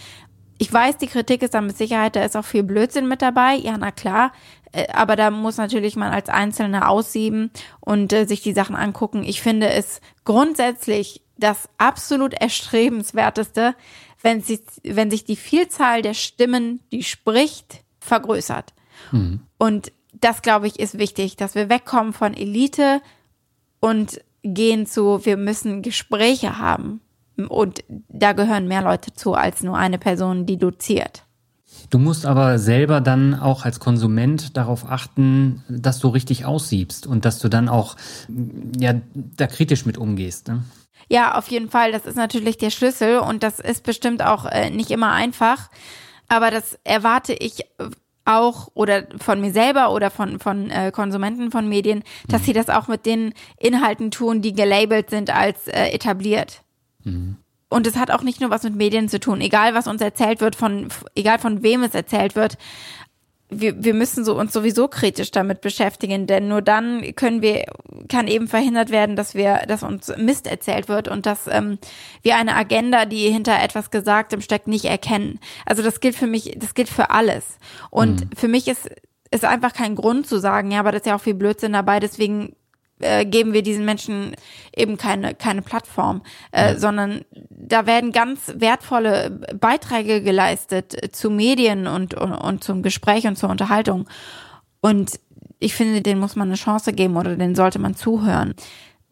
Ich 0.57 0.71
weiß, 0.71 0.97
die 0.97 1.07
Kritik 1.07 1.41
ist 1.41 1.53
da 1.53 1.61
mit 1.61 1.77
Sicherheit, 1.77 2.15
da 2.15 2.23
ist 2.23 2.37
auch 2.37 2.45
viel 2.45 2.63
Blödsinn 2.63 3.07
mit 3.07 3.21
dabei. 3.21 3.55
Ja, 3.55 3.77
na 3.77 3.91
klar. 3.91 4.31
Äh, 4.71 4.87
aber 4.93 5.15
da 5.15 5.31
muss 5.31 5.57
natürlich 5.57 5.95
man 5.95 6.11
als 6.11 6.29
Einzelner 6.29 6.89
aussieben 6.89 7.51
und 7.79 8.13
äh, 8.13 8.25
sich 8.25 8.41
die 8.41 8.53
Sachen 8.53 8.75
angucken. 8.75 9.23
Ich 9.23 9.41
finde 9.41 9.69
es 9.69 10.01
grundsätzlich 10.25 11.22
das 11.37 11.69
absolut 11.77 12.33
erstrebenswerteste, 12.33 13.75
wenn 14.21 14.41
sich, 14.41 14.61
wenn 14.83 15.11
sich 15.11 15.25
die 15.25 15.35
Vielzahl 15.35 16.01
der 16.01 16.13
Stimmen, 16.13 16.79
die 16.91 17.03
spricht, 17.03 17.83
vergrößert. 17.99 18.73
Mhm. 19.11 19.41
Und 19.57 19.91
das, 20.13 20.41
glaube 20.41 20.67
ich, 20.67 20.79
ist 20.79 20.97
wichtig, 20.97 21.35
dass 21.35 21.55
wir 21.55 21.69
wegkommen 21.69 22.13
von 22.13 22.33
Elite 22.33 23.01
und 23.79 24.21
gehen 24.43 24.85
zu, 24.85 25.25
wir 25.25 25.37
müssen 25.37 25.81
Gespräche 25.81 26.59
haben 26.59 27.01
Und 27.49 27.83
da 28.09 28.33
gehören 28.33 28.67
mehr 28.67 28.81
Leute 28.81 29.13
zu 29.13 29.33
als 29.33 29.63
nur 29.63 29.77
eine 29.77 29.97
Person, 29.97 30.45
die 30.45 30.57
doziert. 30.57 31.25
Du 31.89 31.97
musst 31.97 32.25
aber 32.25 32.59
selber 32.59 33.01
dann 33.01 33.33
auch 33.33 33.65
als 33.65 33.79
Konsument 33.79 34.55
darauf 34.55 34.89
achten, 34.89 35.63
dass 35.67 35.99
du 35.99 36.07
richtig 36.07 36.45
aussiebst 36.45 37.07
und 37.07 37.25
dass 37.25 37.39
du 37.39 37.49
dann 37.49 37.67
auch 37.67 37.95
ja, 38.77 38.93
da 39.13 39.47
kritisch 39.47 39.85
mit 39.85 39.97
umgehst. 39.97 40.47
Ne? 40.47 40.63
Ja, 41.09 41.35
auf 41.35 41.47
jeden 41.49 41.69
Fall. 41.69 41.91
Das 41.91 42.05
ist 42.05 42.15
natürlich 42.15 42.57
der 42.57 42.69
Schlüssel 42.69 43.19
und 43.19 43.43
das 43.43 43.59
ist 43.59 43.83
bestimmt 43.83 44.23
auch 44.23 44.45
äh, 44.45 44.69
nicht 44.69 44.91
immer 44.91 45.11
einfach. 45.11 45.69
Aber 46.27 46.51
das 46.51 46.79
erwarte 46.83 47.33
ich 47.33 47.65
auch 48.25 48.69
oder 48.73 49.07
von 49.17 49.41
mir 49.41 49.51
selber 49.51 49.91
oder 49.91 50.09
von, 50.09 50.39
von 50.39 50.69
äh, 50.69 50.91
Konsumenten 50.91 51.51
von 51.51 51.67
Medien, 51.67 52.03
dass 52.27 52.41
mhm. 52.41 52.45
sie 52.45 52.53
das 52.53 52.69
auch 52.69 52.87
mit 52.87 53.05
den 53.05 53.33
Inhalten 53.57 54.11
tun, 54.11 54.41
die 54.41 54.53
gelabelt 54.53 55.09
sind 55.09 55.29
als 55.29 55.67
äh, 55.67 55.89
etabliert. 55.89 56.61
Mhm. 57.03 57.37
Und 57.69 57.87
es 57.87 57.97
hat 57.97 58.11
auch 58.11 58.21
nicht 58.21 58.39
nur 58.39 58.51
was 58.51 58.63
mit 58.63 58.75
Medien 58.75 59.09
zu 59.09 59.19
tun, 59.19 59.41
egal 59.41 59.73
was 59.73 59.87
uns 59.87 59.99
erzählt 60.01 60.41
wird, 60.41 60.55
von, 60.55 60.89
egal 61.15 61.39
von 61.39 61.63
wem 61.63 61.83
es 61.83 61.95
erzählt 61.95 62.35
wird. 62.35 62.57
Wir, 63.59 63.83
wir 63.83 63.93
müssen 63.93 64.23
so 64.23 64.37
uns 64.37 64.53
sowieso 64.53 64.87
kritisch 64.87 65.31
damit 65.31 65.61
beschäftigen, 65.61 66.27
denn 66.27 66.47
nur 66.47 66.61
dann 66.61 67.15
können 67.15 67.41
wir, 67.41 67.65
kann 68.09 68.27
eben 68.27 68.47
verhindert 68.47 68.89
werden, 68.89 69.15
dass 69.15 69.35
wir, 69.35 69.63
dass 69.67 69.83
uns 69.83 70.11
Mist 70.17 70.47
erzählt 70.47 70.87
wird 70.87 71.07
und 71.07 71.25
dass 71.25 71.47
ähm, 71.47 71.77
wir 72.21 72.37
eine 72.37 72.55
Agenda, 72.55 73.05
die 73.05 73.29
hinter 73.29 73.61
etwas 73.61 73.91
Gesagtem 73.91 74.41
steckt, 74.41 74.67
nicht 74.67 74.85
erkennen. 74.85 75.39
Also 75.65 75.83
das 75.83 75.99
gilt 75.99 76.15
für 76.15 76.27
mich, 76.27 76.55
das 76.57 76.73
gilt 76.73 76.89
für 76.89 77.09
alles. 77.09 77.57
Und 77.89 78.21
mhm. 78.21 78.35
für 78.35 78.47
mich 78.47 78.67
ist 78.67 78.89
ist 79.33 79.45
einfach 79.45 79.73
kein 79.73 79.95
Grund 79.95 80.27
zu 80.27 80.37
sagen, 80.39 80.69
ja, 80.69 80.79
aber 80.79 80.91
das 80.91 81.01
ist 81.01 81.07
ja 81.07 81.15
auch 81.15 81.21
viel 81.21 81.33
Blödsinn 81.33 81.73
dabei, 81.73 81.99
deswegen 81.99 82.55
äh, 83.03 83.25
geben 83.25 83.53
wir 83.53 83.61
diesen 83.61 83.85
Menschen 83.85 84.35
eben 84.75 84.97
keine, 84.97 85.35
keine 85.35 85.61
Plattform, 85.61 86.21
äh, 86.51 86.73
ja. 86.73 86.79
sondern 86.79 87.25
da 87.49 87.85
werden 87.85 88.11
ganz 88.11 88.53
wertvolle 88.55 89.29
Beiträge 89.59 90.21
geleistet 90.21 91.15
zu 91.15 91.29
Medien 91.29 91.87
und, 91.87 92.13
und, 92.13 92.33
und 92.33 92.63
zum 92.63 92.81
Gespräch 92.81 93.27
und 93.27 93.37
zur 93.37 93.49
Unterhaltung. 93.49 94.07
Und 94.81 95.19
ich 95.59 95.75
finde, 95.75 96.01
den 96.01 96.19
muss 96.19 96.35
man 96.35 96.49
eine 96.49 96.57
Chance 96.57 96.93
geben 96.93 97.15
oder 97.15 97.35
den 97.35 97.55
sollte 97.55 97.79
man 97.79 97.95
zuhören. 97.95 98.53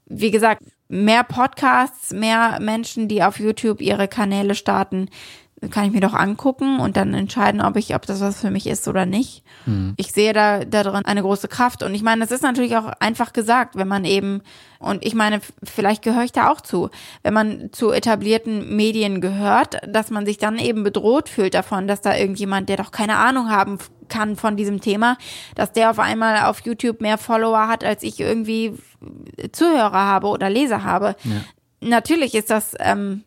Wie 0.06 0.32
gesagt, 0.32 0.64
mehr 0.90 1.24
Podcasts, 1.24 2.12
mehr 2.12 2.60
Menschen, 2.60 3.08
die 3.08 3.24
auf 3.24 3.40
YouTube 3.40 3.82
ihre 3.82 4.10
Kanäle 4.10 4.56
starten, 4.56 5.10
kann 5.70 5.86
ich 5.86 5.92
mir 5.92 6.00
doch 6.00 6.16
angucken 6.16 6.80
und 6.80 6.98
dann 6.98 7.14
entscheiden, 7.14 7.62
ob 7.62 7.76
ich, 7.76 7.94
ob 7.94 8.06
das 8.08 8.20
was 8.20 8.42
für 8.42 8.50
mich 8.50 8.66
ist 8.66 8.88
oder 8.88 9.06
nicht. 9.06 9.44
Mhm. 9.68 9.94
Ich 9.96 10.12
sehe 10.12 10.34
da, 10.34 10.66
da 10.66 10.82
drin 10.82 11.06
eine 11.06 11.22
große 11.22 11.48
Kraft. 11.48 11.84
Und 11.84 11.94
ich 11.94 12.02
meine, 12.02 12.22
das 12.22 12.32
ist 12.32 12.42
natürlich 12.42 12.76
auch 12.76 12.88
einfach 13.00 13.32
gesagt, 13.32 13.76
wenn 13.76 13.88
man 13.88 14.04
eben, 14.04 14.42
und 14.80 15.06
ich 15.06 15.14
meine, 15.14 15.40
vielleicht 15.64 16.02
gehöre 16.02 16.24
ich 16.24 16.32
da 16.32 16.50
auch 16.50 16.62
zu, 16.62 16.90
wenn 17.22 17.36
man 17.36 17.70
zu 17.72 17.92
etablierten 17.92 18.76
Medien 18.76 19.22
gehört, 19.22 19.78
dass 19.88 20.10
man 20.10 20.26
sich 20.26 20.40
dann 20.40 20.58
eben 20.58 20.84
bedroht 20.84 21.30
fühlt 21.30 21.54
davon, 21.54 21.88
dass 21.88 22.02
da 22.02 22.18
irgendjemand, 22.18 22.68
der 22.68 22.78
doch 22.78 22.90
keine 22.90 23.18
Ahnung 23.18 23.52
haben 23.52 23.78
kann 24.08 24.36
von 24.36 24.58
diesem 24.58 24.82
Thema, 24.82 25.16
dass 25.54 25.74
der 25.74 25.92
auf 25.92 26.00
einmal 26.00 26.46
auf 26.46 26.62
YouTube 26.62 27.02
mehr 27.02 27.20
Follower 27.20 27.68
hat, 27.68 27.84
als 27.84 28.02
ich 28.02 28.20
irgendwie 28.20 28.74
Zuhörer 29.52 29.94
habe 29.94 30.28
oder 30.28 30.50
Leser 30.50 30.84
habe. 30.84 31.16
Ja. 31.24 31.42
Natürlich 31.82 32.34
ist 32.34 32.50
das, 32.50 32.76
ähm, 32.80 33.24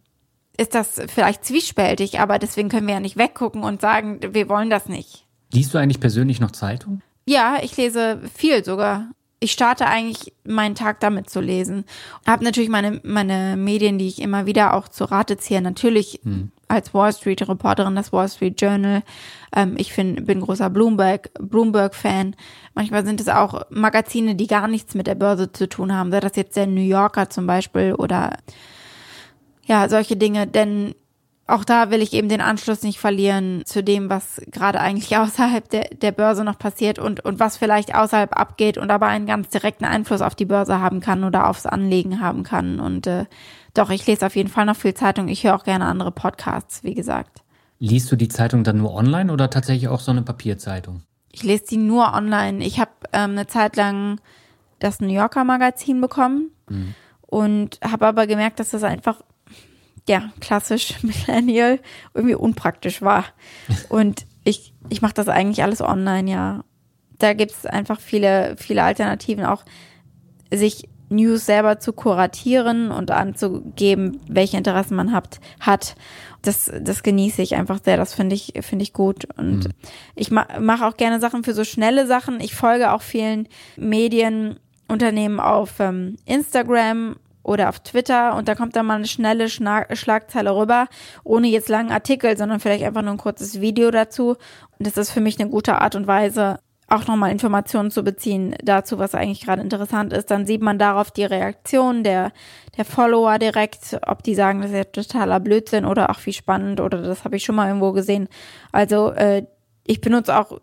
ist 0.56 0.74
das 0.74 1.00
vielleicht 1.08 1.44
zwiespältig, 1.44 2.20
aber 2.20 2.38
deswegen 2.38 2.68
können 2.68 2.86
wir 2.86 2.94
ja 2.94 3.00
nicht 3.00 3.16
weggucken 3.16 3.62
und 3.62 3.80
sagen, 3.80 4.20
wir 4.30 4.48
wollen 4.48 4.70
das 4.70 4.86
nicht. 4.88 5.26
Liest 5.52 5.74
du 5.74 5.78
eigentlich 5.78 6.00
persönlich 6.00 6.40
noch 6.40 6.52
Zeitung? 6.52 7.00
Ja, 7.26 7.58
ich 7.62 7.76
lese 7.76 8.20
viel 8.34 8.64
sogar. 8.64 9.10
Ich 9.40 9.52
starte 9.52 9.86
eigentlich 9.86 10.32
meinen 10.44 10.74
Tag 10.74 11.00
damit 11.00 11.28
zu 11.28 11.40
lesen. 11.40 11.84
Habe 12.26 12.44
natürlich 12.44 12.70
meine, 12.70 13.00
meine 13.04 13.56
Medien, 13.56 13.98
die 13.98 14.06
ich 14.06 14.22
immer 14.22 14.46
wieder 14.46 14.74
auch 14.74 14.88
zu 14.88 15.04
Rate 15.04 15.36
ziehe. 15.36 15.60
Natürlich 15.60 16.20
hm. 16.22 16.50
als 16.66 16.94
Wall 16.94 17.12
Street 17.12 17.46
Reporterin 17.46 17.94
das 17.94 18.12
Wall 18.12 18.28
Street 18.28 18.60
Journal. 18.60 19.02
Ähm, 19.54 19.74
ich 19.76 19.92
find, 19.92 20.26
bin 20.26 20.40
großer 20.40 20.70
Bloomberg, 20.70 21.30
Bloomberg-Fan. 21.38 22.36
Manchmal 22.74 23.04
sind 23.04 23.20
es 23.20 23.28
auch 23.28 23.62
Magazine, 23.70 24.34
die 24.34 24.46
gar 24.46 24.66
nichts 24.66 24.94
mit 24.94 25.06
der 25.06 25.14
Börse 25.14 25.52
zu 25.52 25.68
tun 25.68 25.92
haben. 25.92 26.10
Sei 26.10 26.20
das 26.20 26.36
jetzt 26.36 26.56
der 26.56 26.66
New 26.66 26.80
Yorker 26.80 27.28
zum 27.28 27.46
Beispiel 27.46 27.94
oder 27.94 28.38
ja, 29.66 29.88
solche 29.88 30.16
Dinge, 30.16 30.46
denn 30.46 30.94
auch 31.46 31.64
da 31.64 31.90
will 31.90 32.00
ich 32.00 32.14
eben 32.14 32.28
den 32.28 32.40
Anschluss 32.40 32.82
nicht 32.82 32.98
verlieren 32.98 33.62
zu 33.66 33.82
dem, 33.82 34.08
was 34.08 34.40
gerade 34.50 34.80
eigentlich 34.80 35.16
außerhalb 35.16 35.68
der, 35.68 35.88
der 35.90 36.12
Börse 36.12 36.44
noch 36.44 36.58
passiert 36.58 36.98
und, 36.98 37.24
und 37.24 37.40
was 37.40 37.56
vielleicht 37.56 37.94
außerhalb 37.94 38.38
abgeht 38.38 38.78
und 38.78 38.90
aber 38.90 39.06
einen 39.06 39.26
ganz 39.26 39.48
direkten 39.48 39.84
Einfluss 39.84 40.22
auf 40.22 40.34
die 40.34 40.46
Börse 40.46 40.80
haben 40.80 41.00
kann 41.00 41.24
oder 41.24 41.48
aufs 41.48 41.66
Anlegen 41.66 42.20
haben 42.20 42.42
kann. 42.44 42.80
Und 42.80 43.06
äh, 43.06 43.26
doch, 43.74 43.90
ich 43.90 44.06
lese 44.06 44.26
auf 44.26 44.36
jeden 44.36 44.48
Fall 44.48 44.66
noch 44.66 44.76
viel 44.76 44.94
Zeitung. 44.94 45.28
Ich 45.28 45.44
höre 45.44 45.54
auch 45.54 45.64
gerne 45.64 45.86
andere 45.86 46.12
Podcasts, 46.12 46.82
wie 46.82 46.94
gesagt. 46.94 47.42
Liest 47.78 48.10
du 48.10 48.16
die 48.16 48.28
Zeitung 48.28 48.64
dann 48.64 48.78
nur 48.78 48.94
online 48.94 49.32
oder 49.32 49.50
tatsächlich 49.50 49.88
auch 49.88 50.00
so 50.00 50.12
eine 50.12 50.22
Papierzeitung? 50.22 51.02
Ich 51.30 51.42
lese 51.42 51.64
die 51.70 51.76
nur 51.76 52.14
online. 52.14 52.64
Ich 52.64 52.78
habe 52.78 52.92
ähm, 53.12 53.32
eine 53.32 53.46
Zeit 53.46 53.76
lang 53.76 54.20
das 54.78 55.00
New 55.00 55.12
Yorker 55.12 55.44
Magazin 55.44 56.00
bekommen 56.00 56.50
mhm. 56.68 56.94
und 57.22 57.80
habe 57.82 58.06
aber 58.06 58.26
gemerkt, 58.26 58.60
dass 58.60 58.70
das 58.70 58.84
einfach 58.84 59.22
ja, 60.08 60.30
klassisch 60.40 60.94
Millennial 61.02 61.80
irgendwie 62.12 62.34
unpraktisch 62.34 63.02
war. 63.02 63.24
Und 63.88 64.26
ich, 64.44 64.74
ich 64.88 65.02
mache 65.02 65.14
das 65.14 65.28
eigentlich 65.28 65.62
alles 65.62 65.80
online, 65.80 66.30
ja. 66.30 66.64
Da 67.18 67.32
gibt's 67.32 67.64
einfach 67.64 68.00
viele, 68.00 68.56
viele 68.58 68.82
Alternativen, 68.82 69.44
auch 69.44 69.64
sich 70.52 70.88
News 71.08 71.46
selber 71.46 71.78
zu 71.78 71.92
kuratieren 71.92 72.90
und 72.90 73.10
anzugeben, 73.10 74.20
welche 74.28 74.56
Interessen 74.56 74.96
man 74.96 75.12
hat, 75.12 75.40
hat. 75.60 75.94
Das, 76.42 76.70
das 76.80 77.02
genieße 77.02 77.40
ich 77.40 77.54
einfach 77.54 77.78
sehr. 77.82 77.96
Das 77.96 78.14
finde 78.14 78.34
ich, 78.34 78.52
finde 78.60 78.82
ich 78.82 78.92
gut. 78.92 79.26
Und 79.36 79.64
mhm. 79.64 79.72
ich 80.14 80.30
ma 80.30 80.46
mache 80.60 80.86
auch 80.86 80.96
gerne 80.96 81.20
Sachen 81.20 81.44
für 81.44 81.54
so 81.54 81.64
schnelle 81.64 82.06
Sachen. 82.06 82.40
Ich 82.40 82.54
folge 82.54 82.92
auch 82.92 83.02
vielen 83.02 83.48
Medienunternehmen 83.76 85.40
auf 85.40 85.80
ähm, 85.80 86.16
Instagram 86.26 87.16
oder 87.44 87.68
auf 87.68 87.78
Twitter 87.80 88.34
und 88.34 88.48
da 88.48 88.56
kommt 88.56 88.74
dann 88.74 88.86
mal 88.86 88.96
eine 88.96 89.06
schnelle 89.06 89.48
Schna 89.48 89.86
Schlagzeile 89.94 90.56
rüber, 90.56 90.88
ohne 91.22 91.46
jetzt 91.46 91.68
langen 91.68 91.92
Artikel, 91.92 92.36
sondern 92.36 92.58
vielleicht 92.58 92.84
einfach 92.84 93.02
nur 93.02 93.12
ein 93.12 93.18
kurzes 93.18 93.60
Video 93.60 93.90
dazu. 93.90 94.30
Und 94.78 94.86
das 94.86 94.96
ist 94.96 95.12
für 95.12 95.20
mich 95.20 95.38
eine 95.38 95.50
gute 95.50 95.80
Art 95.80 95.94
und 95.94 96.06
Weise, 96.06 96.58
auch 96.88 97.06
nochmal 97.06 97.30
Informationen 97.30 97.90
zu 97.90 98.02
beziehen 98.02 98.54
dazu, 98.62 98.98
was 98.98 99.14
eigentlich 99.14 99.42
gerade 99.42 99.62
interessant 99.62 100.12
ist. 100.12 100.30
Dann 100.30 100.46
sieht 100.46 100.62
man 100.62 100.78
darauf 100.78 101.10
die 101.10 101.24
Reaktion 101.24 102.04
der, 102.04 102.32
der 102.76 102.84
Follower 102.84 103.38
direkt, 103.38 103.98
ob 104.06 104.22
die 104.22 104.34
sagen, 104.34 104.60
das 104.60 104.70
ist 104.70 104.76
ja 104.76 104.84
totaler 104.84 105.40
Blödsinn 105.40 105.84
oder 105.84 106.10
auch 106.10 106.18
wie 106.24 106.32
spannend 106.32 106.80
oder 106.80 107.02
das 107.02 107.24
habe 107.24 107.36
ich 107.36 107.44
schon 107.44 107.54
mal 107.54 107.68
irgendwo 107.68 107.92
gesehen. 107.92 108.28
Also 108.72 109.12
äh, 109.12 109.46
ich 109.86 110.00
benutze 110.00 110.38
auch 110.38 110.58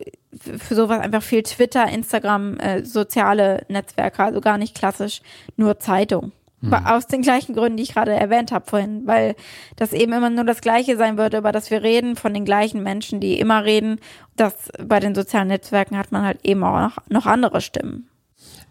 für 0.58 0.76
sowas 0.76 1.00
einfach 1.00 1.22
viel 1.22 1.44
Twitter, 1.44 1.88
Instagram, 1.88 2.58
äh, 2.58 2.84
soziale 2.86 3.66
Netzwerke, 3.68 4.24
also 4.24 4.42
gar 4.42 4.58
nicht 4.58 4.76
klassisch 4.76 5.22
nur 5.58 5.80
Zeitung. 5.80 6.32
Mhm. 6.62 6.74
Aus 6.74 7.07
den 7.07 7.24
gleichen 7.24 7.55
Gründen, 7.55 7.78
die 7.78 7.84
ich 7.84 7.93
gerade 7.93 8.12
erwähnt 8.12 8.51
habe 8.51 8.66
vorhin, 8.70 9.07
weil 9.07 9.36
das 9.76 9.93
eben 9.93 10.14
immer 10.14 10.30
nur 10.30 10.43
das 10.43 10.62
Gleiche 10.62 10.95
sein 10.95 11.18
wird, 11.18 11.34
über 11.34 11.51
das 11.51 11.72
wir 11.72 11.82
reden, 11.82 12.16
von 12.16 12.34
den 12.34 12.45
gleichen 12.45 12.84
Menschen, 12.84 13.20
die 13.20 13.39
immer 13.39 13.66
reden. 13.66 13.99
Das 14.36 14.53
bei 14.84 14.99
den 14.99 15.16
sozialen 15.16 15.47
Netzwerken 15.47 15.97
hat 15.97 16.12
man 16.12 16.24
halt 16.24 16.39
eben 16.43 16.64
auch 16.64 16.80
noch, 16.80 16.97
noch 17.09 17.26
andere 17.26 17.62
Stimmen. 17.62 18.07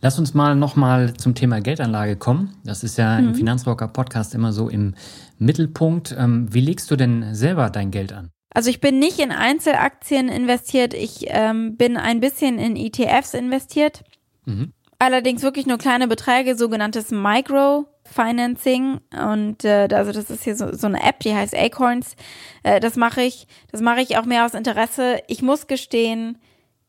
Lass 0.02 0.18
uns 0.18 0.34
mal 0.34 0.54
nochmal 0.56 1.14
zum 1.14 1.34
Thema 1.34 1.60
Geldanlage 1.60 2.16
kommen. 2.16 2.56
Das 2.64 2.84
ist 2.84 2.96
ja 2.96 3.20
mhm. 3.20 3.28
im 3.28 3.34
Finanzrocker 3.34 3.88
Podcast 3.88 4.34
immer 4.34 4.52
so 4.52 4.68
im 4.68 4.94
Mittelpunkt. 5.38 6.14
Ähm, 6.16 6.48
wie 6.52 6.60
legst 6.60 6.90
du 6.90 6.96
denn 6.96 7.34
selber 7.34 7.70
dein 7.70 7.90
Geld 7.90 8.12
an? 8.12 8.30
Also 8.52 8.70
ich 8.70 8.80
bin 8.80 8.98
nicht 8.98 9.18
in 9.18 9.30
Einzelaktien 9.30 10.28
investiert, 10.28 10.92
ich 10.92 11.26
ähm, 11.28 11.76
bin 11.76 11.96
ein 11.96 12.18
bisschen 12.18 12.58
in 12.58 12.74
ETFs 12.76 13.34
investiert. 13.34 14.02
Mhm 14.44 14.72
allerdings 15.00 15.42
wirklich 15.42 15.66
nur 15.66 15.78
kleine 15.78 16.06
Beträge, 16.06 16.56
sogenanntes 16.56 17.10
Microfinancing. 17.10 19.00
Und 19.18 19.64
äh, 19.64 19.88
also 19.90 20.12
das 20.12 20.30
ist 20.30 20.44
hier 20.44 20.54
so, 20.54 20.72
so 20.72 20.86
eine 20.86 21.02
App, 21.02 21.20
die 21.20 21.34
heißt 21.34 21.56
Acorns. 21.56 22.14
Äh, 22.62 22.78
das 22.78 22.96
mache 22.96 23.22
ich. 23.22 23.48
Das 23.72 23.80
mache 23.80 24.02
ich 24.02 24.18
auch 24.18 24.26
mehr 24.26 24.44
aus 24.44 24.54
Interesse. 24.54 25.20
Ich 25.26 25.42
muss 25.42 25.66
gestehen, 25.66 26.38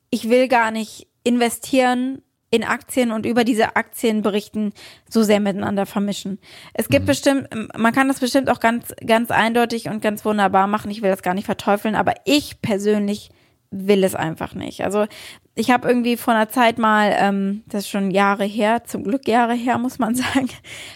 ich 0.10 0.30
will 0.30 0.48
gar 0.48 0.72
nicht 0.72 1.08
investieren 1.24 2.22
in 2.54 2.66
Aktien 2.66 3.12
und 3.12 3.26
über 3.26 3.46
diese 3.46 3.78
Aktien 3.78 4.22
berichten, 4.22 4.74
so 5.10 5.24
sehr 5.24 5.40
miteinander 5.40 5.86
vermischen. 5.86 6.38
Es 6.74 6.90
gibt 6.90 7.04
mhm. 7.04 7.08
bestimmt, 7.08 7.48
man 7.78 7.94
kann 7.94 8.10
das 8.10 8.20
bestimmt 8.20 8.50
auch 8.50 8.60
ganz, 8.60 8.94
ganz 9.08 9.32
eindeutig 9.32 9.88
und 9.88 10.02
ganz 10.02 10.26
wunderbar 10.26 10.68
machen. 10.68 10.92
Ich 10.92 11.02
will 11.02 11.10
das 11.10 11.22
gar 11.22 11.34
nicht 11.34 11.46
verteufeln, 11.46 11.96
aber 11.96 12.14
ich 12.26 12.62
persönlich 12.62 13.30
will 13.72 14.04
es 14.04 14.16
einfach 14.16 14.54
nicht. 14.54 14.84
Also 14.84 15.08
ich 15.56 15.70
habe 15.70 15.88
irgendwie 15.88 16.18
vor 16.18 16.34
einer 16.34 16.50
Zeit 16.50 16.78
mal, 16.78 17.14
ähm, 17.18 17.64
das 17.68 17.84
ist 17.84 17.90
schon 17.90 18.12
Jahre 18.12 18.46
her, 18.46 18.84
zum 18.86 19.04
Glück 19.04 19.28
Jahre 19.28 19.54
her, 19.54 19.78
muss 19.78 20.00
man 20.00 20.16
sagen, 20.16 20.50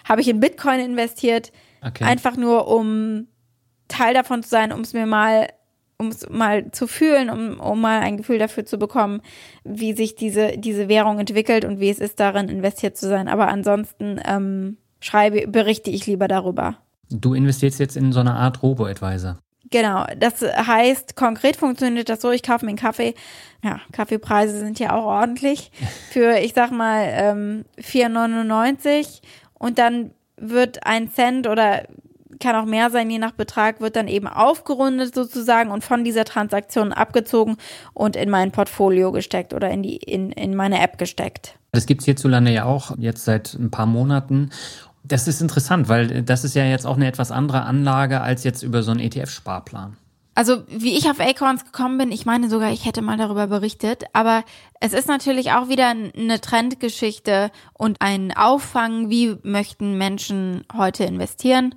habe 0.07 0.21
ich 0.21 0.27
in 0.27 0.39
Bitcoin 0.39 0.79
investiert. 0.79 1.51
Okay. 1.81 2.03
Einfach 2.03 2.37
nur, 2.37 2.67
um 2.67 3.27
Teil 3.87 4.13
davon 4.13 4.43
zu 4.43 4.49
sein, 4.49 4.71
um 4.71 4.81
es 4.81 4.93
mir 4.93 5.05
mal, 5.05 5.49
um 5.97 6.07
es 6.07 6.27
mal 6.29 6.71
zu 6.71 6.87
fühlen, 6.87 7.29
um, 7.29 7.59
um 7.59 7.79
mal 7.79 7.99
ein 7.99 8.17
Gefühl 8.17 8.39
dafür 8.39 8.65
zu 8.65 8.77
bekommen, 8.77 9.21
wie 9.63 9.93
sich 9.93 10.15
diese, 10.15 10.57
diese 10.57 10.87
Währung 10.87 11.19
entwickelt 11.19 11.65
und 11.65 11.79
wie 11.79 11.89
es 11.89 11.99
ist, 11.99 12.19
darin 12.19 12.49
investiert 12.49 12.97
zu 12.97 13.07
sein. 13.07 13.27
Aber 13.27 13.49
ansonsten 13.49 14.19
ähm, 14.25 14.77
schreibe, 14.99 15.47
berichte 15.47 15.91
ich 15.91 16.07
lieber 16.07 16.27
darüber. 16.27 16.77
Du 17.09 17.33
investierst 17.33 17.79
jetzt 17.79 17.97
in 17.97 18.11
so 18.11 18.19
eine 18.19 18.33
Art 18.33 18.63
Robo-Advisor. 18.63 19.37
Genau, 19.71 20.05
das 20.17 20.41
heißt, 20.41 21.15
konkret 21.15 21.55
funktioniert 21.55 22.09
das 22.09 22.21
so, 22.21 22.31
ich 22.31 22.43
kaufe 22.43 22.65
mir 22.65 22.69
einen 22.69 22.77
Kaffee. 22.77 23.15
Ja, 23.63 23.79
Kaffeepreise 23.91 24.59
sind 24.59 24.79
ja 24.79 24.93
auch 24.93 25.05
ordentlich. 25.05 25.71
Für, 26.11 26.37
ich 26.39 26.53
sag 26.53 26.71
mal, 26.71 27.07
ähm, 27.11 27.65
4,99 27.79 29.21
und 29.55 29.79
dann 29.79 30.11
wird 30.37 30.85
ein 30.85 31.11
Cent 31.11 31.47
oder 31.47 31.83
kann 32.39 32.55
auch 32.55 32.65
mehr 32.65 32.89
sein, 32.89 33.09
je 33.09 33.19
nach 33.19 33.31
Betrag, 33.31 33.81
wird 33.81 33.95
dann 33.95 34.07
eben 34.07 34.27
aufgerundet 34.27 35.15
sozusagen 35.15 35.71
und 35.71 35.83
von 35.83 36.03
dieser 36.03 36.25
Transaktion 36.25 36.91
abgezogen 36.91 37.57
und 37.93 38.15
in 38.15 38.29
mein 38.29 38.51
Portfolio 38.51 39.11
gesteckt 39.11 39.53
oder 39.53 39.69
in 39.69 39.83
die, 39.83 39.97
in, 39.97 40.31
in 40.31 40.55
meine 40.55 40.81
App 40.81 40.97
gesteckt. 40.97 41.57
Das 41.71 41.85
gibt 41.85 42.01
es 42.01 42.05
hierzulande 42.05 42.51
ja 42.51 42.65
auch 42.65 42.97
jetzt 42.97 43.25
seit 43.25 43.53
ein 43.53 43.69
paar 43.69 43.85
Monaten. 43.85 44.51
Das 45.07 45.27
ist 45.27 45.41
interessant, 45.41 45.87
weil 45.89 46.23
das 46.23 46.43
ist 46.43 46.55
ja 46.55 46.65
jetzt 46.65 46.85
auch 46.85 46.95
eine 46.95 47.07
etwas 47.07 47.31
andere 47.31 47.61
Anlage 47.63 48.21
als 48.21 48.43
jetzt 48.43 48.63
über 48.63 48.83
so 48.83 48.91
einen 48.91 48.99
ETF-Sparplan. 48.99 49.97
Also 50.37 50.63
wie 50.67 50.97
ich 50.97 51.09
auf 51.09 51.21
Acorns 51.21 51.63
gekommen 51.63 51.97
bin, 51.97 52.11
ich 52.11 52.25
meine 52.25 52.49
sogar, 52.49 52.71
ich 52.71 52.85
hätte 52.85 53.01
mal 53.01 53.17
darüber 53.17 53.47
berichtet, 53.47 54.03
aber 54.11 54.43
es 54.81 54.91
ist 54.91 55.07
natürlich 55.07 55.51
auch 55.51 55.69
wieder 55.69 55.87
eine 55.87 56.41
Trendgeschichte 56.41 57.51
und 57.71 58.01
ein 58.01 58.35
Auffangen, 58.35 59.09
wie 59.09 59.37
möchten 59.43 59.97
Menschen 59.97 60.65
heute 60.75 61.05
investieren 61.05 61.73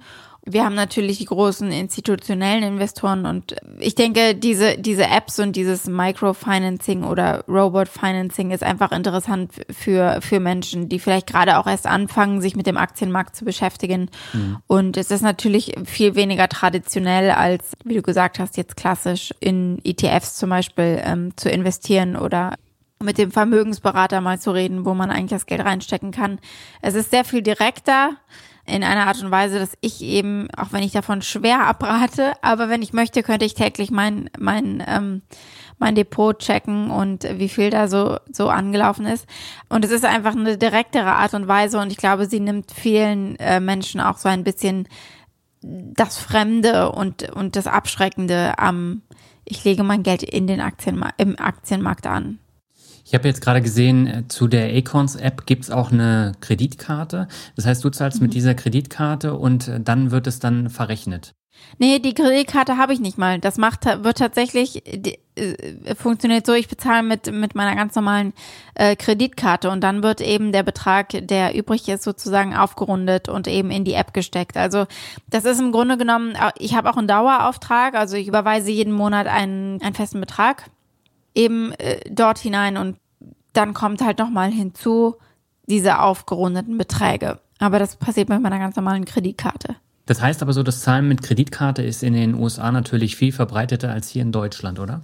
wir 0.52 0.64
haben 0.64 0.74
natürlich 0.74 1.18
die 1.18 1.24
großen 1.24 1.70
institutionellen 1.70 2.62
Investoren 2.62 3.26
und 3.26 3.56
ich 3.78 3.94
denke, 3.94 4.34
diese, 4.34 4.78
diese 4.78 5.06
Apps 5.06 5.38
und 5.38 5.56
dieses 5.56 5.86
Microfinancing 5.86 7.04
oder 7.04 7.44
Robot 7.48 7.88
Financing 7.88 8.50
ist 8.50 8.62
einfach 8.62 8.92
interessant 8.92 9.52
für, 9.70 10.20
für 10.20 10.40
Menschen, 10.40 10.88
die 10.88 10.98
vielleicht 10.98 11.26
gerade 11.26 11.58
auch 11.58 11.66
erst 11.66 11.86
anfangen, 11.86 12.40
sich 12.40 12.56
mit 12.56 12.66
dem 12.66 12.76
Aktienmarkt 12.76 13.36
zu 13.36 13.44
beschäftigen. 13.44 14.10
Mhm. 14.32 14.58
Und 14.66 14.96
es 14.96 15.10
ist 15.10 15.22
natürlich 15.22 15.74
viel 15.84 16.14
weniger 16.14 16.48
traditionell 16.48 17.30
als, 17.30 17.72
wie 17.84 17.94
du 17.94 18.02
gesagt 18.02 18.38
hast, 18.38 18.56
jetzt 18.56 18.76
klassisch 18.76 19.34
in 19.40 19.80
ETFs 19.84 20.36
zum 20.36 20.50
Beispiel 20.50 21.00
ähm, 21.04 21.36
zu 21.36 21.50
investieren 21.50 22.16
oder 22.16 22.54
mit 23.00 23.18
dem 23.18 23.30
Vermögensberater 23.30 24.20
mal 24.20 24.40
zu 24.40 24.50
reden, 24.50 24.84
wo 24.84 24.94
man 24.94 25.10
eigentlich 25.10 25.30
das 25.30 25.46
Geld 25.46 25.64
reinstecken 25.64 26.10
kann. 26.10 26.40
Es 26.82 26.94
ist 26.94 27.10
sehr 27.10 27.24
viel 27.24 27.42
direkter 27.42 28.16
in 28.68 28.84
einer 28.84 29.06
Art 29.06 29.22
und 29.22 29.30
Weise, 29.30 29.58
dass 29.58 29.72
ich 29.80 30.02
eben, 30.02 30.48
auch 30.56 30.72
wenn 30.72 30.82
ich 30.82 30.92
davon 30.92 31.22
schwer 31.22 31.66
abrate, 31.66 32.32
aber 32.42 32.68
wenn 32.68 32.82
ich 32.82 32.92
möchte, 32.92 33.22
könnte 33.22 33.44
ich 33.44 33.54
täglich 33.54 33.90
mein, 33.90 34.30
mein, 34.38 34.82
ähm, 34.86 35.22
mein 35.78 35.94
Depot 35.94 36.38
checken 36.38 36.90
und 36.90 37.24
wie 37.38 37.48
viel 37.48 37.70
da 37.70 37.88
so, 37.88 38.18
so 38.30 38.48
angelaufen 38.48 39.06
ist. 39.06 39.26
Und 39.68 39.84
es 39.84 39.90
ist 39.90 40.04
einfach 40.04 40.36
eine 40.36 40.58
direktere 40.58 41.12
Art 41.12 41.34
und 41.34 41.48
Weise 41.48 41.80
und 41.80 41.90
ich 41.90 41.98
glaube, 41.98 42.26
sie 42.26 42.40
nimmt 42.40 42.72
vielen 42.72 43.36
äh, 43.36 43.60
Menschen 43.60 44.00
auch 44.00 44.18
so 44.18 44.28
ein 44.28 44.44
bisschen 44.44 44.88
das 45.60 46.18
Fremde 46.18 46.92
und, 46.92 47.30
und 47.30 47.56
das 47.56 47.66
Abschreckende 47.66 48.58
am, 48.58 49.02
ich 49.44 49.64
lege 49.64 49.82
mein 49.82 50.02
Geld 50.02 50.22
in 50.22 50.46
den 50.46 50.60
Aktienmarkt, 50.60 51.20
im 51.20 51.38
Aktienmarkt 51.38 52.06
an. 52.06 52.38
Ich 53.08 53.14
habe 53.14 53.26
jetzt 53.26 53.40
gerade 53.40 53.62
gesehen, 53.62 54.06
äh, 54.06 54.28
zu 54.28 54.48
der 54.48 54.76
Acorns-App 54.76 55.46
gibt's 55.46 55.70
auch 55.70 55.90
eine 55.90 56.32
Kreditkarte. 56.40 57.26
Das 57.56 57.64
heißt, 57.64 57.82
du 57.82 57.88
zahlst 57.88 58.20
mhm. 58.20 58.26
mit 58.26 58.34
dieser 58.34 58.54
Kreditkarte 58.54 59.32
und 59.32 59.66
äh, 59.66 59.80
dann 59.80 60.10
wird 60.10 60.26
es 60.26 60.40
dann 60.40 60.68
verrechnet. 60.68 61.32
Nee, 61.78 62.00
die 62.00 62.12
Kreditkarte 62.12 62.76
habe 62.76 62.92
ich 62.92 63.00
nicht 63.00 63.16
mal. 63.16 63.38
Das 63.38 63.56
macht 63.56 63.86
wird 63.86 64.18
tatsächlich 64.18 64.82
die, 64.86 65.18
äh, 65.36 65.94
funktioniert 65.94 66.44
so, 66.44 66.52
ich 66.52 66.68
bezahle 66.68 67.02
mit 67.02 67.32
mit 67.32 67.54
meiner 67.54 67.74
ganz 67.76 67.94
normalen 67.94 68.34
äh, 68.74 68.94
Kreditkarte 68.94 69.70
und 69.70 69.80
dann 69.80 70.02
wird 70.02 70.20
eben 70.20 70.52
der 70.52 70.62
Betrag, 70.62 71.08
der 71.26 71.56
übrig 71.56 71.88
ist, 71.88 72.04
sozusagen 72.04 72.54
aufgerundet 72.54 73.30
und 73.30 73.48
eben 73.48 73.70
in 73.70 73.84
die 73.84 73.94
App 73.94 74.12
gesteckt. 74.12 74.58
Also 74.58 74.84
das 75.30 75.46
ist 75.46 75.60
im 75.60 75.72
Grunde 75.72 75.96
genommen, 75.96 76.36
ich 76.58 76.74
habe 76.76 76.90
auch 76.90 76.98
einen 76.98 77.08
Dauerauftrag, 77.08 77.94
also 77.94 78.16
ich 78.16 78.28
überweise 78.28 78.70
jeden 78.70 78.92
Monat 78.92 79.26
einen, 79.28 79.80
einen 79.80 79.94
festen 79.94 80.20
Betrag 80.20 80.66
eben 81.38 81.72
äh, 81.72 82.00
dort 82.10 82.38
hinein 82.38 82.76
und 82.76 82.96
dann 83.52 83.72
kommt 83.72 84.02
halt 84.02 84.18
nochmal 84.18 84.50
hinzu 84.50 85.16
diese 85.66 86.00
aufgerundeten 86.00 86.76
Beträge. 86.76 87.38
Aber 87.58 87.78
das 87.78 87.96
passiert 87.96 88.28
mit 88.28 88.40
meiner 88.42 88.58
ganz 88.58 88.76
normalen 88.76 89.04
Kreditkarte. 89.04 89.76
Das 90.06 90.20
heißt 90.20 90.42
aber 90.42 90.52
so, 90.52 90.62
das 90.62 90.80
Zahlen 90.80 91.06
mit 91.06 91.22
Kreditkarte 91.22 91.82
ist 91.82 92.02
in 92.02 92.14
den 92.14 92.34
USA 92.34 92.72
natürlich 92.72 93.16
viel 93.16 93.32
verbreiteter 93.32 93.92
als 93.92 94.08
hier 94.08 94.22
in 94.22 94.32
Deutschland, 94.32 94.78
oder? 94.78 95.02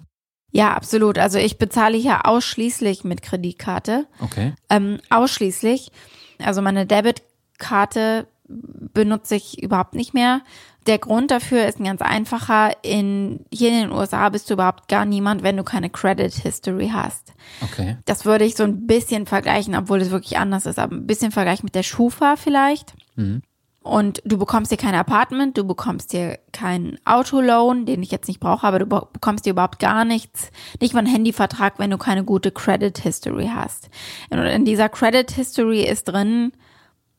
Ja, 0.51 0.73
absolut. 0.75 1.19
Also 1.19 1.39
ich 1.39 1.59
bezahle 1.59 1.97
hier 1.97 2.27
ausschließlich 2.27 3.05
mit 3.05 3.23
Kreditkarte. 3.23 4.07
Okay. 4.21 4.55
Ähm, 4.71 4.99
ausschließlich. 5.11 5.91
Also 6.39 6.63
meine 6.63 6.87
Debitkarte 6.87 8.27
benutze 8.49 9.37
ich 9.37 9.63
überhaupt 9.63 9.95
nicht 9.95 10.15
mehr. 10.15 10.43
Der 10.87 10.99
Grund 10.99 11.31
dafür 11.31 11.67
ist 11.67 11.81
ein 11.81 11.85
ganz 11.85 12.03
einfacher. 12.03 12.73
In, 12.83 13.47
hier 13.53 13.71
in 13.71 13.89
den 13.89 13.93
USA 13.93 14.29
bist 14.29 14.51
du 14.51 14.55
überhaupt 14.55 14.89
gar 14.89 15.05
niemand, 15.05 15.43
wenn 15.43 15.57
du 15.57 15.65
keine 15.65 15.89
Credit 15.89 16.33
History 16.33 16.91
hast. 16.93 17.33
Okay. 17.63 17.97
Das 18.05 18.25
würde 18.25 18.45
ich 18.45 18.55
so 18.55 18.65
ein 18.65 18.87
bisschen 18.87 19.27
vergleichen, 19.27 19.75
obwohl 19.75 20.01
es 20.01 20.11
wirklich 20.11 20.37
anders 20.39 20.67
ist, 20.67 20.79
aber 20.79 20.95
ein 20.95 21.07
bisschen 21.07 21.33
vergleichen 21.33 21.65
mit 21.65 21.75
der 21.75 21.83
Schufa 21.83 22.37
vielleicht. 22.37 22.95
Mhm. 23.17 23.43
Und 23.85 24.23
du 24.25 24.39
bekommst 24.39 24.73
dir 24.73 24.79
kein 24.79 24.95
Apartment, 24.95 25.59
du 25.59 25.65
bekommst 25.65 26.15
dir 26.15 26.39
keinen 26.53 26.99
Autoloan, 27.05 27.85
den 27.85 28.03
ich 28.03 28.11
jetzt 28.11 28.29
nicht 28.29 28.41
brauche, 28.41 28.67
aber 28.67 28.79
du 28.79 28.87
bekommst 28.87 29.45
dir 29.45 29.51
überhaupt 29.51 29.79
gar 29.79 30.07
nichts, 30.07 30.51
nicht 30.81 30.95
mal 30.95 31.01
einen 31.01 31.13
Handyvertrag, 31.13 31.79
wenn 31.79 31.91
du 31.91 31.99
keine 31.99 32.25
gute 32.25 32.51
Credit 32.51 32.97
History 32.97 33.51
hast. 33.55 33.91
Und 34.31 34.39
in 34.39 34.65
dieser 34.65 34.89
Credit 34.89 35.31
History 35.31 35.83
ist 35.83 36.05
drin, 36.05 36.53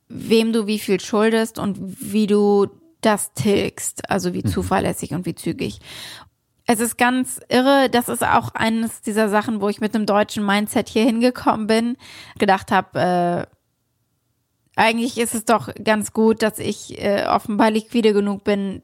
wem 0.08 0.54
du 0.54 0.66
wie 0.66 0.80
viel 0.80 1.00
schuldest 1.00 1.60
und 1.60 1.78
wie 1.80 2.26
du 2.26 2.68
das 3.06 3.34
tilgst, 3.34 4.10
also 4.10 4.34
wie 4.34 4.44
mhm. 4.44 4.48
zuverlässig 4.48 5.14
und 5.14 5.26
wie 5.26 5.36
zügig. 5.36 5.80
Es 6.68 6.80
ist 6.80 6.98
ganz 6.98 7.40
irre, 7.48 7.90
das 7.92 8.10
ist 8.10 8.24
auch 8.24 8.50
eines 8.56 9.02
dieser 9.02 9.30
Sachen, 9.30 9.62
wo 9.62 9.70
ich 9.70 9.82
mit 9.82 9.94
einem 9.94 10.08
deutschen 10.08 10.46
Mindset 10.46 10.90
hier 10.90 11.04
hingekommen 11.04 11.68
bin, 11.68 11.98
gedacht 12.40 12.72
habe, 12.72 13.00
äh, 13.00 13.56
eigentlich 14.76 15.18
ist 15.18 15.36
es 15.36 15.46
doch 15.46 15.70
ganz 15.84 16.12
gut, 16.12 16.42
dass 16.42 16.60
ich 16.60 17.02
äh, 17.02 17.26
offenbar 17.28 17.72
liquide 17.72 18.14
genug 18.14 18.44
bin, 18.44 18.82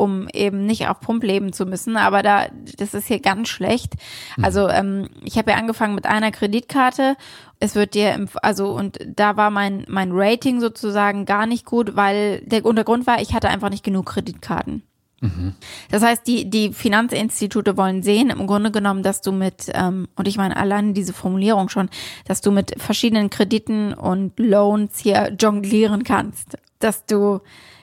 um 0.00 0.28
eben 0.32 0.64
nicht 0.64 0.88
auf 0.88 1.00
Pump 1.00 1.22
leben 1.22 1.52
zu 1.52 1.66
müssen. 1.66 1.96
Aber 1.96 2.22
da, 2.22 2.46
das 2.78 2.94
ist 2.94 3.06
hier 3.06 3.20
ganz 3.20 3.48
schlecht. 3.48 3.94
Mhm. 4.36 4.44
Also 4.44 4.68
ähm, 4.68 5.08
ich 5.22 5.36
habe 5.36 5.50
ja 5.50 5.58
angefangen 5.58 5.94
mit 5.94 6.06
einer 6.06 6.30
Kreditkarte. 6.30 7.16
Es 7.58 7.74
wird 7.74 7.94
dir, 7.94 8.26
also 8.42 8.70
und 8.70 8.98
da 9.06 9.36
war 9.36 9.50
mein 9.50 9.84
mein 9.88 10.10
Rating 10.12 10.60
sozusagen 10.60 11.26
gar 11.26 11.46
nicht 11.46 11.66
gut, 11.66 11.94
weil 11.94 12.40
der 12.46 12.64
Untergrund 12.64 13.06
war, 13.06 13.20
ich 13.20 13.34
hatte 13.34 13.50
einfach 13.50 13.68
nicht 13.68 13.84
genug 13.84 14.06
Kreditkarten. 14.06 14.82
Mhm. 15.20 15.54
Das 15.90 16.02
heißt, 16.02 16.26
die, 16.26 16.48
die 16.48 16.72
Finanzinstitute 16.72 17.76
wollen 17.76 18.02
sehen, 18.02 18.30
im 18.30 18.46
Grunde 18.46 18.70
genommen, 18.70 19.02
dass 19.02 19.20
du 19.20 19.32
mit, 19.32 19.70
ähm, 19.74 20.08
und 20.16 20.26
ich 20.26 20.38
meine 20.38 20.56
allein 20.56 20.94
diese 20.94 21.12
Formulierung 21.12 21.68
schon, 21.68 21.90
dass 22.24 22.40
du 22.40 22.50
mit 22.50 22.80
verschiedenen 22.80 23.28
Krediten 23.28 23.92
und 23.92 24.38
Loans 24.38 24.98
hier 24.98 25.36
jonglieren 25.38 26.04
kannst. 26.04 26.56
Dass 26.78 27.04
du 27.04 27.40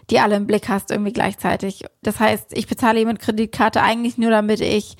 die 0.09 0.19
alle 0.19 0.35
im 0.35 0.47
Blick 0.47 0.69
hast, 0.69 0.91
irgendwie 0.91 1.13
gleichzeitig. 1.13 1.83
Das 2.01 2.19
heißt, 2.19 2.57
ich 2.57 2.67
bezahle 2.67 3.05
mit 3.05 3.19
Kreditkarte 3.19 3.81
eigentlich 3.81 4.17
nur, 4.17 4.31
damit 4.31 4.61
ich 4.61 4.97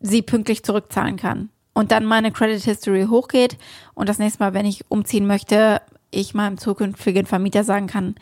sie 0.00 0.22
pünktlich 0.22 0.64
zurückzahlen 0.64 1.16
kann. 1.16 1.50
Und 1.74 1.92
dann 1.92 2.04
meine 2.04 2.32
Credit 2.32 2.62
History 2.62 3.06
hochgeht 3.08 3.56
und 3.94 4.08
das 4.08 4.18
nächste 4.18 4.42
Mal, 4.42 4.54
wenn 4.54 4.66
ich 4.66 4.84
umziehen 4.90 5.26
möchte, 5.26 5.80
ich 6.10 6.34
meinem 6.34 6.58
zukünftigen 6.58 7.26
Vermieter 7.26 7.62
sagen 7.62 7.86
kann, 7.86 8.16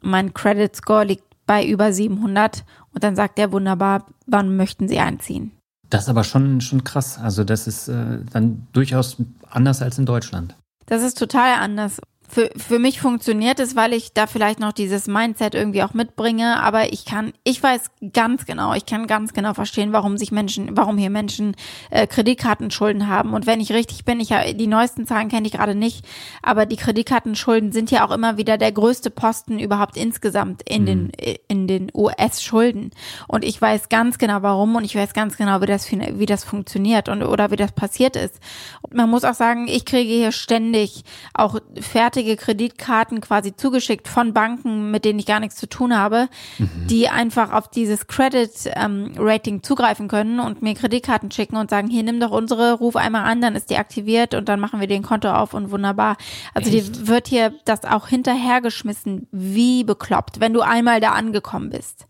mein 0.00 0.32
Credit 0.32 0.74
Score 0.76 1.04
liegt 1.04 1.24
bei 1.46 1.66
über 1.66 1.92
700 1.92 2.64
und 2.94 3.02
dann 3.02 3.16
sagt 3.16 3.38
er 3.38 3.50
wunderbar, 3.50 4.06
wann 4.26 4.56
möchten 4.56 4.86
Sie 4.86 4.98
einziehen. 5.00 5.52
Das 5.90 6.02
ist 6.04 6.08
aber 6.08 6.22
schon, 6.22 6.60
schon 6.60 6.84
krass. 6.84 7.18
Also 7.18 7.42
das 7.44 7.66
ist 7.66 7.88
äh, 7.88 8.18
dann 8.32 8.68
durchaus 8.72 9.16
anders 9.48 9.82
als 9.82 9.98
in 9.98 10.06
Deutschland. 10.06 10.54
Das 10.86 11.02
ist 11.02 11.18
total 11.18 11.54
anders 11.54 12.00
für, 12.28 12.50
für 12.56 12.78
mich 12.78 13.00
funktioniert 13.00 13.58
es, 13.58 13.74
weil 13.74 13.94
ich 13.94 14.12
da 14.12 14.26
vielleicht 14.26 14.60
noch 14.60 14.72
dieses 14.72 15.06
Mindset 15.06 15.54
irgendwie 15.54 15.82
auch 15.82 15.94
mitbringe, 15.94 16.62
aber 16.62 16.92
ich 16.92 17.06
kann, 17.06 17.32
ich 17.42 17.62
weiß 17.62 17.90
ganz 18.12 18.44
genau, 18.44 18.74
ich 18.74 18.84
kann 18.84 19.06
ganz 19.06 19.32
genau 19.32 19.54
verstehen, 19.54 19.92
warum 19.92 20.18
sich 20.18 20.30
Menschen, 20.30 20.76
warum 20.76 20.98
hier 20.98 21.08
Menschen 21.08 21.56
äh, 21.90 22.06
Kreditkartenschulden 22.06 23.08
haben. 23.08 23.32
Und 23.32 23.46
wenn 23.46 23.60
ich 23.60 23.72
richtig 23.72 24.04
bin, 24.04 24.20
ich 24.20 24.28
die 24.28 24.66
neuesten 24.66 25.06
Zahlen 25.06 25.28
kenne 25.28 25.46
ich 25.46 25.54
gerade 25.54 25.74
nicht, 25.74 26.04
aber 26.42 26.66
die 26.66 26.76
Kreditkartenschulden 26.76 27.72
sind 27.72 27.90
ja 27.90 28.06
auch 28.06 28.10
immer 28.10 28.36
wieder 28.36 28.58
der 28.58 28.72
größte 28.72 29.10
Posten 29.10 29.58
überhaupt 29.58 29.96
insgesamt 29.96 30.62
in 30.68 30.82
mhm. 30.82 30.86
den 30.86 31.12
in 31.48 31.66
den 31.66 31.90
US-Schulden. 31.94 32.90
Und 33.26 33.44
ich 33.44 33.60
weiß 33.60 33.88
ganz 33.88 34.18
genau 34.18 34.42
warum 34.42 34.76
und 34.76 34.84
ich 34.84 34.94
weiß 34.94 35.14
ganz 35.14 35.38
genau, 35.38 35.62
wie 35.62 35.66
das 35.66 35.90
wie 35.90 36.26
das 36.26 36.44
funktioniert 36.44 37.08
und 37.08 37.22
oder 37.22 37.50
wie 37.50 37.56
das 37.56 37.72
passiert 37.72 38.16
ist. 38.16 38.38
Und 38.82 38.94
man 38.94 39.08
muss 39.08 39.24
auch 39.24 39.34
sagen, 39.34 39.66
ich 39.66 39.86
kriege 39.86 40.12
hier 40.12 40.32
ständig 40.32 41.04
auch 41.32 41.58
fertig 41.80 42.17
fertige 42.18 42.36
Kreditkarten 42.36 43.20
quasi 43.20 43.54
zugeschickt 43.54 44.08
von 44.08 44.32
Banken, 44.32 44.90
mit 44.90 45.04
denen 45.04 45.20
ich 45.20 45.26
gar 45.26 45.38
nichts 45.38 45.54
zu 45.54 45.68
tun 45.68 45.96
habe, 45.96 46.28
mhm. 46.58 46.86
die 46.88 47.08
einfach 47.08 47.52
auf 47.52 47.68
dieses 47.68 48.08
Credit 48.08 48.50
ähm, 48.74 49.12
Rating 49.16 49.62
zugreifen 49.62 50.08
können 50.08 50.40
und 50.40 50.60
mir 50.60 50.74
Kreditkarten 50.74 51.30
schicken 51.30 51.56
und 51.56 51.70
sagen, 51.70 51.88
hier 51.88 52.02
nimm 52.02 52.18
doch 52.18 52.32
unsere, 52.32 52.72
ruf 52.72 52.96
einmal 52.96 53.24
an, 53.24 53.40
dann 53.40 53.54
ist 53.54 53.70
die 53.70 53.76
aktiviert 53.76 54.34
und 54.34 54.48
dann 54.48 54.58
machen 54.58 54.80
wir 54.80 54.88
den 54.88 55.02
Konto 55.02 55.30
auf 55.30 55.54
und 55.54 55.70
wunderbar. 55.70 56.16
Also 56.54 56.70
Echt? 56.70 56.96
dir 56.96 57.06
wird 57.06 57.28
hier 57.28 57.54
das 57.64 57.84
auch 57.84 58.08
hinterhergeschmissen, 58.08 59.28
wie 59.30 59.84
bekloppt, 59.84 60.40
wenn 60.40 60.52
du 60.52 60.60
einmal 60.60 61.00
da 61.00 61.12
angekommen 61.12 61.70
bist. 61.70 62.06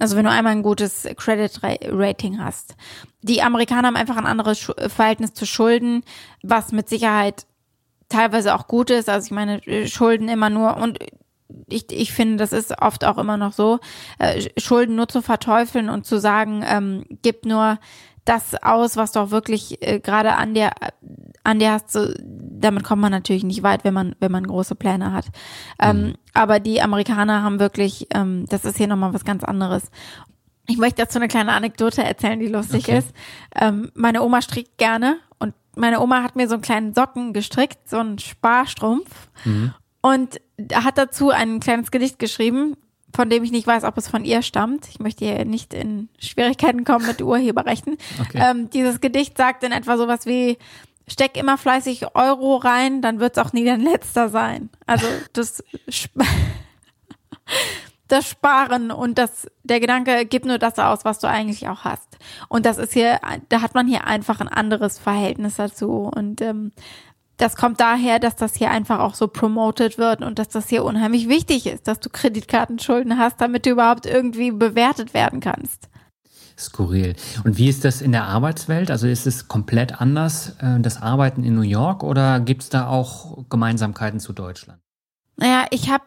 Also 0.00 0.16
wenn 0.16 0.24
du 0.24 0.30
einmal 0.32 0.52
ein 0.52 0.62
gutes 0.62 1.06
Credit 1.16 1.60
Rating 1.62 2.42
hast. 2.42 2.74
Die 3.22 3.40
Amerikaner 3.40 3.88
haben 3.88 3.96
einfach 3.96 4.16
ein 4.16 4.26
anderes 4.26 4.70
Verhältnis 4.88 5.32
zu 5.32 5.46
Schulden, 5.46 6.02
was 6.42 6.72
mit 6.72 6.88
Sicherheit 6.88 7.46
teilweise 8.14 8.54
auch 8.54 8.66
gut 8.66 8.90
ist. 8.90 9.08
Also 9.08 9.26
ich 9.26 9.32
meine, 9.32 9.64
äh, 9.66 9.86
Schulden 9.86 10.28
immer 10.28 10.50
nur 10.50 10.76
und 10.76 10.98
ich, 11.68 11.90
ich 11.92 12.12
finde, 12.12 12.36
das 12.36 12.52
ist 12.52 12.80
oft 12.80 13.04
auch 13.04 13.18
immer 13.18 13.36
noch 13.36 13.52
so, 13.52 13.80
äh, 14.18 14.48
Schulden 14.58 14.96
nur 14.96 15.08
zu 15.08 15.22
verteufeln 15.22 15.88
und 15.88 16.06
zu 16.06 16.18
sagen, 16.18 16.64
ähm, 16.66 17.04
gib 17.22 17.44
nur 17.44 17.78
das 18.24 18.54
aus, 18.62 18.96
was 18.96 19.12
du 19.12 19.20
auch 19.20 19.30
wirklich 19.30 19.82
äh, 19.82 20.00
gerade 20.00 20.34
an 20.34 20.54
der 20.54 20.72
an 21.46 21.58
der 21.58 21.72
hast, 21.72 21.92
so, 21.92 22.08
damit 22.18 22.84
kommt 22.84 23.02
man 23.02 23.12
natürlich 23.12 23.44
nicht 23.44 23.62
weit, 23.62 23.84
wenn 23.84 23.92
man 23.92 24.16
wenn 24.18 24.32
man 24.32 24.46
große 24.46 24.74
Pläne 24.74 25.12
hat. 25.12 25.26
Ähm, 25.78 26.00
mhm. 26.00 26.14
aber 26.32 26.60
die 26.60 26.80
Amerikaner 26.80 27.42
haben 27.42 27.60
wirklich, 27.60 28.06
ähm, 28.14 28.46
das 28.48 28.64
ist 28.64 28.78
hier 28.78 28.86
nochmal 28.86 29.12
was 29.12 29.24
ganz 29.24 29.44
anderes. 29.44 29.90
Ich 30.66 30.78
möchte 30.78 31.02
dazu 31.02 31.18
eine 31.18 31.28
kleine 31.28 31.52
Anekdote 31.52 32.02
erzählen, 32.02 32.40
die 32.40 32.46
lustig 32.46 32.84
okay. 32.84 32.98
ist. 32.98 33.12
Ähm, 33.54 33.90
meine 33.94 34.22
Oma 34.22 34.40
strickt 34.40 34.78
gerne 34.78 35.18
und 35.38 35.52
meine 35.76 36.00
Oma 36.00 36.22
hat 36.22 36.36
mir 36.36 36.48
so 36.48 36.54
einen 36.54 36.62
kleinen 36.62 36.94
Socken 36.94 37.32
gestrickt, 37.32 37.88
so 37.88 37.98
einen 37.98 38.18
Sparstrumpf. 38.18 39.10
Mhm. 39.44 39.74
Und 40.00 40.40
hat 40.72 40.98
dazu 40.98 41.30
ein 41.30 41.60
kleines 41.60 41.90
Gedicht 41.90 42.18
geschrieben, 42.18 42.76
von 43.14 43.30
dem 43.30 43.42
ich 43.42 43.52
nicht 43.52 43.66
weiß, 43.66 43.84
ob 43.84 43.96
es 43.96 44.08
von 44.08 44.24
ihr 44.24 44.42
stammt. 44.42 44.88
Ich 44.88 45.00
möchte 45.00 45.24
hier 45.24 45.44
nicht 45.44 45.72
in 45.72 46.08
Schwierigkeiten 46.18 46.84
kommen 46.84 47.06
mit 47.06 47.22
Urheberrechten. 47.22 47.96
Okay. 48.20 48.38
Ähm, 48.50 48.70
dieses 48.70 49.00
Gedicht 49.00 49.36
sagt 49.36 49.62
in 49.62 49.72
etwa 49.72 49.96
sowas 49.96 50.26
wie, 50.26 50.58
steck 51.06 51.36
immer 51.36 51.58
fleißig 51.58 52.14
Euro 52.14 52.56
rein, 52.56 53.02
dann 53.02 53.20
wird 53.20 53.36
es 53.36 53.44
auch 53.44 53.52
nie 53.52 53.64
dein 53.64 53.80
letzter 53.80 54.28
sein. 54.28 54.70
Also 54.86 55.06
das 55.32 55.62
das 58.08 58.28
Sparen 58.28 58.90
und 58.90 59.18
das, 59.18 59.46
der 59.62 59.80
Gedanke, 59.80 60.26
gib 60.26 60.44
nur 60.44 60.58
das 60.58 60.78
aus, 60.78 61.04
was 61.04 61.18
du 61.18 61.26
eigentlich 61.26 61.68
auch 61.68 61.84
hast. 61.84 62.18
Und 62.48 62.66
das 62.66 62.78
ist 62.78 62.92
hier, 62.92 63.20
da 63.48 63.62
hat 63.62 63.74
man 63.74 63.86
hier 63.86 64.06
einfach 64.06 64.40
ein 64.40 64.48
anderes 64.48 64.98
Verhältnis 64.98 65.56
dazu. 65.56 66.10
Und 66.14 66.40
ähm, 66.42 66.72
das 67.36 67.56
kommt 67.56 67.80
daher, 67.80 68.18
dass 68.18 68.36
das 68.36 68.54
hier 68.54 68.70
einfach 68.70 69.00
auch 69.00 69.14
so 69.14 69.26
promoted 69.26 69.98
wird 69.98 70.22
und 70.22 70.38
dass 70.38 70.48
das 70.48 70.68
hier 70.68 70.84
unheimlich 70.84 71.28
wichtig 71.28 71.66
ist, 71.66 71.88
dass 71.88 71.98
du 71.98 72.10
Kreditkartenschulden 72.10 73.18
hast, 73.18 73.40
damit 73.40 73.66
du 73.66 73.70
überhaupt 73.70 74.06
irgendwie 74.06 74.50
bewertet 74.50 75.14
werden 75.14 75.40
kannst. 75.40 75.88
Skurril. 76.56 77.16
Und 77.42 77.58
wie 77.58 77.68
ist 77.68 77.84
das 77.84 78.00
in 78.00 78.12
der 78.12 78.24
Arbeitswelt? 78.24 78.90
Also 78.90 79.08
ist 79.08 79.26
es 79.26 79.48
komplett 79.48 80.00
anders, 80.00 80.56
äh, 80.60 80.78
das 80.80 81.02
Arbeiten 81.02 81.42
in 81.42 81.54
New 81.56 81.62
York 81.62 82.04
oder 82.04 82.38
gibt 82.38 82.62
es 82.62 82.68
da 82.68 82.86
auch 82.86 83.44
Gemeinsamkeiten 83.48 84.20
zu 84.20 84.32
Deutschland? 84.32 84.80
Naja, 85.36 85.66
ich 85.70 85.90
habe 85.90 86.04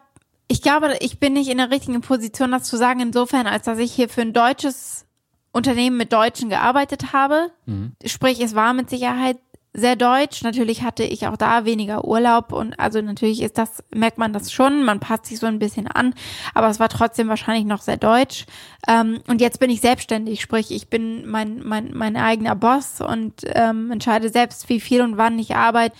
ich 0.48 0.62
glaube, 0.62 0.96
ich 1.00 1.20
bin 1.20 1.34
nicht 1.34 1.48
in 1.48 1.58
der 1.58 1.70
richtigen 1.70 2.00
Position, 2.00 2.50
das 2.50 2.64
zu 2.64 2.76
sagen, 2.76 3.00
insofern, 3.00 3.46
als 3.46 3.66
dass 3.66 3.78
ich 3.78 3.92
hier 3.92 4.08
für 4.08 4.22
ein 4.22 4.32
deutsches 4.32 5.04
Unternehmen 5.52 5.96
mit 5.96 6.12
Deutschen 6.12 6.48
gearbeitet 6.48 7.12
habe. 7.12 7.50
Mhm. 7.66 7.92
Sprich, 8.04 8.40
es 8.40 8.54
war 8.54 8.72
mit 8.72 8.88
Sicherheit 8.88 9.36
sehr 9.74 9.96
deutsch. 9.96 10.42
Natürlich 10.42 10.82
hatte 10.82 11.04
ich 11.04 11.26
auch 11.26 11.36
da 11.36 11.66
weniger 11.66 12.04
Urlaub 12.04 12.52
und 12.52 12.80
also 12.80 13.00
natürlich 13.02 13.42
ist 13.42 13.58
das, 13.58 13.84
merkt 13.94 14.16
man 14.16 14.32
das 14.32 14.50
schon, 14.50 14.84
man 14.84 14.98
passt 14.98 15.26
sich 15.26 15.38
so 15.38 15.46
ein 15.46 15.58
bisschen 15.58 15.86
an, 15.86 16.14
aber 16.54 16.68
es 16.68 16.80
war 16.80 16.88
trotzdem 16.88 17.28
wahrscheinlich 17.28 17.66
noch 17.66 17.82
sehr 17.82 17.98
deutsch. 17.98 18.46
Ähm, 18.88 19.20
und 19.28 19.40
jetzt 19.40 19.60
bin 19.60 19.70
ich 19.70 19.82
selbstständig, 19.82 20.40
sprich, 20.40 20.70
ich 20.70 20.88
bin 20.88 21.28
mein, 21.28 21.60
mein, 21.62 21.92
mein 21.94 22.16
eigener 22.16 22.56
Boss 22.56 23.00
und 23.00 23.42
ähm, 23.44 23.90
entscheide 23.90 24.30
selbst, 24.30 24.68
wie 24.70 24.80
viel 24.80 25.02
und 25.02 25.18
wann 25.18 25.38
ich 25.38 25.54
arbeite 25.54 25.96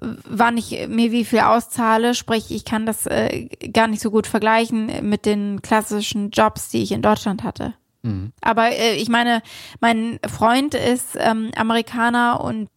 wann 0.00 0.56
ich 0.56 0.86
mir 0.88 1.12
wie 1.12 1.24
viel 1.24 1.40
auszahle, 1.40 2.14
sprich, 2.14 2.50
ich 2.50 2.64
kann 2.64 2.86
das 2.86 3.06
äh, 3.06 3.46
gar 3.72 3.88
nicht 3.88 4.02
so 4.02 4.10
gut 4.10 4.26
vergleichen 4.26 5.08
mit 5.08 5.26
den 5.26 5.62
klassischen 5.62 6.30
Jobs, 6.30 6.68
die 6.68 6.82
ich 6.82 6.92
in 6.92 7.02
Deutschland 7.02 7.42
hatte. 7.42 7.74
Mhm. 8.02 8.32
Aber 8.40 8.70
äh, 8.70 8.94
ich 8.94 9.08
meine, 9.08 9.42
mein 9.80 10.20
Freund 10.26 10.74
ist 10.74 11.16
ähm, 11.18 11.50
Amerikaner 11.56 12.40
und 12.42 12.68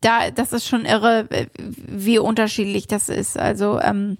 da, 0.00 0.30
das 0.30 0.52
ist 0.52 0.66
schon 0.66 0.84
irre, 0.84 1.28
wie 1.58 2.18
unterschiedlich 2.18 2.86
das 2.86 3.08
ist. 3.08 3.38
Also 3.38 3.80
ähm, 3.80 4.18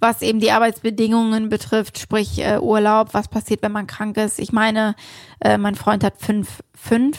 was 0.00 0.20
eben 0.22 0.40
die 0.40 0.50
Arbeitsbedingungen 0.50 1.48
betrifft, 1.48 1.98
sprich 1.98 2.38
äh, 2.38 2.58
Urlaub, 2.58 3.14
was 3.14 3.28
passiert, 3.28 3.62
wenn 3.62 3.72
man 3.72 3.86
krank 3.86 4.16
ist. 4.18 4.38
Ich 4.38 4.52
meine, 4.52 4.94
äh, 5.40 5.56
mein 5.56 5.74
Freund 5.74 6.04
hat 6.04 6.18
fünf, 6.18 6.62
fünf 6.74 7.18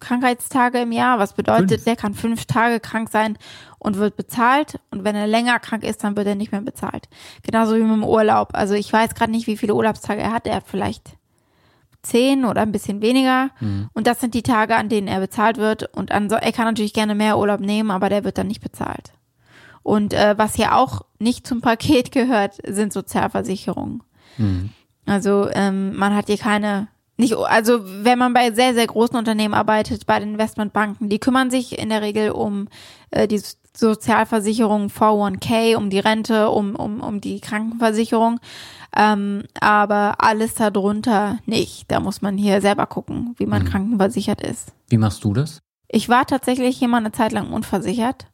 Krankheitstage 0.00 0.78
im 0.78 0.92
Jahr, 0.92 1.18
was 1.18 1.32
bedeutet, 1.32 1.70
fünf. 1.70 1.84
der 1.84 1.96
kann 1.96 2.14
fünf 2.14 2.46
Tage 2.46 2.80
krank 2.80 3.08
sein 3.10 3.36
und 3.78 3.96
wird 3.96 4.16
bezahlt. 4.16 4.80
Und 4.90 5.04
wenn 5.04 5.16
er 5.16 5.26
länger 5.26 5.58
krank 5.58 5.82
ist, 5.82 6.04
dann 6.04 6.16
wird 6.16 6.26
er 6.26 6.34
nicht 6.34 6.52
mehr 6.52 6.60
bezahlt. 6.60 7.08
Genauso 7.42 7.74
wie 7.76 7.82
mit 7.82 7.92
dem 7.92 8.04
Urlaub. 8.04 8.50
Also 8.52 8.74
ich 8.74 8.92
weiß 8.92 9.14
gerade 9.14 9.32
nicht, 9.32 9.46
wie 9.46 9.56
viele 9.56 9.74
Urlaubstage 9.74 10.20
er 10.20 10.32
hat. 10.32 10.46
Er 10.46 10.56
hat 10.56 10.66
vielleicht 10.66 11.16
zehn 12.02 12.44
oder 12.44 12.62
ein 12.62 12.72
bisschen 12.72 13.02
weniger. 13.02 13.50
Mhm. 13.60 13.88
Und 13.92 14.06
das 14.06 14.20
sind 14.20 14.34
die 14.34 14.42
Tage, 14.42 14.76
an 14.76 14.88
denen 14.88 15.08
er 15.08 15.20
bezahlt 15.20 15.56
wird. 15.56 15.94
Und 15.96 16.12
an, 16.12 16.30
er 16.30 16.52
kann 16.52 16.66
natürlich 16.66 16.94
gerne 16.94 17.14
mehr 17.14 17.38
Urlaub 17.38 17.60
nehmen, 17.60 17.90
aber 17.90 18.08
der 18.08 18.24
wird 18.24 18.38
dann 18.38 18.46
nicht 18.46 18.62
bezahlt. 18.62 19.12
Und 19.82 20.12
äh, 20.12 20.36
was 20.36 20.54
hier 20.54 20.76
auch 20.76 21.02
nicht 21.18 21.46
zum 21.46 21.60
Paket 21.60 22.12
gehört, 22.12 22.58
sind 22.66 22.92
Sozialversicherungen. 22.92 24.02
Mhm. 24.36 24.70
Also 25.06 25.48
ähm, 25.52 25.96
man 25.96 26.14
hat 26.14 26.26
hier 26.26 26.36
keine 26.36 26.88
nicht, 27.18 27.36
also 27.36 27.80
wenn 27.82 28.18
man 28.18 28.32
bei 28.32 28.52
sehr, 28.52 28.74
sehr 28.74 28.86
großen 28.86 29.16
Unternehmen 29.16 29.52
arbeitet, 29.52 30.06
bei 30.06 30.20
den 30.20 30.30
Investmentbanken, 30.32 31.08
die 31.08 31.18
kümmern 31.18 31.50
sich 31.50 31.76
in 31.76 31.88
der 31.88 32.00
Regel 32.00 32.30
um 32.30 32.68
äh, 33.10 33.26
die 33.26 33.42
Sozialversicherung 33.76 34.86
401k, 34.86 35.76
um 35.76 35.90
die 35.90 35.98
Rente, 35.98 36.48
um, 36.50 36.76
um, 36.76 37.00
um 37.00 37.20
die 37.20 37.40
Krankenversicherung. 37.40 38.38
Ähm, 38.96 39.42
aber 39.60 40.16
alles 40.18 40.54
darunter 40.54 41.38
nicht. 41.44 41.90
Da 41.90 41.98
muss 41.98 42.22
man 42.22 42.38
hier 42.38 42.60
selber 42.60 42.86
gucken, 42.86 43.34
wie 43.36 43.46
man 43.46 43.62
mhm. 43.62 43.68
krankenversichert 43.68 44.40
ist. 44.40 44.72
Wie 44.88 44.96
machst 44.96 45.24
du 45.24 45.34
das? 45.34 45.60
Ich 45.88 46.08
war 46.08 46.24
tatsächlich 46.24 46.78
hier 46.78 46.88
mal 46.88 46.98
eine 46.98 47.12
Zeit 47.12 47.32
lang 47.32 47.52
unversichert, 47.52 48.26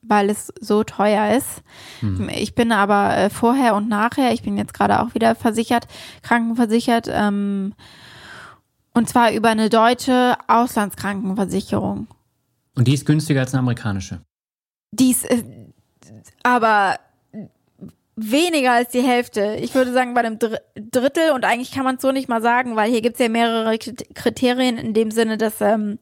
weil 0.00 0.30
es 0.30 0.52
so 0.58 0.84
teuer 0.84 1.36
ist. 1.36 1.62
Mhm. 2.00 2.30
Ich 2.30 2.54
bin 2.54 2.72
aber 2.72 3.16
äh, 3.16 3.30
vorher 3.30 3.74
und 3.74 3.88
nachher, 3.88 4.32
ich 4.32 4.42
bin 4.42 4.56
jetzt 4.56 4.72
gerade 4.72 5.00
auch 5.00 5.14
wieder 5.14 5.34
versichert, 5.34 5.86
krankenversichert. 6.22 7.08
Ähm, 7.10 7.74
und 8.94 9.08
zwar 9.08 9.32
über 9.32 9.48
eine 9.48 9.68
deutsche 9.70 10.36
Auslandskrankenversicherung. 10.48 12.06
Und 12.74 12.88
die 12.88 12.94
ist 12.94 13.06
günstiger 13.06 13.40
als 13.40 13.52
eine 13.52 13.60
amerikanische? 13.60 14.20
Die 14.92 15.10
ist 15.10 15.24
äh, 15.30 15.42
aber 16.42 16.98
weniger 18.16 18.72
als 18.72 18.90
die 18.90 19.02
Hälfte. 19.02 19.56
Ich 19.60 19.74
würde 19.74 19.92
sagen 19.92 20.14
bei 20.14 20.20
einem 20.20 20.38
Drittel 20.38 21.30
und 21.34 21.44
eigentlich 21.44 21.72
kann 21.72 21.84
man 21.84 21.96
es 21.96 22.02
so 22.02 22.12
nicht 22.12 22.28
mal 22.28 22.42
sagen, 22.42 22.76
weil 22.76 22.90
hier 22.90 23.00
gibt 23.00 23.14
es 23.14 23.20
ja 23.20 23.28
mehrere 23.28 23.78
Kriterien 23.78 24.76
in 24.76 24.94
dem 24.94 25.10
Sinne, 25.10 25.38
dass 25.38 25.60
ähm, 25.60 25.98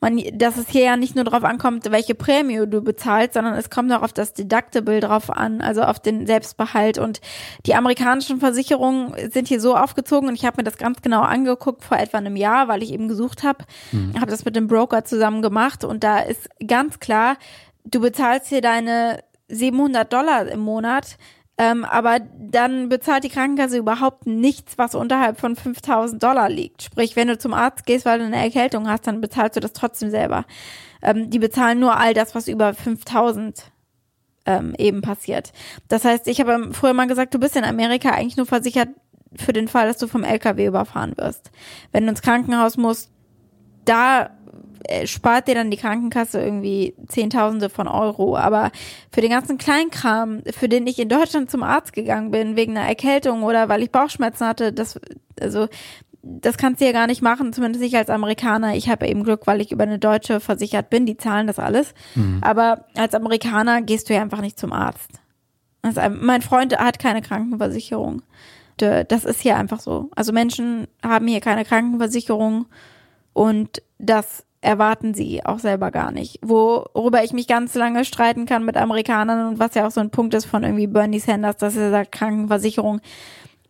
man, 0.00 0.20
dass 0.32 0.56
es 0.56 0.68
hier 0.68 0.84
ja 0.84 0.96
nicht 0.96 1.14
nur 1.14 1.24
darauf 1.24 1.44
ankommt, 1.44 1.90
welche 1.90 2.14
Prämie 2.14 2.66
du 2.66 2.80
bezahlst, 2.80 3.34
sondern 3.34 3.54
es 3.54 3.70
kommt 3.70 3.92
auch 3.92 4.02
auf 4.02 4.12
das 4.12 4.32
Deductible 4.32 5.00
drauf 5.00 5.30
an, 5.30 5.60
also 5.60 5.82
auf 5.82 6.00
den 6.00 6.26
Selbstbehalt. 6.26 6.98
Und 6.98 7.20
die 7.66 7.74
amerikanischen 7.74 8.40
Versicherungen 8.40 9.14
sind 9.30 9.48
hier 9.48 9.60
so 9.60 9.76
aufgezogen 9.76 10.28
und 10.28 10.34
ich 10.34 10.44
habe 10.44 10.58
mir 10.58 10.64
das 10.64 10.78
ganz 10.78 11.02
genau 11.02 11.20
angeguckt 11.20 11.84
vor 11.84 11.98
etwa 11.98 12.18
einem 12.18 12.36
Jahr, 12.36 12.68
weil 12.68 12.82
ich 12.82 12.92
eben 12.92 13.08
gesucht 13.08 13.42
habe, 13.42 13.64
mhm. 13.92 14.14
habe 14.18 14.30
das 14.30 14.44
mit 14.44 14.56
dem 14.56 14.68
Broker 14.68 15.04
zusammen 15.04 15.42
gemacht 15.42 15.84
und 15.84 16.02
da 16.02 16.20
ist 16.20 16.48
ganz 16.66 16.98
klar, 16.98 17.36
du 17.84 18.00
bezahlst 18.00 18.48
hier 18.48 18.62
deine 18.62 19.22
700 19.48 20.10
Dollar 20.12 20.46
im 20.46 20.60
Monat 20.60 21.16
ähm, 21.60 21.84
aber 21.84 22.20
dann 22.38 22.88
bezahlt 22.88 23.22
die 23.22 23.28
Krankenkasse 23.28 23.76
überhaupt 23.76 24.26
nichts, 24.26 24.78
was 24.78 24.94
unterhalb 24.94 25.38
von 25.38 25.56
5000 25.56 26.22
Dollar 26.22 26.48
liegt. 26.48 26.82
Sprich, 26.82 27.16
wenn 27.16 27.28
du 27.28 27.36
zum 27.36 27.52
Arzt 27.52 27.84
gehst, 27.84 28.06
weil 28.06 28.18
du 28.18 28.24
eine 28.24 28.42
Erkältung 28.42 28.88
hast, 28.88 29.06
dann 29.06 29.20
bezahlst 29.20 29.56
du 29.56 29.60
das 29.60 29.74
trotzdem 29.74 30.08
selber. 30.10 30.46
Ähm, 31.02 31.28
die 31.28 31.38
bezahlen 31.38 31.78
nur 31.78 31.98
all 31.98 32.14
das, 32.14 32.34
was 32.34 32.48
über 32.48 32.72
5000 32.72 33.72
ähm, 34.46 34.74
eben 34.78 35.02
passiert. 35.02 35.52
Das 35.88 36.06
heißt, 36.06 36.28
ich 36.28 36.40
habe 36.40 36.70
früher 36.72 36.94
mal 36.94 37.06
gesagt, 37.06 37.34
du 37.34 37.38
bist 37.38 37.56
in 37.56 37.64
Amerika 37.64 38.08
eigentlich 38.08 38.38
nur 38.38 38.46
versichert 38.46 38.88
für 39.36 39.52
den 39.52 39.68
Fall, 39.68 39.86
dass 39.86 39.98
du 39.98 40.06
vom 40.06 40.24
LKW 40.24 40.64
überfahren 40.64 41.12
wirst. 41.18 41.50
Wenn 41.92 42.04
du 42.04 42.10
ins 42.10 42.22
Krankenhaus 42.22 42.78
musst, 42.78 43.10
da 43.84 44.30
spart 45.04 45.48
dir 45.48 45.54
dann 45.54 45.70
die 45.70 45.76
Krankenkasse 45.76 46.40
irgendwie 46.40 46.94
Zehntausende 47.08 47.68
von 47.70 47.88
Euro. 47.88 48.36
Aber 48.36 48.70
für 49.12 49.20
den 49.20 49.30
ganzen 49.30 49.58
Kleinkram, 49.58 50.42
für 50.50 50.68
den 50.68 50.86
ich 50.86 50.98
in 50.98 51.08
Deutschland 51.08 51.50
zum 51.50 51.62
Arzt 51.62 51.92
gegangen 51.92 52.30
bin, 52.30 52.56
wegen 52.56 52.76
einer 52.76 52.88
Erkältung 52.88 53.42
oder 53.42 53.68
weil 53.68 53.82
ich 53.82 53.90
Bauchschmerzen 53.90 54.46
hatte, 54.46 54.72
das, 54.72 54.98
also, 55.40 55.68
das 56.22 56.58
kannst 56.58 56.80
du 56.80 56.84
ja 56.84 56.92
gar 56.92 57.06
nicht 57.06 57.22
machen, 57.22 57.52
zumindest 57.52 57.82
nicht 57.82 57.96
als 57.96 58.10
Amerikaner. 58.10 58.74
Ich 58.74 58.88
habe 58.88 59.06
eben 59.06 59.24
Glück, 59.24 59.46
weil 59.46 59.60
ich 59.60 59.72
über 59.72 59.84
eine 59.84 59.98
Deutsche 59.98 60.40
versichert 60.40 60.90
bin, 60.90 61.06
die 61.06 61.16
zahlen 61.16 61.46
das 61.46 61.58
alles. 61.58 61.94
Mhm. 62.14 62.38
Aber 62.42 62.84
als 62.94 63.14
Amerikaner 63.14 63.82
gehst 63.82 64.08
du 64.08 64.14
ja 64.14 64.20
einfach 64.20 64.40
nicht 64.42 64.58
zum 64.58 64.72
Arzt. 64.72 65.20
Also 65.82 66.02
mein 66.10 66.42
Freund 66.42 66.76
hat 66.76 66.98
keine 66.98 67.22
Krankenversicherung. 67.22 68.22
Das 68.76 69.24
ist 69.24 69.40
hier 69.40 69.56
einfach 69.56 69.80
so. 69.80 70.10
Also 70.14 70.32
Menschen 70.32 70.88
haben 71.02 71.26
hier 71.26 71.40
keine 71.40 71.64
Krankenversicherung 71.64 72.66
und 73.32 73.82
das 73.98 74.44
erwarten 74.60 75.14
sie 75.14 75.44
auch 75.44 75.58
selber 75.58 75.90
gar 75.90 76.12
nicht. 76.12 76.38
Worüber 76.42 77.24
ich 77.24 77.32
mich 77.32 77.46
ganz 77.46 77.74
lange 77.74 78.04
streiten 78.04 78.46
kann 78.46 78.64
mit 78.64 78.76
Amerikanern 78.76 79.48
und 79.48 79.58
was 79.58 79.74
ja 79.74 79.86
auch 79.86 79.90
so 79.90 80.00
ein 80.00 80.10
Punkt 80.10 80.34
ist 80.34 80.44
von 80.44 80.62
irgendwie 80.62 80.86
Bernie 80.86 81.18
Sanders, 81.18 81.56
dass 81.56 81.76
er 81.76 81.90
sagt, 81.90 82.12
Krankenversicherung 82.12 83.00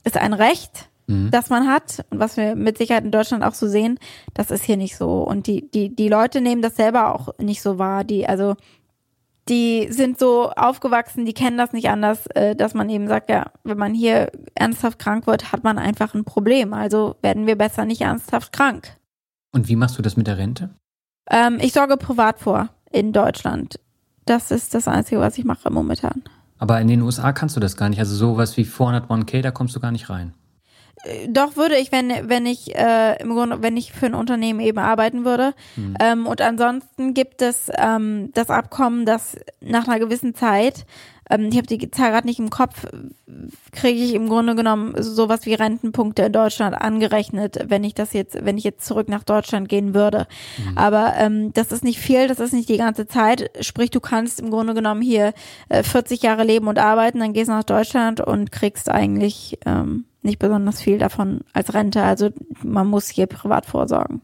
ist 0.04 0.16
ein 0.16 0.32
Recht, 0.32 0.88
mhm. 1.06 1.30
das 1.30 1.48
man 1.48 1.68
hat 1.68 2.04
und 2.10 2.18
was 2.18 2.36
wir 2.36 2.56
mit 2.56 2.78
Sicherheit 2.78 3.04
in 3.04 3.12
Deutschland 3.12 3.44
auch 3.44 3.54
so 3.54 3.68
sehen, 3.68 3.98
das 4.34 4.50
ist 4.50 4.64
hier 4.64 4.76
nicht 4.76 4.96
so. 4.96 5.22
Und 5.22 5.46
die, 5.46 5.70
die, 5.70 5.94
die 5.94 6.08
Leute 6.08 6.40
nehmen 6.40 6.62
das 6.62 6.76
selber 6.76 7.14
auch 7.14 7.38
nicht 7.38 7.62
so 7.62 7.78
wahr. 7.78 8.02
Die, 8.02 8.26
also, 8.26 8.56
die 9.48 9.88
sind 9.90 10.18
so 10.18 10.50
aufgewachsen, 10.50 11.24
die 11.24 11.34
kennen 11.34 11.58
das 11.58 11.72
nicht 11.72 11.88
anders, 11.88 12.26
äh, 12.28 12.56
dass 12.56 12.74
man 12.74 12.88
eben 12.88 13.08
sagt, 13.08 13.30
ja, 13.30 13.52
wenn 13.62 13.78
man 13.78 13.94
hier 13.94 14.30
ernsthaft 14.54 14.98
krank 14.98 15.26
wird, 15.26 15.52
hat 15.52 15.62
man 15.62 15.78
einfach 15.78 16.14
ein 16.14 16.24
Problem. 16.24 16.72
Also 16.72 17.16
werden 17.22 17.46
wir 17.46 17.56
besser 17.56 17.84
nicht 17.84 18.00
ernsthaft 18.00 18.52
krank. 18.52 18.96
Und 19.52 19.68
wie 19.68 19.76
machst 19.76 19.98
du 19.98 20.02
das 20.02 20.16
mit 20.16 20.26
der 20.26 20.38
Rente? 20.38 20.70
Ähm, 21.28 21.58
ich 21.60 21.72
sorge 21.72 21.96
privat 21.96 22.38
vor 22.38 22.68
in 22.90 23.12
Deutschland. 23.12 23.78
Das 24.26 24.50
ist 24.50 24.74
das 24.74 24.86
Einzige, 24.88 25.20
was 25.20 25.38
ich 25.38 25.44
mache 25.44 25.70
momentan. 25.70 26.22
Aber 26.58 26.80
in 26.80 26.88
den 26.88 27.02
USA 27.02 27.32
kannst 27.32 27.56
du 27.56 27.60
das 27.60 27.76
gar 27.76 27.88
nicht. 27.88 27.98
Also 27.98 28.14
sowas 28.14 28.56
wie 28.56 28.64
401k, 28.64 29.42
da 29.42 29.50
kommst 29.50 29.74
du 29.74 29.80
gar 29.80 29.92
nicht 29.92 30.10
rein. 30.10 30.34
Äh, 31.02 31.28
doch 31.28 31.56
würde 31.56 31.76
ich, 31.76 31.90
wenn 31.92 32.28
wenn 32.28 32.46
ich 32.46 32.74
äh, 32.76 33.20
im 33.20 33.30
Grunde, 33.30 33.62
wenn 33.62 33.76
ich 33.76 33.92
für 33.92 34.06
ein 34.06 34.14
Unternehmen 34.14 34.60
eben 34.60 34.78
arbeiten 34.78 35.24
würde. 35.24 35.54
Mhm. 35.76 35.94
Ähm, 36.00 36.26
und 36.26 36.40
ansonsten 36.40 37.14
gibt 37.14 37.42
es 37.42 37.70
ähm, 37.76 38.30
das 38.34 38.50
Abkommen, 38.50 39.06
dass 39.06 39.36
nach 39.60 39.88
einer 39.88 39.98
gewissen 39.98 40.34
Zeit 40.34 40.84
ähm, 41.30 41.48
ich 41.50 41.56
habe 41.56 41.66
die 41.66 41.90
Zahl 41.90 42.10
gerade 42.10 42.26
nicht 42.26 42.38
im 42.38 42.50
Kopf, 42.50 42.86
kriege 43.72 44.00
ich 44.00 44.14
im 44.14 44.28
Grunde 44.28 44.54
genommen 44.54 44.94
sowas 44.98 45.46
wie 45.46 45.54
Rentenpunkte 45.54 46.22
in 46.22 46.32
Deutschland 46.32 46.74
angerechnet, 46.74 47.64
wenn 47.68 47.84
ich 47.84 47.94
das 47.94 48.12
jetzt, 48.12 48.44
wenn 48.44 48.58
ich 48.58 48.64
jetzt 48.64 48.84
zurück 48.84 49.08
nach 49.08 49.24
Deutschland 49.24 49.68
gehen 49.68 49.94
würde. 49.94 50.26
Mhm. 50.58 50.78
Aber 50.78 51.14
ähm, 51.16 51.52
das 51.54 51.72
ist 51.72 51.84
nicht 51.84 52.00
viel, 52.00 52.26
das 52.28 52.40
ist 52.40 52.52
nicht 52.52 52.68
die 52.68 52.78
ganze 52.78 53.06
Zeit. 53.06 53.50
Sprich, 53.60 53.90
du 53.90 54.00
kannst 54.00 54.40
im 54.40 54.50
Grunde 54.50 54.74
genommen 54.74 55.02
hier 55.02 55.32
äh, 55.68 55.82
40 55.82 56.22
Jahre 56.22 56.44
leben 56.44 56.68
und 56.68 56.78
arbeiten, 56.78 57.20
dann 57.20 57.32
gehst 57.32 57.48
du 57.48 57.52
nach 57.52 57.64
Deutschland 57.64 58.20
und 58.20 58.52
kriegst 58.52 58.90
eigentlich 58.90 59.58
ähm, 59.64 60.04
nicht 60.22 60.38
besonders 60.38 60.82
viel 60.82 60.98
davon 60.98 61.40
als 61.52 61.72
Rente. 61.72 62.02
Also 62.02 62.30
man 62.62 62.86
muss 62.86 63.08
hier 63.08 63.26
privat 63.26 63.66
vorsorgen. 63.66 64.20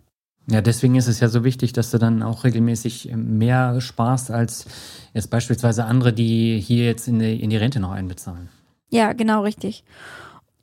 Ja, 0.49 0.61
deswegen 0.61 0.95
ist 0.95 1.09
es 1.09 1.21
ja 1.21 1.29
so 1.29 1.43
wichtig, 1.43 1.73
dass 1.73 1.91
du 1.91 1.99
dann 1.99 2.23
auch 2.23 2.45
regelmäßig 2.45 3.11
mehr 3.15 3.81
sparst 3.81 4.31
als 4.31 4.67
jetzt 5.13 5.29
beispielsweise 5.31 5.85
andere, 5.85 6.13
die 6.13 6.61
hier 6.61 6.85
jetzt 6.85 7.09
in 7.09 7.19
die, 7.19 7.41
in 7.41 7.51
die 7.51 7.57
Rente 7.57 7.81
noch 7.81 7.91
einbezahlen. 7.91 8.49
Ja, 8.89 9.13
genau 9.13 9.43
richtig 9.43 9.85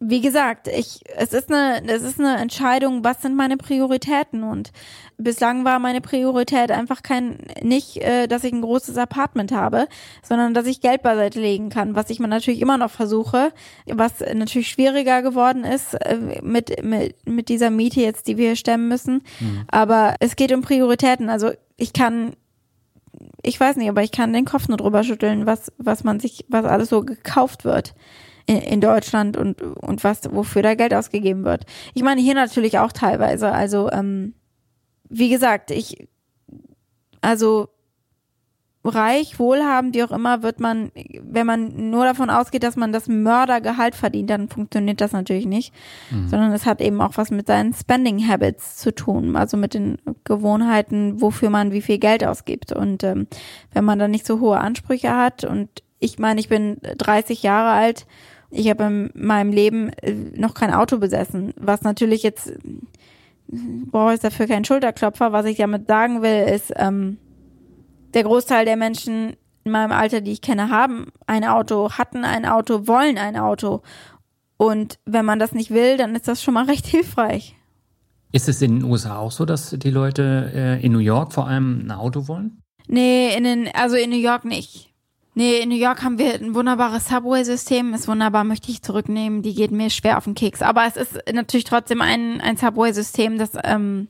wie 0.05 0.19
gesagt, 0.19 0.67
ich, 0.67 0.99
es 1.15 1.31
ist 1.31 1.51
eine, 1.51 1.81
es 1.87 2.03
ist 2.03 2.19
eine 2.19 2.37
Entscheidung, 2.37 3.05
was 3.05 3.21
sind 3.21 3.35
meine 3.35 3.55
Prioritäten 3.55 4.43
und 4.43 4.71
bislang 5.17 5.63
war 5.63 5.79
meine 5.79 6.01
Priorität 6.01 6.71
einfach 6.71 7.03
kein, 7.03 7.37
nicht, 7.61 7.97
äh, 7.97 8.27
dass 8.27 8.43
ich 8.43 8.51
ein 8.51 8.61
großes 8.61 8.97
Apartment 8.97 9.53
habe, 9.53 9.87
sondern 10.21 10.53
dass 10.53 10.65
ich 10.65 10.81
Geld 10.81 11.03
beiseite 11.03 11.39
legen 11.39 11.69
kann, 11.69 11.95
was 11.95 12.09
ich 12.09 12.19
mir 12.19 12.27
natürlich 12.27 12.59
immer 12.59 12.77
noch 12.77 12.91
versuche, 12.91 13.53
was 13.85 14.19
natürlich 14.33 14.69
schwieriger 14.69 15.21
geworden 15.21 15.63
ist 15.63 15.93
äh, 15.93 16.17
mit, 16.41 16.83
mit, 16.83 17.15
mit 17.25 17.47
dieser 17.47 17.69
Miete 17.69 18.01
jetzt, 18.01 18.27
die 18.27 18.35
wir 18.35 18.47
hier 18.47 18.55
stemmen 18.57 18.89
müssen. 18.89 19.23
Mhm. 19.39 19.63
Aber 19.67 20.15
es 20.19 20.35
geht 20.35 20.51
um 20.51 20.61
Prioritäten. 20.61 21.29
Also 21.29 21.51
ich 21.77 21.93
kann 21.93 22.33
ich 23.41 23.59
weiß 23.59 23.75
nicht, 23.77 23.89
aber 23.89 24.03
ich 24.03 24.11
kann 24.11 24.33
den 24.33 24.45
Kopf 24.45 24.67
nur 24.67 24.77
drüber 24.77 25.03
schütteln, 25.03 25.45
was, 25.45 25.71
was 25.77 26.03
man 26.03 26.19
sich, 26.19 26.45
was 26.49 26.65
alles 26.65 26.89
so 26.89 27.01
gekauft 27.01 27.63
wird 27.63 27.93
in, 28.45 28.57
in 28.57 28.81
Deutschland 28.81 29.37
und, 29.37 29.61
und 29.61 30.03
was, 30.03 30.21
wofür 30.31 30.61
da 30.61 30.75
Geld 30.75 30.93
ausgegeben 30.93 31.45
wird. 31.45 31.65
Ich 31.93 32.03
meine, 32.03 32.21
hier 32.21 32.35
natürlich 32.35 32.79
auch 32.79 32.91
teilweise. 32.91 33.51
Also, 33.51 33.91
ähm, 33.91 34.33
wie 35.09 35.29
gesagt, 35.29 35.71
ich, 35.71 36.07
also 37.21 37.69
reich, 38.85 39.39
wohlhabend, 39.39 39.95
wie 39.95 40.03
auch 40.03 40.11
immer, 40.11 40.43
wird 40.43 40.59
man, 40.59 40.91
wenn 41.21 41.47
man 41.47 41.89
nur 41.89 42.03
davon 42.03 42.29
ausgeht, 42.29 42.63
dass 42.63 42.75
man 42.75 42.91
das 42.91 43.07
Mördergehalt 43.07 43.95
verdient, 43.95 44.29
dann 44.29 44.49
funktioniert 44.49 44.99
das 44.99 45.13
natürlich 45.13 45.45
nicht. 45.45 45.73
Mhm. 46.11 46.27
Sondern 46.27 46.51
es 46.51 46.65
hat 46.65 46.81
eben 46.81 47.01
auch 47.01 47.13
was 47.15 47.31
mit 47.31 47.47
seinen 47.47 47.73
Spending 47.73 48.27
Habits 48.27 48.77
zu 48.77 48.93
tun, 48.93 49.35
also 49.35 49.55
mit 49.55 49.73
den 49.73 49.97
Gewohnheiten, 50.25 51.21
wofür 51.21 51.49
man 51.49 51.71
wie 51.71 51.81
viel 51.81 51.97
Geld 51.97 52.25
ausgibt. 52.25 52.73
Und 52.73 53.03
ähm, 53.03 53.27
wenn 53.71 53.85
man 53.85 53.99
dann 53.99 54.11
nicht 54.11 54.25
so 54.25 54.39
hohe 54.39 54.59
Ansprüche 54.59 55.15
hat 55.15 55.45
und 55.45 55.69
ich 55.99 56.19
meine, 56.19 56.41
ich 56.41 56.49
bin 56.49 56.77
30 56.97 57.43
Jahre 57.43 57.71
alt, 57.71 58.05
ich 58.53 58.69
habe 58.69 58.83
in 58.83 59.11
meinem 59.15 59.51
Leben 59.51 59.89
äh, 60.01 60.13
noch 60.35 60.53
kein 60.53 60.73
Auto 60.73 60.97
besessen, 60.97 61.53
was 61.57 61.81
natürlich 61.81 62.23
jetzt 62.23 62.53
brauche 63.47 64.13
ich 64.13 64.19
dafür 64.19 64.47
keinen 64.47 64.65
Schulterklopfer. 64.65 65.31
Was 65.31 65.45
ich 65.45 65.57
damit 65.57 65.87
sagen 65.87 66.21
will, 66.21 66.47
ist, 66.47 66.71
ähm, 66.75 67.17
der 68.13 68.23
Großteil 68.23 68.65
der 68.65 68.77
Menschen 68.77 69.35
in 69.63 69.71
meinem 69.71 69.91
Alter, 69.91 70.21
die 70.21 70.31
ich 70.31 70.41
kenne, 70.41 70.69
haben 70.69 71.07
ein 71.25 71.45
Auto, 71.45 71.91
hatten 71.91 72.25
ein 72.25 72.45
Auto, 72.45 72.87
wollen 72.87 73.17
ein 73.17 73.37
Auto. 73.37 73.81
Und 74.57 74.99
wenn 75.05 75.25
man 75.25 75.39
das 75.39 75.53
nicht 75.53 75.71
will, 75.71 75.97
dann 75.97 76.15
ist 76.15 76.27
das 76.27 76.43
schon 76.43 76.53
mal 76.53 76.65
recht 76.69 76.85
hilfreich. 76.85 77.55
Ist 78.31 78.49
es 78.49 78.61
in 78.61 78.79
den 78.79 78.89
USA 78.89 79.17
auch 79.17 79.31
so, 79.31 79.45
dass 79.45 79.69
die 79.69 79.91
Leute 79.91 80.51
äh, 80.53 80.83
in 80.83 80.91
New 80.91 80.99
York 80.99 81.33
vor 81.33 81.47
allem 81.47 81.85
ein 81.85 81.91
Auto 81.91 82.27
wollen? 82.27 82.61
Nee, 82.87 83.35
in 83.35 83.43
den, 83.43 83.69
also 83.73 83.95
in 83.95 84.09
New 84.09 84.17
York 84.17 84.43
nicht. 84.43 84.92
Nee, 85.35 85.59
in 85.59 85.69
New 85.69 85.75
York 85.75 86.03
haben 86.03 86.19
wir 86.19 86.35
ein 86.35 86.53
wunderbares 86.53 87.07
Subway-System. 87.07 87.93
Ist 87.93 88.07
wunderbar, 88.07 88.43
möchte 88.43 88.69
ich 88.69 88.83
zurücknehmen. 88.83 89.41
Die 89.41 89.55
geht 89.55 89.71
mir 89.71 89.89
schwer 89.89 90.17
auf 90.17 90.25
den 90.25 90.35
Keks. 90.35 90.61
Aber 90.61 90.85
es 90.85 90.95
ist 90.95 91.19
natürlich 91.31 91.65
trotzdem 91.65 92.01
ein, 92.01 92.39
ein 92.39 92.55
Subway-System, 92.55 93.39
das 93.39 93.51
ähm, 93.63 94.09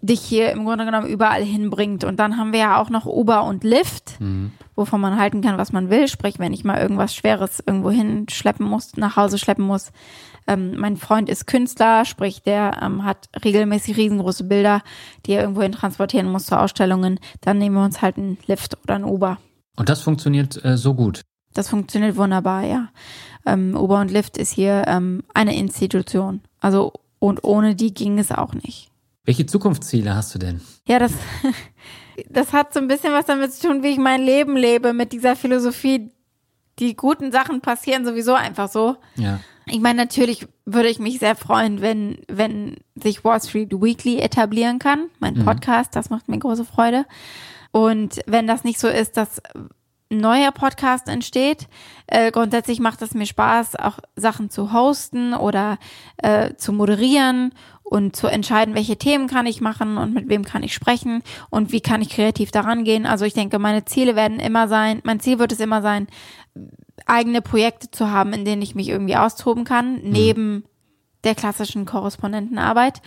dich 0.00 0.20
hier 0.20 0.52
im 0.52 0.64
Grunde 0.64 0.84
genommen 0.84 1.08
überall 1.08 1.42
hinbringt. 1.42 2.04
Und 2.04 2.20
dann 2.20 2.36
haben 2.36 2.52
wir 2.52 2.60
ja 2.60 2.80
auch 2.80 2.90
noch 2.90 3.06
Uber 3.06 3.44
und 3.44 3.64
Lyft, 3.64 4.20
mhm. 4.20 4.52
wovon 4.76 5.00
man 5.00 5.18
halten 5.18 5.40
kann, 5.40 5.58
was 5.58 5.72
man 5.72 5.90
will. 5.90 6.06
Sprich, 6.06 6.38
wenn 6.38 6.52
ich 6.52 6.62
mal 6.62 6.80
irgendwas 6.80 7.14
Schweres 7.14 7.62
irgendwo 7.66 7.90
hinschleppen 7.90 8.66
muss, 8.66 8.96
nach 8.96 9.16
Hause 9.16 9.38
schleppen 9.38 9.64
muss. 9.64 9.90
Ähm, 10.46 10.76
mein 10.76 10.98
Freund 10.98 11.28
ist 11.28 11.46
Künstler, 11.46 12.04
sprich, 12.04 12.42
der 12.42 12.78
ähm, 12.82 13.04
hat 13.04 13.28
regelmäßig 13.44 13.96
riesengroße 13.96 14.44
Bilder, 14.44 14.82
die 15.26 15.32
er 15.32 15.40
irgendwo 15.40 15.62
hin 15.62 15.72
transportieren 15.72 16.30
muss 16.30 16.46
zu 16.46 16.58
Ausstellungen. 16.58 17.18
Dann 17.40 17.58
nehmen 17.58 17.76
wir 17.76 17.84
uns 17.84 18.02
halt 18.02 18.18
einen 18.18 18.38
Lyft 18.46 18.76
oder 18.84 18.96
einen 18.96 19.04
Uber. 19.04 19.38
Und 19.76 19.88
das 19.88 20.02
funktioniert 20.02 20.64
äh, 20.64 20.76
so 20.76 20.94
gut? 20.94 21.22
Das 21.52 21.68
funktioniert 21.68 22.16
wunderbar, 22.16 22.64
ja. 22.64 22.88
Ähm, 23.46 23.76
Uber 23.76 24.00
und 24.00 24.10
Lyft 24.10 24.36
ist 24.38 24.52
hier 24.52 24.84
ähm, 24.86 25.22
eine 25.34 25.56
Institution. 25.56 26.40
Also, 26.60 26.92
und 27.18 27.44
ohne 27.44 27.74
die 27.74 27.94
ging 27.94 28.18
es 28.18 28.32
auch 28.32 28.54
nicht. 28.54 28.90
Welche 29.24 29.46
Zukunftsziele 29.46 30.14
hast 30.14 30.34
du 30.34 30.38
denn? 30.38 30.60
Ja, 30.86 30.98
das, 30.98 31.12
das 32.30 32.52
hat 32.52 32.74
so 32.74 32.80
ein 32.80 32.88
bisschen 32.88 33.12
was 33.12 33.26
damit 33.26 33.52
zu 33.52 33.68
tun, 33.68 33.82
wie 33.82 33.88
ich 33.88 33.98
mein 33.98 34.22
Leben 34.22 34.56
lebe, 34.56 34.92
mit 34.92 35.12
dieser 35.12 35.36
Philosophie. 35.36 36.10
Die 36.80 36.96
guten 36.96 37.30
Sachen 37.30 37.60
passieren 37.60 38.04
sowieso 38.04 38.34
einfach 38.34 38.68
so. 38.68 38.96
Ja. 39.14 39.40
Ich 39.66 39.80
meine, 39.80 39.98
natürlich 39.98 40.46
würde 40.66 40.88
ich 40.88 40.98
mich 40.98 41.20
sehr 41.20 41.36
freuen, 41.36 41.80
wenn, 41.80 42.18
wenn 42.28 42.76
sich 42.96 43.24
Wall 43.24 43.40
Street 43.40 43.72
Weekly 43.72 44.18
etablieren 44.18 44.78
kann. 44.78 45.08
Mein 45.20 45.34
mhm. 45.34 45.44
Podcast, 45.44 45.92
mhm. 45.92 45.94
das 45.94 46.10
macht 46.10 46.28
mir 46.28 46.38
große 46.38 46.64
Freude. 46.64 47.06
Und 47.74 48.20
wenn 48.26 48.46
das 48.46 48.62
nicht 48.62 48.78
so 48.78 48.86
ist, 48.86 49.16
dass 49.16 49.42
ein 50.08 50.18
neuer 50.18 50.52
Podcast 50.52 51.08
entsteht, 51.08 51.66
äh, 52.06 52.30
grundsätzlich 52.30 52.78
macht 52.78 53.02
es 53.02 53.14
mir 53.14 53.26
Spaß, 53.26 53.74
auch 53.74 53.98
Sachen 54.14 54.48
zu 54.48 54.72
hosten 54.72 55.34
oder 55.34 55.78
äh, 56.18 56.54
zu 56.54 56.72
moderieren 56.72 57.52
und 57.82 58.14
zu 58.14 58.28
entscheiden, 58.28 58.76
welche 58.76 58.96
Themen 58.96 59.26
kann 59.26 59.46
ich 59.46 59.60
machen 59.60 59.98
und 59.98 60.14
mit 60.14 60.28
wem 60.28 60.44
kann 60.44 60.62
ich 60.62 60.72
sprechen 60.72 61.24
und 61.50 61.72
wie 61.72 61.80
kann 61.80 62.00
ich 62.00 62.10
kreativ 62.10 62.52
daran 62.52 62.84
gehen. 62.84 63.06
Also 63.06 63.24
ich 63.24 63.34
denke, 63.34 63.58
meine 63.58 63.84
Ziele 63.84 64.14
werden 64.14 64.38
immer 64.38 64.68
sein, 64.68 65.00
mein 65.02 65.18
Ziel 65.18 65.40
wird 65.40 65.50
es 65.50 65.58
immer 65.58 65.82
sein, 65.82 66.06
eigene 67.06 67.42
Projekte 67.42 67.90
zu 67.90 68.08
haben, 68.08 68.32
in 68.34 68.44
denen 68.44 68.62
ich 68.62 68.76
mich 68.76 68.88
irgendwie 68.88 69.16
austoben 69.16 69.64
kann, 69.64 69.94
mhm. 69.94 70.10
neben 70.12 70.64
der 71.24 71.34
klassischen 71.34 71.86
Korrespondentenarbeit 71.86 73.02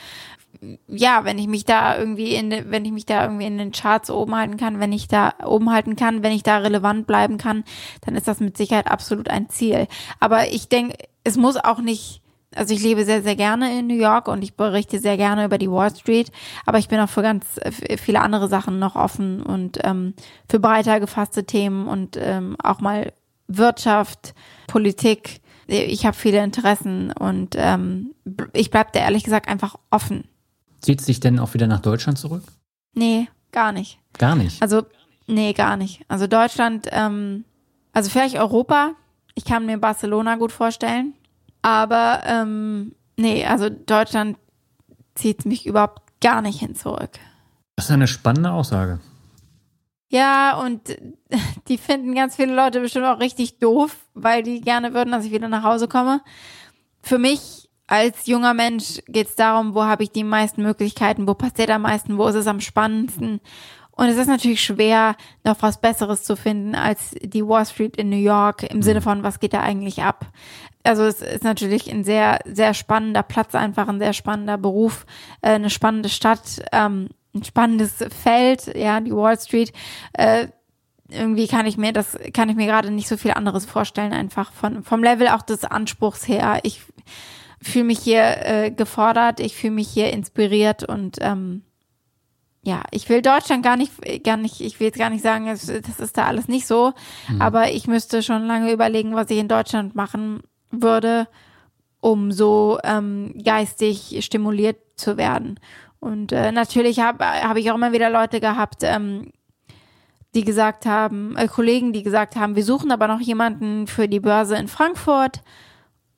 ja, 0.87 1.25
wenn 1.25 1.37
ich 1.37 1.47
mich 1.47 1.65
da 1.65 1.97
irgendwie 1.97 2.35
in, 2.35 2.51
wenn 2.71 2.85
ich 2.85 2.91
mich 2.91 3.05
da 3.05 3.23
irgendwie 3.23 3.45
in 3.45 3.57
den 3.57 3.71
Charts 3.71 4.09
oben 4.09 4.35
halten 4.35 4.57
kann, 4.57 4.79
wenn 4.79 4.91
ich 4.91 5.07
da 5.07 5.33
oben 5.45 5.71
halten 5.71 5.95
kann, 5.95 6.23
wenn 6.23 6.31
ich 6.31 6.43
da 6.43 6.57
relevant 6.57 7.07
bleiben 7.07 7.37
kann, 7.37 7.63
dann 8.01 8.15
ist 8.15 8.27
das 8.27 8.39
mit 8.39 8.57
Sicherheit 8.57 8.87
absolut 8.87 9.29
ein 9.29 9.49
Ziel. 9.49 9.87
Aber 10.19 10.47
ich 10.49 10.69
denke, 10.69 10.97
es 11.23 11.37
muss 11.37 11.57
auch 11.57 11.79
nicht, 11.79 12.21
also 12.55 12.73
ich 12.73 12.81
lebe 12.81 13.05
sehr, 13.05 13.21
sehr 13.21 13.35
gerne 13.35 13.79
in 13.79 13.87
New 13.87 13.95
York 13.95 14.27
und 14.27 14.43
ich 14.43 14.55
berichte 14.55 14.99
sehr 14.99 15.17
gerne 15.17 15.45
über 15.45 15.57
die 15.57 15.69
Wall 15.69 15.93
Street, 15.95 16.31
aber 16.65 16.77
ich 16.77 16.87
bin 16.87 16.99
auch 16.99 17.09
für 17.09 17.21
ganz 17.21 17.45
viele 18.01 18.21
andere 18.21 18.47
Sachen 18.47 18.79
noch 18.79 18.95
offen 18.95 19.41
und 19.41 19.79
ähm, 19.83 20.13
für 20.49 20.59
breiter 20.59 20.99
gefasste 20.99 21.45
Themen 21.45 21.87
und 21.87 22.17
ähm, 22.19 22.55
auch 22.63 22.79
mal 22.79 23.13
Wirtschaft, 23.47 24.33
Politik, 24.67 25.41
ich 25.67 26.05
habe 26.05 26.15
viele 26.15 26.43
Interessen 26.43 27.11
und 27.11 27.55
ähm, 27.57 28.13
ich 28.53 28.71
bleibe 28.71 28.91
da 28.93 29.01
ehrlich 29.01 29.23
gesagt 29.23 29.49
einfach 29.49 29.75
offen. 29.91 30.23
Zieht 30.81 31.01
sich 31.01 31.19
denn 31.19 31.39
auch 31.39 31.53
wieder 31.53 31.67
nach 31.67 31.81
Deutschland 31.81 32.17
zurück? 32.17 32.43
Nee, 32.93 33.27
gar 33.51 33.71
nicht. 33.71 33.99
Gar 34.17 34.35
nicht. 34.35 34.61
Also, 34.61 34.85
nee, 35.27 35.53
gar 35.53 35.77
nicht. 35.77 36.03
Also 36.07 36.27
Deutschland, 36.27 36.87
ähm, 36.91 37.45
also 37.93 38.09
vielleicht 38.09 38.37
Europa. 38.37 38.93
Ich 39.35 39.45
kann 39.45 39.65
mir 39.65 39.77
Barcelona 39.77 40.35
gut 40.35 40.51
vorstellen. 40.51 41.13
Aber 41.61 42.21
ähm, 42.25 42.95
nee, 43.17 43.45
also 43.45 43.69
Deutschland 43.69 44.37
zieht 45.15 45.45
mich 45.45 45.65
überhaupt 45.65 46.01
gar 46.21 46.41
nicht 46.41 46.59
hin 46.59 46.75
zurück. 46.75 47.11
Das 47.75 47.85
ist 47.85 47.91
eine 47.91 48.07
spannende 48.07 48.51
Aussage. 48.51 48.99
Ja, 50.09 50.59
und 50.59 50.97
die 51.67 51.77
finden 51.77 52.15
ganz 52.15 52.35
viele 52.35 52.55
Leute 52.55 52.79
bestimmt 52.79 53.05
auch 53.05 53.19
richtig 53.19 53.59
doof, 53.59 53.95
weil 54.13 54.43
die 54.43 54.61
gerne 54.61 54.93
würden, 54.93 55.11
dass 55.11 55.25
ich 55.25 55.31
wieder 55.31 55.47
nach 55.47 55.63
Hause 55.63 55.87
komme. 55.87 56.21
Für 57.01 57.17
mich 57.17 57.66
als 57.87 58.27
junger 58.27 58.53
Mensch 58.53 59.01
geht 59.07 59.29
es 59.29 59.35
darum, 59.35 59.73
wo 59.73 59.83
habe 59.83 60.03
ich 60.03 60.11
die 60.11 60.23
meisten 60.23 60.61
Möglichkeiten, 60.61 61.27
wo 61.27 61.33
passiert 61.33 61.69
am 61.69 61.83
meisten, 61.83 62.17
wo 62.17 62.27
ist 62.27 62.35
es 62.35 62.47
am 62.47 62.59
spannendsten. 62.59 63.39
Und 63.91 64.09
es 64.09 64.17
ist 64.17 64.27
natürlich 64.27 64.61
schwer, 64.61 65.15
noch 65.43 65.55
was 65.61 65.81
Besseres 65.81 66.23
zu 66.23 66.35
finden 66.35 66.75
als 66.75 67.15
die 67.19 67.45
Wall 67.45 67.65
Street 67.65 67.97
in 67.97 68.09
New 68.09 68.17
York 68.17 68.63
im 68.63 68.83
Sinne 68.83 69.01
von, 69.01 69.23
was 69.23 69.39
geht 69.39 69.53
da 69.53 69.61
eigentlich 69.61 70.03
ab? 70.03 70.27
Also 70.83 71.03
es 71.03 71.21
ist 71.21 71.43
natürlich 71.43 71.91
ein 71.91 72.03
sehr, 72.03 72.39
sehr 72.45 72.73
spannender 72.73 73.23
Platz, 73.23 73.55
einfach 73.55 73.87
ein 73.87 73.99
sehr 73.99 74.13
spannender 74.13 74.57
Beruf, 74.57 75.05
äh, 75.41 75.49
eine 75.49 75.69
spannende 75.69 76.09
Stadt. 76.09 76.61
Ähm, 76.71 77.09
ein 77.33 77.43
spannendes 77.43 78.03
Feld, 78.09 78.75
ja, 78.75 78.99
die 78.99 79.15
Wall 79.15 79.39
Street. 79.39 79.71
Äh, 80.13 80.47
irgendwie 81.09 81.47
kann 81.47 81.65
ich 81.65 81.77
mir 81.77 81.93
das, 81.93 82.17
kann 82.33 82.49
ich 82.49 82.55
mir 82.55 82.65
gerade 82.65 82.91
nicht 82.91 83.07
so 83.07 83.15
viel 83.15 83.31
anderes 83.31 83.65
vorstellen, 83.65 84.11
einfach 84.11 84.51
von, 84.51 84.83
vom 84.83 85.03
Level 85.03 85.29
auch 85.29 85.41
des 85.41 85.63
Anspruchs 85.63 86.27
her. 86.27 86.59
Ich 86.63 86.81
fühle 87.61 87.85
mich 87.85 87.99
hier 87.99 88.45
äh, 88.45 88.71
gefordert, 88.71 89.39
ich 89.39 89.55
fühle 89.55 89.73
mich 89.73 89.89
hier 89.89 90.11
inspiriert 90.13 90.83
und 90.83 91.17
ähm, 91.21 91.63
ja, 92.63 92.83
ich 92.91 93.07
will 93.07 93.21
Deutschland 93.21 93.63
gar 93.63 93.77
nicht, 93.77 93.93
gar 94.23 94.35
nicht, 94.35 94.59
ich 94.59 94.79
will 94.79 94.87
jetzt 94.87 94.99
gar 94.99 95.09
nicht 95.09 95.23
sagen, 95.23 95.45
das, 95.45 95.69
ist 95.69 96.17
da 96.17 96.25
alles 96.25 96.47
nicht 96.49 96.67
so, 96.67 96.93
mhm. 97.29 97.41
aber 97.41 97.71
ich 97.71 97.87
müsste 97.87 98.21
schon 98.21 98.45
lange 98.45 98.73
überlegen, 98.73 99.15
was 99.15 99.29
ich 99.29 99.37
in 99.37 99.47
Deutschland 99.47 99.95
machen 99.95 100.41
würde, 100.69 101.27
um 102.01 102.31
so 102.31 102.77
ähm, 102.83 103.33
geistig 103.43 104.17
stimuliert 104.23 104.77
zu 104.97 105.17
werden. 105.17 105.59
Und 105.99 106.31
äh, 106.31 106.51
natürlich 106.51 106.99
habe 106.99 107.25
hab 107.25 107.57
ich 107.57 107.71
auch 107.71 107.75
immer 107.75 107.93
wieder 107.93 108.09
Leute 108.09 108.39
gehabt, 108.39 108.83
ähm, 108.83 109.31
die 110.35 110.43
gesagt 110.43 110.85
haben, 110.85 111.35
äh, 111.37 111.47
Kollegen, 111.47 111.93
die 111.93 112.03
gesagt 112.03 112.35
haben, 112.35 112.55
wir 112.55 112.63
suchen 112.63 112.91
aber 112.91 113.07
noch 113.07 113.21
jemanden 113.21 113.87
für 113.87 114.07
die 114.07 114.19
Börse 114.19 114.55
in 114.57 114.67
Frankfurt. 114.67 115.41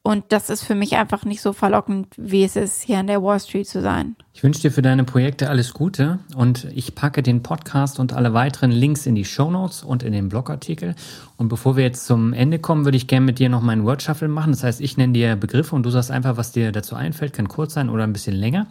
Und 0.01 0.25
das 0.29 0.49
ist 0.49 0.63
für 0.63 0.75
mich 0.75 0.95
einfach 0.95 1.25
nicht 1.25 1.41
so 1.41 1.51
verlockend, 1.51 2.07
wie 2.17 2.43
es 2.43 2.55
ist, 2.55 2.81
hier 2.81 2.99
an 2.99 3.07
der 3.07 3.21
Wall 3.21 3.39
Street 3.39 3.67
zu 3.67 3.81
sein. 3.81 4.15
Ich 4.33 4.43
wünsche 4.43 4.61
dir 4.61 4.71
für 4.71 4.81
deine 4.81 5.03
Projekte 5.03 5.49
alles 5.49 5.73
Gute 5.73 6.19
und 6.35 6.65
ich 6.73 6.95
packe 6.95 7.21
den 7.21 7.43
Podcast 7.43 7.99
und 7.99 8.13
alle 8.13 8.33
weiteren 8.33 8.71
Links 8.71 9.05
in 9.05 9.15
die 9.15 9.25
Show 9.25 9.51
Notes 9.51 9.83
und 9.83 10.01
in 10.01 10.13
den 10.13 10.29
Blogartikel. 10.29 10.95
Und 11.35 11.49
bevor 11.49 11.75
wir 11.75 11.83
jetzt 11.83 12.05
zum 12.05 12.31
Ende 12.31 12.59
kommen, 12.59 12.85
würde 12.85 12.95
ich 12.95 13.07
gerne 13.07 13.25
mit 13.25 13.39
dir 13.39 13.49
noch 13.49 13.61
meinen 13.61 13.83
Word 13.83 14.01
Shuffle 14.01 14.29
machen. 14.29 14.53
Das 14.53 14.63
heißt, 14.63 14.79
ich 14.79 14.95
nenne 14.95 15.13
dir 15.13 15.35
Begriffe 15.35 15.75
und 15.75 15.83
du 15.83 15.89
sagst 15.89 16.11
einfach, 16.11 16.37
was 16.37 16.53
dir 16.53 16.71
dazu 16.71 16.95
einfällt. 16.95 17.33
Kann 17.33 17.49
kurz 17.49 17.73
sein 17.73 17.89
oder 17.89 18.05
ein 18.05 18.13
bisschen 18.13 18.35
länger. 18.35 18.67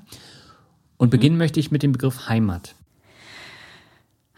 Und 0.97 1.11
beginnen 1.11 1.37
mhm. 1.37 1.41
möchte 1.41 1.61
ich 1.61 1.71
mit 1.71 1.83
dem 1.83 1.93
Begriff 1.93 2.29
Heimat. 2.29 2.75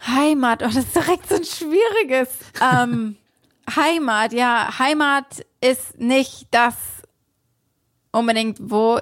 Heimat, 0.05 0.61
oh, 0.61 0.65
das 0.65 0.75
ist 0.75 0.95
direkt 0.95 1.29
so 1.29 1.35
ein 1.35 1.45
schwieriges. 1.45 2.29
Ähm, 2.61 3.15
Heimat, 3.75 4.33
ja, 4.33 4.77
Heimat 4.77 5.45
ist 5.61 5.99
nicht 5.99 6.47
das 6.51 6.75
unbedingt, 8.11 8.57
wo 8.61 8.99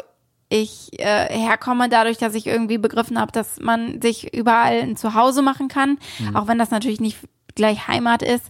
ich 0.49 0.99
äh, 0.99 1.27
herkomme, 1.29 1.89
dadurch, 1.89 2.17
dass 2.17 2.35
ich 2.35 2.47
irgendwie 2.47 2.77
begriffen 2.77 3.19
habe, 3.19 3.31
dass 3.31 3.59
man 3.59 4.01
sich 4.01 4.33
überall 4.33 4.81
ein 4.81 4.97
Zuhause 4.97 5.41
machen 5.41 5.67
kann, 5.67 5.99
mhm. 6.19 6.35
auch 6.35 6.47
wenn 6.47 6.57
das 6.57 6.71
natürlich 6.71 6.99
nicht 6.99 7.19
gleich 7.55 7.87
Heimat 7.87 8.23
ist. 8.23 8.45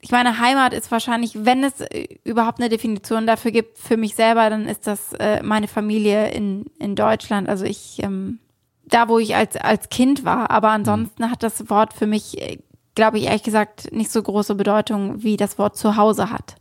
Ich 0.00 0.10
meine, 0.10 0.38
Heimat 0.38 0.74
ist 0.74 0.90
wahrscheinlich, 0.90 1.44
wenn 1.44 1.64
es 1.64 1.80
äh, 1.80 2.08
überhaupt 2.24 2.58
eine 2.58 2.68
Definition 2.68 3.26
dafür 3.26 3.50
gibt, 3.50 3.78
für 3.78 3.96
mich 3.96 4.14
selber, 4.14 4.50
dann 4.50 4.66
ist 4.66 4.86
das 4.86 5.12
äh, 5.14 5.42
meine 5.42 5.68
Familie 5.68 6.30
in, 6.30 6.66
in 6.78 6.96
Deutschland. 6.96 7.48
Also 7.48 7.64
ich 7.64 8.02
ähm, 8.02 8.40
da, 8.86 9.08
wo 9.08 9.18
ich 9.18 9.34
als, 9.34 9.56
als 9.56 9.88
Kind 9.88 10.24
war. 10.24 10.50
Aber 10.50 10.70
ansonsten 10.70 11.30
hat 11.30 11.42
das 11.42 11.68
Wort 11.70 11.92
für 11.92 12.06
mich, 12.06 12.60
glaube 12.94 13.18
ich, 13.18 13.24
ehrlich 13.24 13.42
gesagt, 13.42 13.92
nicht 13.92 14.10
so 14.10 14.22
große 14.22 14.54
Bedeutung, 14.54 15.22
wie 15.22 15.36
das 15.36 15.58
Wort 15.58 15.76
Zuhause 15.76 16.30
hat. 16.30 16.56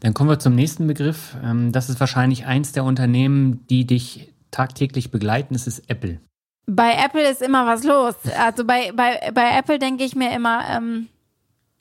Dann 0.00 0.14
kommen 0.14 0.30
wir 0.30 0.38
zum 0.38 0.54
nächsten 0.54 0.86
Begriff. 0.86 1.36
Ähm, 1.42 1.72
das 1.72 1.88
ist 1.88 2.00
wahrscheinlich 2.00 2.46
eins 2.46 2.72
der 2.72 2.84
Unternehmen, 2.84 3.66
die 3.68 3.86
dich 3.86 4.32
tagtäglich 4.50 5.10
begleiten. 5.10 5.54
Es 5.54 5.66
ist 5.66 5.90
Apple. 5.90 6.20
Bei 6.66 6.94
Apple 6.94 7.28
ist 7.28 7.42
immer 7.42 7.66
was 7.66 7.84
los. 7.84 8.14
Also 8.38 8.64
bei, 8.64 8.92
bei, 8.92 9.30
bei 9.32 9.56
Apple 9.58 9.78
denke 9.78 10.04
ich 10.04 10.14
mir 10.14 10.34
immer, 10.34 10.64
ähm, 10.70 11.08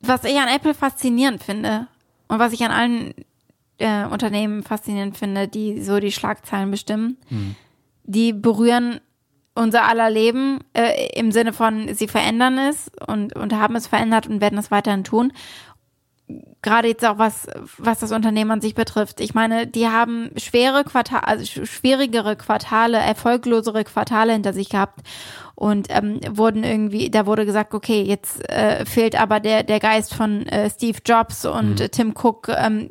was 0.02 0.24
ich 0.26 0.38
an 0.38 0.50
Apple 0.54 0.74
faszinierend 0.74 1.42
finde 1.42 1.88
und 2.28 2.40
was 2.40 2.54
ich 2.54 2.64
an 2.64 2.72
allen 2.72 3.14
äh, 3.78 4.06
Unternehmen 4.06 4.64
faszinierend 4.64 5.18
finde, 5.18 5.48
die 5.48 5.82
so 5.82 6.00
die 6.00 6.12
Schlagzeilen 6.12 6.72
bestimmen, 6.72 7.18
mhm. 7.30 7.56
die 8.04 8.34
berühren 8.34 9.00
unser 9.56 9.88
aller 9.88 10.10
Leben 10.10 10.60
äh, 10.74 11.10
im 11.18 11.32
Sinne 11.32 11.54
von, 11.54 11.94
sie 11.94 12.08
verändern 12.08 12.58
es 12.58 12.92
und, 13.08 13.36
und 13.36 13.54
haben 13.54 13.76
es 13.76 13.88
verändert 13.88 14.28
und 14.28 14.42
werden 14.42 14.58
es 14.58 14.72
weiterhin 14.72 15.04
tun. 15.04 15.32
Gerade 16.62 16.88
jetzt 16.88 17.06
auch 17.06 17.18
was, 17.18 17.48
was 17.78 18.00
das 18.00 18.12
Unternehmen 18.12 18.52
an 18.52 18.62
sich 18.62 18.76
betrifft. 18.76 19.20
Ich 19.20 19.34
meine, 19.34 19.68
die 19.68 19.88
haben 19.88 20.32
schwere 20.38 20.84
Quartale, 20.86 21.28
also 21.28 21.66
schwierigere 21.66 22.36
Quartale, 22.38 22.98
erfolglosere 22.98 23.84
Quartale 23.84 24.34
hinter 24.34 24.54
sich 24.54 24.70
gehabt 24.70 25.02
und 25.56 25.88
ähm, 25.90 26.22
wurden 26.30 26.64
irgendwie, 26.64 27.12
da 27.12 27.26
wurde 27.26 27.46
gesagt, 27.46 27.74
okay, 27.74 28.02
jetzt 28.04 28.50
äh, 28.50 28.86
fehlt 28.86 29.20
aber 29.20 29.40
der 29.42 29.64
der 29.64 29.80
Geist 29.80 30.14
von 30.14 30.48
äh, 30.48 30.70
Steve 30.70 31.00
Jobs 31.06 31.46
und 31.46 31.80
mhm. 31.82 31.92
Tim 31.92 32.14
Cook 32.16 32.50
ähm, 32.50 32.90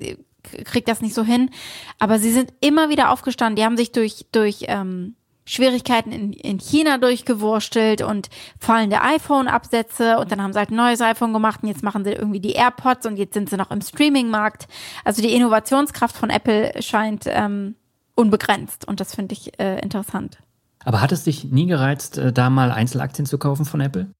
kriegt 0.64 0.88
das 0.88 1.00
nicht 1.00 1.14
so 1.14 1.24
hin. 1.24 1.50
Aber 1.98 2.18
sie 2.18 2.32
sind 2.32 2.52
immer 2.60 2.90
wieder 2.90 3.10
aufgestanden. 3.10 3.56
Die 3.56 3.64
haben 3.64 3.76
sich 3.76 3.92
durch 3.92 4.26
durch 4.32 4.64
ähm, 4.68 5.16
Schwierigkeiten 5.44 6.12
in, 6.12 6.32
in 6.32 6.58
China 6.58 6.98
durchgewurstelt 6.98 8.02
und 8.02 8.28
fallende 8.58 9.02
iPhone-Absätze 9.02 10.18
und 10.18 10.30
dann 10.30 10.42
haben 10.42 10.52
sie 10.52 10.58
halt 10.58 10.70
ein 10.70 10.76
neues 10.76 11.00
iPhone 11.00 11.32
gemacht 11.32 11.62
und 11.62 11.68
jetzt 11.68 11.82
machen 11.82 12.04
sie 12.04 12.12
irgendwie 12.12 12.40
die 12.40 12.52
AirPods 12.52 13.06
und 13.06 13.16
jetzt 13.16 13.34
sind 13.34 13.50
sie 13.50 13.56
noch 13.56 13.70
im 13.70 13.80
Streaming-Markt. 13.80 14.68
Also 15.04 15.22
die 15.22 15.34
Innovationskraft 15.34 16.16
von 16.16 16.30
Apple 16.30 16.80
scheint 16.80 17.24
ähm, 17.26 17.74
unbegrenzt 18.14 18.86
und 18.86 19.00
das 19.00 19.14
finde 19.14 19.32
ich 19.32 19.58
äh, 19.58 19.80
interessant. 19.80 20.38
Aber 20.84 21.00
hat 21.00 21.12
es 21.12 21.24
dich 21.24 21.44
nie 21.44 21.66
gereizt, 21.66 22.18
äh, 22.18 22.32
da 22.32 22.50
mal 22.50 22.70
Einzelaktien 22.70 23.26
zu 23.26 23.38
kaufen 23.38 23.64
von 23.64 23.80
Apple? 23.80 24.10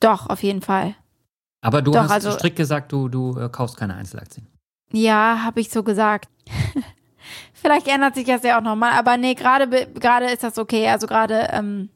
Doch, 0.00 0.28
auf 0.28 0.42
jeden 0.42 0.62
Fall. 0.62 0.94
Aber 1.60 1.80
du 1.80 1.92
Doch, 1.92 2.02
hast 2.02 2.10
also, 2.10 2.32
strikt 2.32 2.56
gesagt, 2.56 2.90
du, 2.92 3.08
du 3.08 3.38
äh, 3.38 3.48
kaufst 3.48 3.76
keine 3.76 3.94
Einzelaktien. 3.94 4.48
Ja, 4.92 5.42
habe 5.44 5.60
ich 5.60 5.70
so 5.70 5.82
gesagt. 5.82 6.28
Vielleicht 7.62 7.86
ändert 7.86 8.16
sich 8.16 8.26
das 8.26 8.42
ja 8.42 8.58
auch 8.58 8.62
nochmal, 8.62 8.90
aber 8.94 9.16
nee, 9.16 9.34
gerade 9.34 9.68
gerade 9.94 10.26
ist 10.26 10.42
das 10.42 10.58
okay. 10.58 10.88
Also 10.88 11.06
gerade 11.06 11.48
ähm, 11.52 11.90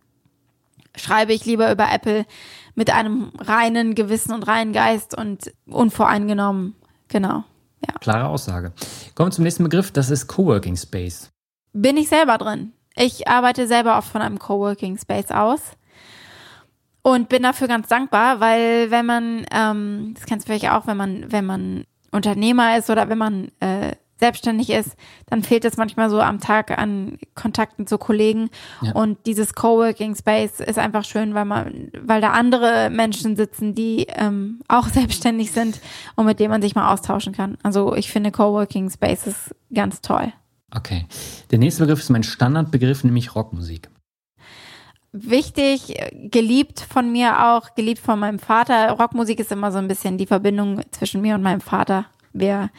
schreibe 0.95 1.33
ich 1.33 1.45
lieber 1.45 1.73
über 1.73 1.91
Apple 1.93 2.25
mit 2.77 2.91
einem 2.91 3.33
reinen 3.39 3.97
Gewissen 3.97 4.33
und 4.33 4.45
reinen 4.45 4.73
Geist 4.73 5.19
und 5.19 5.53
unvoreingenommen. 5.67 6.77
Genau. 7.09 7.43
Ja. 7.85 7.95
Klare 7.99 8.29
Aussage. 8.29 8.73
Kommen 9.17 9.31
wir 9.31 9.35
zum 9.35 9.43
nächsten 9.43 9.65
Begriff, 9.65 9.91
das 9.91 10.09
ist 10.09 10.29
Coworking 10.29 10.77
Space. 10.77 11.31
Bin 11.73 11.97
ich 11.97 12.09
selber 12.09 12.39
drin. 12.39 12.73
Ich 12.95 13.27
arbeite 13.27 13.67
selber 13.67 13.99
oft 13.99 14.09
von 14.09 14.23
einem 14.23 14.39
Coworking 14.39 14.97
Space 14.99 15.33
aus 15.33 15.61
und 17.03 17.29
bin 17.29 17.43
dafür 17.43 17.67
ganz 17.67 17.89
dankbar, 17.89 18.39
weil 18.39 18.93
wenn 18.93 19.05
man, 19.05 19.47
ähm, 19.51 20.15
das 20.15 20.27
kennst 20.27 20.47
du 20.47 20.53
vielleicht 20.53 20.71
auch, 20.71 20.87
wenn 20.87 20.97
man, 20.97 21.33
wenn 21.33 21.45
man 21.45 21.87
Unternehmer 22.13 22.79
ist 22.79 22.89
oder 22.89 23.09
wenn 23.09 23.19
man 23.19 23.51
äh, 23.59 23.97
selbstständig 24.19 24.71
ist, 24.71 24.97
dann 25.27 25.43
fehlt 25.43 25.65
es 25.65 25.77
manchmal 25.77 26.11
so 26.11 26.21
am 26.21 26.41
Tag 26.41 26.77
an 26.77 27.19
Kontakten 27.35 27.87
zu 27.87 27.99
Kollegen. 27.99 28.49
Ja. 28.81 28.93
Und 28.93 29.19
dieses 29.27 29.55
Coworking 29.55 30.15
Space 30.15 30.61
ist 30.61 30.79
einfach 30.79 31.05
schön, 31.05 31.35
weil 31.35 31.45
man, 31.45 31.91
weil 32.01 32.21
da 32.21 32.31
andere 32.31 32.91
Menschen 32.91 33.37
sitzen, 33.37 33.75
die 33.75 34.07
ähm, 34.09 34.61
auch 34.69 34.89
selbstständig 34.89 35.53
sind 35.53 35.81
und 36.15 36.27
mit 36.27 36.41
denen 36.41 36.51
man 36.51 36.63
sich 36.63 36.75
mal 36.75 36.93
austauschen 36.93 37.33
kann. 37.33 37.59
Also 37.63 37.95
ich 37.95 38.11
finde 38.11 38.31
Coworking 38.31 38.91
Spaces 38.91 39.55
ganz 39.73 40.01
toll. 40.01 40.33
Okay. 40.75 41.07
Der 41.51 41.59
nächste 41.59 41.83
Begriff 41.83 42.01
ist 42.01 42.11
mein 42.11 42.23
Standardbegriff, 42.23 43.05
nämlich 43.05 43.35
Rockmusik. 43.35 43.89
Wichtig, 45.13 45.95
geliebt 46.31 46.81
von 46.81 47.11
mir 47.11 47.47
auch, 47.47 47.75
geliebt 47.75 48.01
von 48.01 48.19
meinem 48.19 48.39
Vater. 48.39 48.91
Rockmusik 48.91 49.41
ist 49.41 49.53
immer 49.53 49.73
so 49.73 49.79
ein 49.79 49.89
bisschen 49.89 50.19
die 50.19 50.27
Verbindung 50.27 50.83
zwischen 50.91 51.23
mir 51.23 51.37
und 51.37 51.43
meinem 51.43 51.63
Vater. 51.63 52.07
Wir 52.35 52.71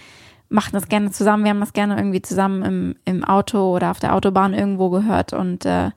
machen 0.50 0.74
das 0.74 0.88
gerne 0.88 1.12
zusammen. 1.12 1.44
Wir 1.44 1.52
haben 1.52 1.60
das 1.60 1.74
gerne 1.74 1.98
irgendwie 1.98 2.22
zusammen 2.22 2.64
im, 2.64 2.96
im 3.06 3.24
Auto 3.24 3.76
oder 3.76 3.92
auf 3.92 4.00
der 4.00 4.16
Autobahn 4.16 4.54
irgendwo 4.54 4.90
gehört 4.90 5.34
und 5.34 5.66
äh, 5.66 5.92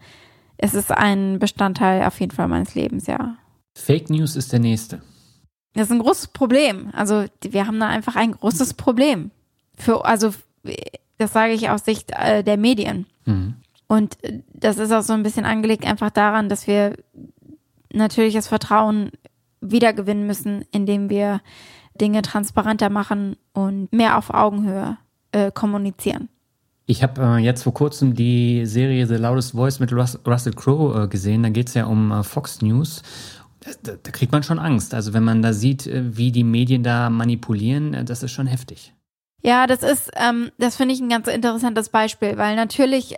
es 0.59 0.75
ist 0.75 0.91
ein 0.91 1.39
Bestandteil 1.39 2.05
auf 2.05 2.21
jeden 2.21 2.33
Fall 2.33 2.49
meines 2.49 2.75
Lebens, 2.75 3.07
ja. 3.07 3.37
Fake 3.75 4.11
News 4.11 4.37
ist 4.37 4.53
der 4.53 4.61
nächste. 4.61 5.01
Das 5.75 5.85
ist 5.85 5.93
ein 5.93 6.01
großes 6.01 6.29
Problem. 6.29 6.91
Also 6.93 7.25
wir 7.43 7.67
haben 7.67 7.81
da 7.81 7.89
einfach 7.89 8.17
ein 8.17 8.33
großes 8.33 8.75
Problem. 8.75 9.31
Für, 9.77 10.05
also 10.05 10.33
Das 11.21 11.35
sage 11.35 11.53
ich 11.53 11.69
aus 11.69 11.85
Sicht 11.85 12.13
äh, 12.13 12.43
der 12.43 12.57
Medien. 12.57 13.07
Mhm. 13.27 13.55
Und 13.89 14.17
das 14.55 14.79
ist 14.79 14.91
auch 14.91 15.03
so 15.03 15.13
ein 15.13 15.23
bisschen 15.23 15.45
angelegt 15.45 15.85
einfach 15.85 16.11
daran, 16.11 16.49
dass 16.49 16.67
wir 16.67 16.97
natürlich 17.93 18.35
das 18.35 18.49
Vertrauen 18.49 19.11
wiedergewinnen 19.61 20.27
müssen, 20.27 20.65
indem 20.73 21.11
wir 21.11 21.43
Dinge 22.01 22.23
transparenter 22.23 22.91
machen 22.91 23.37
und 23.53 23.93
mehr 23.93 24.17
auf 24.17 24.31
Augenhöhe 24.33 24.97
äh, 25.33 25.51
kommunizieren. 25.51 26.29
Ich 26.87 27.03
habe 27.03 27.23
äh, 27.23 27.39
jetzt 27.39 27.63
vor 27.63 27.75
kurzem 27.75 28.15
die 28.15 28.67
Serie 28.67 29.07
The 29.07 29.15
Loudest 29.15 29.53
Voice 29.53 29.79
mit 29.79 29.93
Rus 29.93 30.19
Russell 30.27 30.55
Crowe 30.55 31.05
äh, 31.05 31.09
gesehen. 31.09 31.43
Da 31.43 31.51
geht 31.51 31.69
es 31.69 31.75
ja 31.75 31.85
um 31.85 32.11
äh, 32.11 32.23
Fox 32.25 32.63
News. 32.63 33.03
Da, 33.83 33.93
da, 34.03 34.11
kriegt 34.11 34.33
man 34.33 34.43
schon 34.43 34.59
Angst. 34.59 34.95
Also 34.95 35.13
wenn 35.13 35.23
man 35.23 35.43
da 35.43 35.53
sieht, 35.53 35.87
äh, 35.87 36.17
wie 36.17 36.33
die 36.33 36.45
Medien 36.45 36.83
da 36.83 37.11
manipulieren, 37.11 38.05
das 38.07 38.23
ist 38.23 38.33
schon 38.33 38.47
heftig. 38.47 38.93
Ja, 39.43 39.67
das 39.67 39.83
ist, 39.83 40.11
ähm, 40.17 40.51
das 40.59 40.77
finde 40.77 40.95
ich 40.95 41.01
ein 41.01 41.09
ganz 41.09 41.29
interessantes 41.29 41.91
Beispiel, 41.91 42.37
weil 42.37 42.57
natürlich 42.57 43.17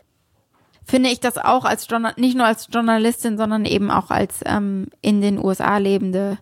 finde 0.85 1.09
ich 1.09 1.21
das 1.21 1.39
auch 1.39 1.65
als 1.65 1.89
Journal 1.89 2.13
nicht 2.17 2.37
nur 2.37 2.47
als 2.47 2.69
Journalistin, 2.71 3.39
sondern 3.39 3.65
eben 3.65 3.91
auch 3.91 4.11
als 4.11 4.41
ähm, 4.45 4.89
in 5.01 5.21
den 5.21 5.43
USA 5.43 5.79
lebende 5.79 6.39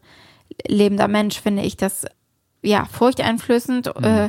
lebender 0.66 1.08
Mensch 1.08 1.40
finde 1.40 1.62
ich 1.62 1.76
das 1.76 2.06
ja 2.62 2.84
furchteinflößend. 2.84 3.92
Mhm. 3.98 4.04
Äh, 4.04 4.28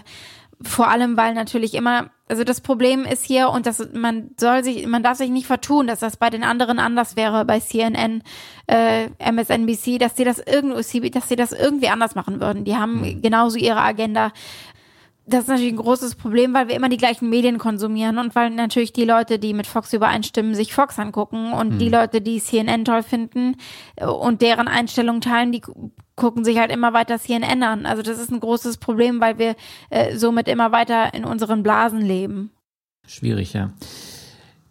vor 0.63 0.89
allem, 0.89 1.17
weil 1.17 1.33
natürlich 1.33 1.73
immer, 1.73 2.11
also 2.27 2.43
das 2.43 2.61
Problem 2.61 3.03
ist 3.03 3.25
hier 3.25 3.49
und 3.49 3.65
das 3.65 3.89
man 3.93 4.29
soll 4.39 4.63
sich, 4.63 4.85
man 4.85 5.01
darf 5.01 5.17
sich 5.17 5.29
nicht 5.31 5.47
vertun, 5.47 5.87
dass 5.87 5.99
das 5.99 6.17
bei 6.17 6.29
den 6.29 6.43
anderen 6.43 6.77
anders 6.77 7.15
wäre, 7.15 7.45
bei 7.45 7.59
CNN, 7.59 8.21
äh, 8.67 9.09
MSNBC, 9.17 9.97
dass 9.97 10.15
sie 10.15 10.23
das 10.23 10.39
irgendwie, 10.39 11.09
dass 11.09 11.29
sie 11.29 11.35
das 11.35 11.51
irgendwie 11.51 11.89
anders 11.89 12.13
machen 12.13 12.39
würden. 12.39 12.63
Die 12.63 12.75
haben 12.75 13.01
mhm. 13.01 13.21
genauso 13.21 13.57
ihre 13.57 13.81
Agenda 13.81 14.31
das 15.25 15.41
ist 15.41 15.49
natürlich 15.49 15.73
ein 15.73 15.77
großes 15.77 16.15
Problem, 16.15 16.53
weil 16.53 16.67
wir 16.67 16.75
immer 16.75 16.89
die 16.89 16.97
gleichen 16.97 17.29
Medien 17.29 17.59
konsumieren 17.59 18.17
und 18.17 18.35
weil 18.35 18.49
natürlich 18.49 18.91
die 18.91 19.05
Leute, 19.05 19.37
die 19.37 19.53
mit 19.53 19.67
Fox 19.67 19.93
übereinstimmen, 19.93 20.55
sich 20.55 20.73
Fox 20.73 20.97
angucken 20.97 21.53
und 21.53 21.71
hm. 21.71 21.79
die 21.79 21.89
Leute, 21.89 22.21
die 22.21 22.39
CNN 22.39 22.85
toll 22.85 23.03
finden 23.03 23.55
äh, 23.95 24.05
und 24.05 24.41
deren 24.41 24.67
Einstellungen 24.67 25.21
teilen, 25.21 25.51
die 25.51 25.61
gucken 26.15 26.43
sich 26.43 26.57
halt 26.57 26.71
immer 26.71 26.93
weiter 26.93 27.19
CNN 27.19 27.63
an. 27.63 27.85
Also 27.85 28.01
das 28.01 28.19
ist 28.19 28.31
ein 28.31 28.39
großes 28.39 28.77
Problem, 28.77 29.21
weil 29.21 29.37
wir 29.37 29.55
äh, 29.89 30.17
somit 30.17 30.47
immer 30.47 30.71
weiter 30.71 31.13
in 31.13 31.23
unseren 31.23 31.61
Blasen 31.61 32.01
leben. 32.01 32.51
Schwierig, 33.07 33.53
ja. 33.53 33.73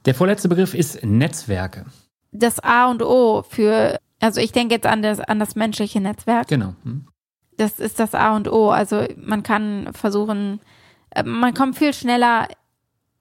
Der 0.04 0.14
vorletzte 0.14 0.48
Begriff 0.48 0.74
ist 0.74 1.04
Netzwerke. 1.04 1.86
Das 2.32 2.58
A 2.60 2.90
und 2.90 3.02
O 3.02 3.42
für, 3.48 3.98
also 4.20 4.40
ich 4.40 4.52
denke 4.52 4.74
jetzt 4.74 4.86
an 4.86 5.02
das, 5.02 5.20
an 5.20 5.38
das 5.38 5.54
menschliche 5.54 6.00
Netzwerk. 6.00 6.48
Genau. 6.48 6.74
Hm 6.82 7.06
das 7.60 7.78
ist 7.78 8.00
das 8.00 8.14
A 8.14 8.34
und 8.34 8.50
O. 8.50 8.70
Also 8.70 9.04
man 9.16 9.42
kann 9.42 9.90
versuchen, 9.92 10.60
äh, 11.10 11.22
man 11.22 11.54
kommt 11.54 11.76
viel 11.76 11.92
schneller, 11.92 12.48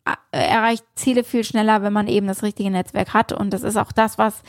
äh, 0.06 0.38
erreicht 0.38 0.86
Ziele 0.96 1.24
viel 1.24 1.44
schneller, 1.44 1.82
wenn 1.84 1.94
man 1.94 2.08
eben 2.08 2.28
das 2.28 2.44
richtige 2.44 2.72
Netzwerk 2.72 3.14
hat. 3.14 3.32
Und 3.32 3.52
das 3.52 3.64
ist 3.64 3.78
auch 3.78 3.92
das, 3.92 4.18
was 4.18 4.42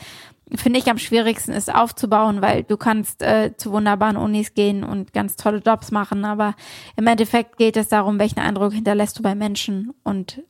finde 0.55 0.79
ich 0.79 0.89
am 0.89 0.97
schwierigsten 0.97 1.51
ist 1.51 1.73
aufzubauen, 1.73 2.41
weil 2.41 2.63
du 2.63 2.77
kannst 2.77 3.21
äh, 3.21 3.55
zu 3.55 3.71
wunderbaren 3.71 4.17
Unis 4.17 4.53
gehen 4.53 4.83
und 4.83 5.13
ganz 5.13 5.35
tolle 5.35 5.59
Jobs 5.65 5.91
machen, 5.91 6.25
aber 6.25 6.55
im 6.97 7.07
Endeffekt 7.07 7.57
geht 7.57 7.77
es 7.77 7.87
darum, 7.87 8.19
welchen 8.19 8.39
Eindruck 8.39 8.73
hinterlässt 8.73 9.17
du 9.17 9.23
bei 9.23 9.33
Menschen 9.33 9.93
und 10.03 10.41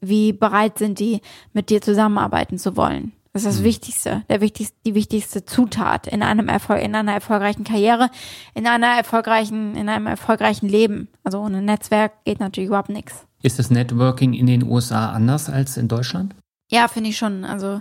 wie 0.00 0.32
bereit 0.32 0.78
sind 0.78 1.00
die, 1.00 1.20
mit 1.52 1.70
dir 1.70 1.82
zusammenarbeiten 1.82 2.56
zu 2.56 2.76
wollen. 2.76 3.12
Das 3.38 3.44
ist 3.44 3.54
das 3.54 3.60
mhm. 3.60 3.66
Wichtigste, 3.66 4.24
der 4.28 4.40
wichtigste, 4.40 4.76
die 4.84 4.96
wichtigste 4.96 5.44
Zutat 5.44 6.08
in 6.08 6.24
einem 6.24 6.48
Erfolg, 6.48 6.82
in 6.82 6.92
einer 6.96 7.12
erfolgreichen 7.12 7.62
Karriere, 7.62 8.10
in 8.52 8.66
einer 8.66 8.88
erfolgreichen, 8.88 9.76
in 9.76 9.88
einem 9.88 10.08
erfolgreichen 10.08 10.68
Leben. 10.68 11.06
Also 11.22 11.38
ohne 11.38 11.62
Netzwerk 11.62 12.24
geht 12.24 12.40
natürlich 12.40 12.66
überhaupt 12.66 12.88
nichts. 12.88 13.28
Ist 13.40 13.60
das 13.60 13.70
Networking 13.70 14.34
in 14.34 14.48
den 14.48 14.64
USA 14.64 15.12
anders 15.12 15.48
als 15.48 15.76
in 15.76 15.86
Deutschland? 15.86 16.34
Ja, 16.68 16.88
finde 16.88 17.10
ich 17.10 17.16
schon. 17.16 17.44
Also 17.44 17.80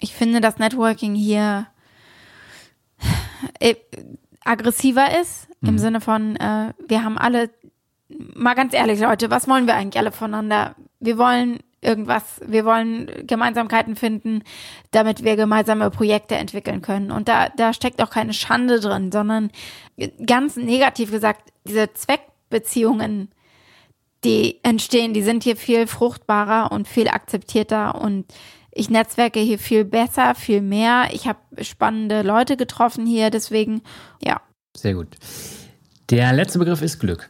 ich 0.00 0.14
finde, 0.14 0.40
dass 0.40 0.58
Networking 0.58 1.14
hier 1.14 1.66
äh, 3.60 3.74
aggressiver 4.42 5.20
ist, 5.20 5.48
mhm. 5.60 5.68
im 5.68 5.78
Sinne 5.78 6.00
von, 6.00 6.36
äh, 6.36 6.72
wir 6.88 7.04
haben 7.04 7.18
alle, 7.18 7.50
mal 8.08 8.54
ganz 8.54 8.72
ehrlich, 8.72 9.00
Leute, 9.00 9.30
was 9.30 9.46
wollen 9.48 9.66
wir 9.66 9.74
eigentlich 9.74 10.00
alle 10.00 10.12
voneinander? 10.12 10.76
Wir 10.98 11.18
wollen 11.18 11.58
irgendwas, 11.82 12.40
wir 12.46 12.64
wollen 12.64 13.10
Gemeinsamkeiten 13.26 13.96
finden, 13.96 14.42
damit 14.92 15.24
wir 15.24 15.36
gemeinsame 15.36 15.90
Projekte 15.90 16.36
entwickeln 16.36 16.80
können. 16.80 17.10
Und 17.10 17.28
da, 17.28 17.48
da 17.48 17.72
steckt 17.72 18.00
auch 18.00 18.10
keine 18.10 18.32
Schande 18.32 18.80
drin, 18.80 19.12
sondern 19.12 19.50
ganz 20.24 20.56
negativ 20.56 21.10
gesagt, 21.10 21.52
diese 21.66 21.92
Zweckbeziehungen, 21.92 23.28
die 24.24 24.60
entstehen, 24.62 25.12
die 25.12 25.22
sind 25.22 25.42
hier 25.42 25.56
viel 25.56 25.86
fruchtbarer 25.86 26.70
und 26.70 26.86
viel 26.86 27.08
akzeptierter 27.08 28.00
und 28.00 28.26
ich 28.70 28.88
netzwerke 28.88 29.40
hier 29.40 29.58
viel 29.58 29.84
besser, 29.84 30.34
viel 30.34 30.62
mehr. 30.62 31.08
Ich 31.12 31.26
habe 31.26 31.38
spannende 31.62 32.22
Leute 32.22 32.56
getroffen 32.56 33.04
hier, 33.04 33.30
deswegen, 33.30 33.82
ja. 34.22 34.40
Sehr 34.74 34.94
gut. 34.94 35.08
Der 36.10 36.32
letzte 36.32 36.58
Begriff 36.58 36.80
ist 36.80 36.98
Glück. 36.98 37.28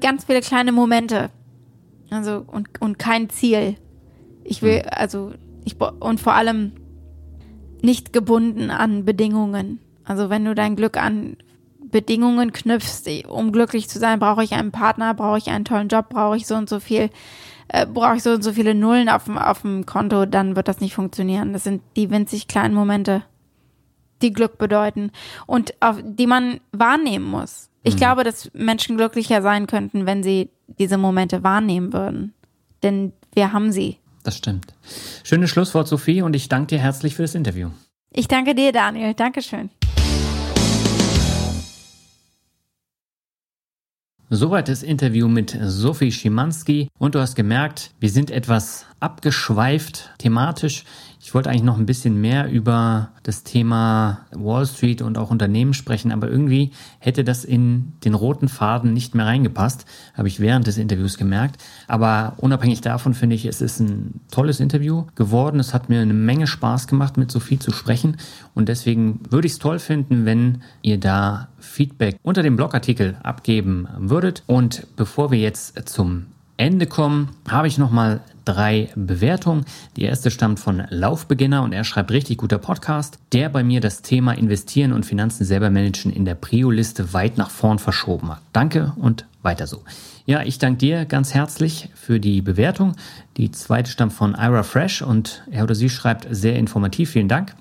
Ganz 0.00 0.24
viele 0.24 0.40
kleine 0.40 0.72
Momente, 0.72 1.30
also 2.10 2.44
und, 2.46 2.80
und 2.80 2.98
kein 2.98 3.30
Ziel. 3.30 3.76
Ich 4.44 4.62
will, 4.62 4.80
hm. 4.80 4.88
also 4.90 5.32
ich 5.64 5.76
und 5.80 6.20
vor 6.20 6.34
allem 6.34 6.72
nicht 7.82 8.12
gebunden 8.12 8.70
an 8.70 9.04
Bedingungen. 9.04 9.80
Also 10.04 10.30
wenn 10.30 10.44
du 10.44 10.54
dein 10.54 10.76
Glück 10.76 10.96
an 10.96 11.36
Bedingungen 11.90 12.52
knüpfst, 12.52 13.26
um 13.28 13.52
glücklich 13.52 13.88
zu 13.88 13.98
sein, 13.98 14.18
brauche 14.18 14.44
ich 14.44 14.52
einen 14.52 14.72
Partner, 14.72 15.14
brauche 15.14 15.38
ich 15.38 15.48
einen 15.48 15.64
tollen 15.64 15.88
Job, 15.88 16.08
brauche 16.10 16.36
ich 16.36 16.46
so 16.46 16.54
und 16.54 16.68
so 16.68 16.80
viel, 16.80 17.10
äh, 17.68 17.86
brauche 17.86 18.16
ich 18.16 18.22
so 18.22 18.30
und 18.32 18.42
so 18.42 18.52
viele 18.52 18.74
Nullen 18.74 19.08
auf 19.08 19.24
dem, 19.24 19.38
auf 19.38 19.62
dem 19.62 19.86
Konto, 19.86 20.26
dann 20.26 20.56
wird 20.56 20.68
das 20.68 20.80
nicht 20.80 20.94
funktionieren. 20.94 21.52
Das 21.52 21.64
sind 21.64 21.82
die 21.96 22.10
winzig 22.10 22.48
kleinen 22.48 22.74
Momente, 22.74 23.22
die 24.22 24.32
Glück 24.32 24.58
bedeuten 24.58 25.12
und 25.46 25.74
auf 25.80 25.98
die 26.02 26.26
man 26.26 26.60
wahrnehmen 26.72 27.26
muss. 27.26 27.67
Ich 27.82 27.94
mhm. 27.94 27.98
glaube, 27.98 28.24
dass 28.24 28.50
Menschen 28.54 28.96
glücklicher 28.96 29.42
sein 29.42 29.66
könnten, 29.66 30.06
wenn 30.06 30.22
sie 30.22 30.50
diese 30.78 30.98
Momente 30.98 31.42
wahrnehmen 31.42 31.92
würden. 31.92 32.34
Denn 32.82 33.12
wir 33.34 33.52
haben 33.52 33.72
sie. 33.72 33.98
Das 34.24 34.36
stimmt. 34.36 34.74
Schönes 35.24 35.50
Schlusswort, 35.50 35.88
Sophie, 35.88 36.22
und 36.22 36.34
ich 36.34 36.48
danke 36.48 36.76
dir 36.76 36.78
herzlich 36.78 37.14
für 37.14 37.22
das 37.22 37.34
Interview. 37.34 37.70
Ich 38.12 38.28
danke 38.28 38.54
dir, 38.54 38.72
Daniel. 38.72 39.14
Dankeschön. 39.14 39.70
Soweit 44.30 44.68
das 44.68 44.82
Interview 44.82 45.26
mit 45.26 45.56
Sophie 45.62 46.12
Schimanski 46.12 46.88
und 46.98 47.14
du 47.14 47.20
hast 47.20 47.34
gemerkt, 47.34 47.92
wir 47.98 48.10
sind 48.10 48.30
etwas 48.30 48.84
abgeschweift 49.00 50.10
thematisch. 50.18 50.84
Ich 51.28 51.34
wollte 51.34 51.50
eigentlich 51.50 51.62
noch 51.62 51.76
ein 51.76 51.84
bisschen 51.84 52.22
mehr 52.22 52.50
über 52.50 53.10
das 53.22 53.42
Thema 53.44 54.20
Wall 54.32 54.64
Street 54.64 55.02
und 55.02 55.18
auch 55.18 55.30
Unternehmen 55.30 55.74
sprechen, 55.74 56.10
aber 56.10 56.26
irgendwie 56.26 56.70
hätte 57.00 57.22
das 57.22 57.44
in 57.44 57.92
den 58.02 58.14
roten 58.14 58.48
Faden 58.48 58.94
nicht 58.94 59.14
mehr 59.14 59.26
reingepasst, 59.26 59.84
habe 60.14 60.28
ich 60.28 60.40
während 60.40 60.66
des 60.66 60.78
Interviews 60.78 61.18
gemerkt. 61.18 61.62
Aber 61.86 62.32
unabhängig 62.38 62.80
davon 62.80 63.12
finde 63.12 63.36
ich, 63.36 63.44
es 63.44 63.60
ist 63.60 63.78
ein 63.78 64.20
tolles 64.30 64.58
Interview 64.58 65.04
geworden. 65.16 65.60
Es 65.60 65.74
hat 65.74 65.90
mir 65.90 66.00
eine 66.00 66.14
Menge 66.14 66.46
Spaß 66.46 66.86
gemacht, 66.86 67.18
mit 67.18 67.30
Sophie 67.30 67.58
zu 67.58 67.72
sprechen 67.72 68.16
und 68.54 68.70
deswegen 68.70 69.20
würde 69.28 69.48
ich 69.48 69.52
es 69.52 69.58
toll 69.58 69.80
finden, 69.80 70.24
wenn 70.24 70.62
ihr 70.80 70.98
da 70.98 71.48
Feedback 71.58 72.18
unter 72.22 72.42
dem 72.42 72.56
Blogartikel 72.56 73.18
abgeben 73.22 73.86
würdet. 73.98 74.44
Und 74.46 74.86
bevor 74.96 75.30
wir 75.30 75.38
jetzt 75.38 75.90
zum 75.90 76.24
Ende 76.56 76.86
kommen, 76.86 77.28
habe 77.48 77.68
ich 77.68 77.76
nochmal 77.76 78.22
drei 78.48 78.88
Bewertungen. 78.94 79.66
Die 79.96 80.04
erste 80.04 80.30
stammt 80.30 80.58
von 80.58 80.84
Laufbeginner 80.88 81.62
und 81.62 81.72
er 81.72 81.84
schreibt 81.84 82.10
richtig 82.10 82.38
guter 82.38 82.56
Podcast, 82.56 83.18
der 83.32 83.50
bei 83.50 83.62
mir 83.62 83.80
das 83.80 84.00
Thema 84.00 84.32
Investieren 84.32 84.94
und 84.94 85.04
Finanzen 85.04 85.44
selber 85.44 85.68
managen 85.68 86.10
in 86.10 86.24
der 86.24 86.34
Prio-Liste 86.34 87.12
weit 87.12 87.36
nach 87.36 87.50
vorn 87.50 87.78
verschoben 87.78 88.30
hat. 88.30 88.40
Danke 88.54 88.94
und 88.96 89.26
weiter 89.42 89.66
so. 89.66 89.82
Ja, 90.24 90.42
ich 90.42 90.58
danke 90.58 90.78
dir 90.78 91.04
ganz 91.04 91.34
herzlich 91.34 91.90
für 91.94 92.20
die 92.20 92.40
Bewertung. 92.40 92.96
Die 93.36 93.50
zweite 93.50 93.90
stammt 93.90 94.14
von 94.14 94.34
Ira 94.34 94.62
Fresh 94.62 95.02
und 95.02 95.42
er 95.50 95.64
oder 95.64 95.74
sie 95.74 95.90
schreibt 95.90 96.26
sehr 96.30 96.56
informativ. 96.56 97.10
Vielen 97.10 97.28
Dank. 97.28 97.54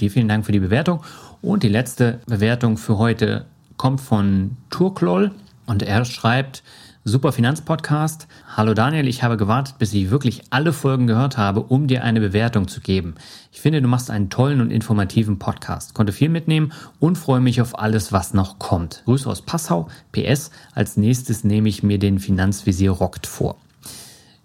Dir 0.00 0.10
vielen 0.10 0.28
Dank 0.28 0.44
für 0.44 0.52
die 0.52 0.60
Bewertung. 0.60 1.02
Und 1.40 1.62
die 1.62 1.68
letzte 1.68 2.20
Bewertung 2.26 2.76
für 2.76 2.98
heute 2.98 3.46
kommt 3.78 4.00
von 4.00 4.56
Turklol 4.68 5.32
und 5.66 5.82
er 5.82 6.04
schreibt, 6.04 6.62
Super 7.06 7.32
Finanzpodcast. 7.32 8.28
Hallo 8.56 8.72
Daniel, 8.72 9.06
ich 9.08 9.22
habe 9.22 9.36
gewartet, 9.36 9.76
bis 9.78 9.92
ich 9.92 10.08
wirklich 10.08 10.40
alle 10.48 10.72
Folgen 10.72 11.06
gehört 11.06 11.36
habe, 11.36 11.60
um 11.60 11.86
dir 11.86 12.02
eine 12.02 12.18
Bewertung 12.18 12.66
zu 12.66 12.80
geben. 12.80 13.16
Ich 13.52 13.60
finde, 13.60 13.82
du 13.82 13.88
machst 13.88 14.10
einen 14.10 14.30
tollen 14.30 14.62
und 14.62 14.70
informativen 14.70 15.38
Podcast. 15.38 15.92
Konnte 15.92 16.14
viel 16.14 16.30
mitnehmen 16.30 16.72
und 17.00 17.18
freue 17.18 17.42
mich 17.42 17.60
auf 17.60 17.78
alles, 17.78 18.14
was 18.14 18.32
noch 18.32 18.58
kommt. 18.58 19.02
Grüße 19.04 19.28
aus 19.28 19.42
Passau. 19.42 19.88
PS. 20.12 20.50
Als 20.74 20.96
nächstes 20.96 21.44
nehme 21.44 21.68
ich 21.68 21.82
mir 21.82 21.98
den 21.98 22.18
Finanzvisier 22.20 22.92
Rockt 22.92 23.26
vor. 23.26 23.58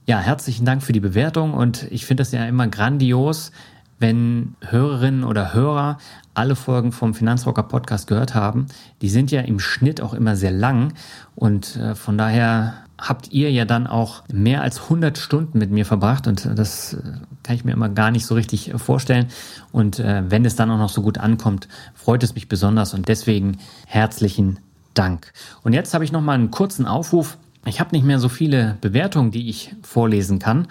Ja, 0.05 0.20
herzlichen 0.20 0.66
Dank 0.66 0.84
für 0.84 0.91
die 0.91 0.99
Bewertung 0.99 1.53
und 1.53 1.88
ich 1.91 2.05
finde 2.05 2.24
das 2.24 2.34
ja 2.34 2.45
immer 2.45 2.68
grandios, 2.68 3.53
wenn 3.99 4.55
Hörerinnen 4.60 5.24
oder 5.24 5.53
Hörer 5.53 5.97
alle 6.39 6.55
Folgen 6.55 6.93
vom 6.93 7.13
Finanzrocker 7.13 7.63
Podcast 7.63 8.07
gehört 8.07 8.33
haben. 8.33 8.67
Die 9.01 9.09
sind 9.09 9.29
ja 9.29 9.41
im 9.41 9.59
Schnitt 9.59 10.01
auch 10.01 10.13
immer 10.13 10.37
sehr 10.37 10.51
lang 10.51 10.93
und 11.35 11.75
äh, 11.75 11.95
von 11.95 12.17
daher 12.17 12.75
habt 12.97 13.31
ihr 13.31 13.51
ja 13.51 13.65
dann 13.65 13.87
auch 13.87 14.23
mehr 14.31 14.61
als 14.61 14.83
100 14.83 15.17
Stunden 15.17 15.59
mit 15.59 15.69
mir 15.69 15.85
verbracht 15.85 16.27
und 16.27 16.49
das 16.55 16.93
äh, 16.93 16.97
kann 17.43 17.55
ich 17.55 17.65
mir 17.65 17.73
immer 17.73 17.89
gar 17.89 18.11
nicht 18.11 18.25
so 18.25 18.35
richtig 18.35 18.71
vorstellen. 18.77 19.27
Und 19.73 19.99
äh, 19.99 20.23
wenn 20.29 20.45
es 20.45 20.55
dann 20.55 20.71
auch 20.71 20.77
noch 20.77 20.89
so 20.89 21.01
gut 21.01 21.17
ankommt, 21.17 21.67
freut 21.93 22.23
es 22.23 22.35
mich 22.35 22.47
besonders 22.47 22.93
und 22.93 23.09
deswegen 23.09 23.57
herzlichen 23.85 24.59
Dank. 24.93 25.33
Und 25.63 25.73
jetzt 25.73 25.93
habe 25.93 26.05
ich 26.05 26.13
noch 26.13 26.21
mal 26.21 26.33
einen 26.33 26.51
kurzen 26.51 26.85
Aufruf. 26.85 27.37
Ich 27.65 27.81
habe 27.81 27.93
nicht 27.93 28.05
mehr 28.05 28.19
so 28.19 28.29
viele 28.29 28.77
Bewertungen, 28.79 29.31
die 29.31 29.49
ich 29.49 29.75
vorlesen 29.81 30.39
kann. 30.39 30.67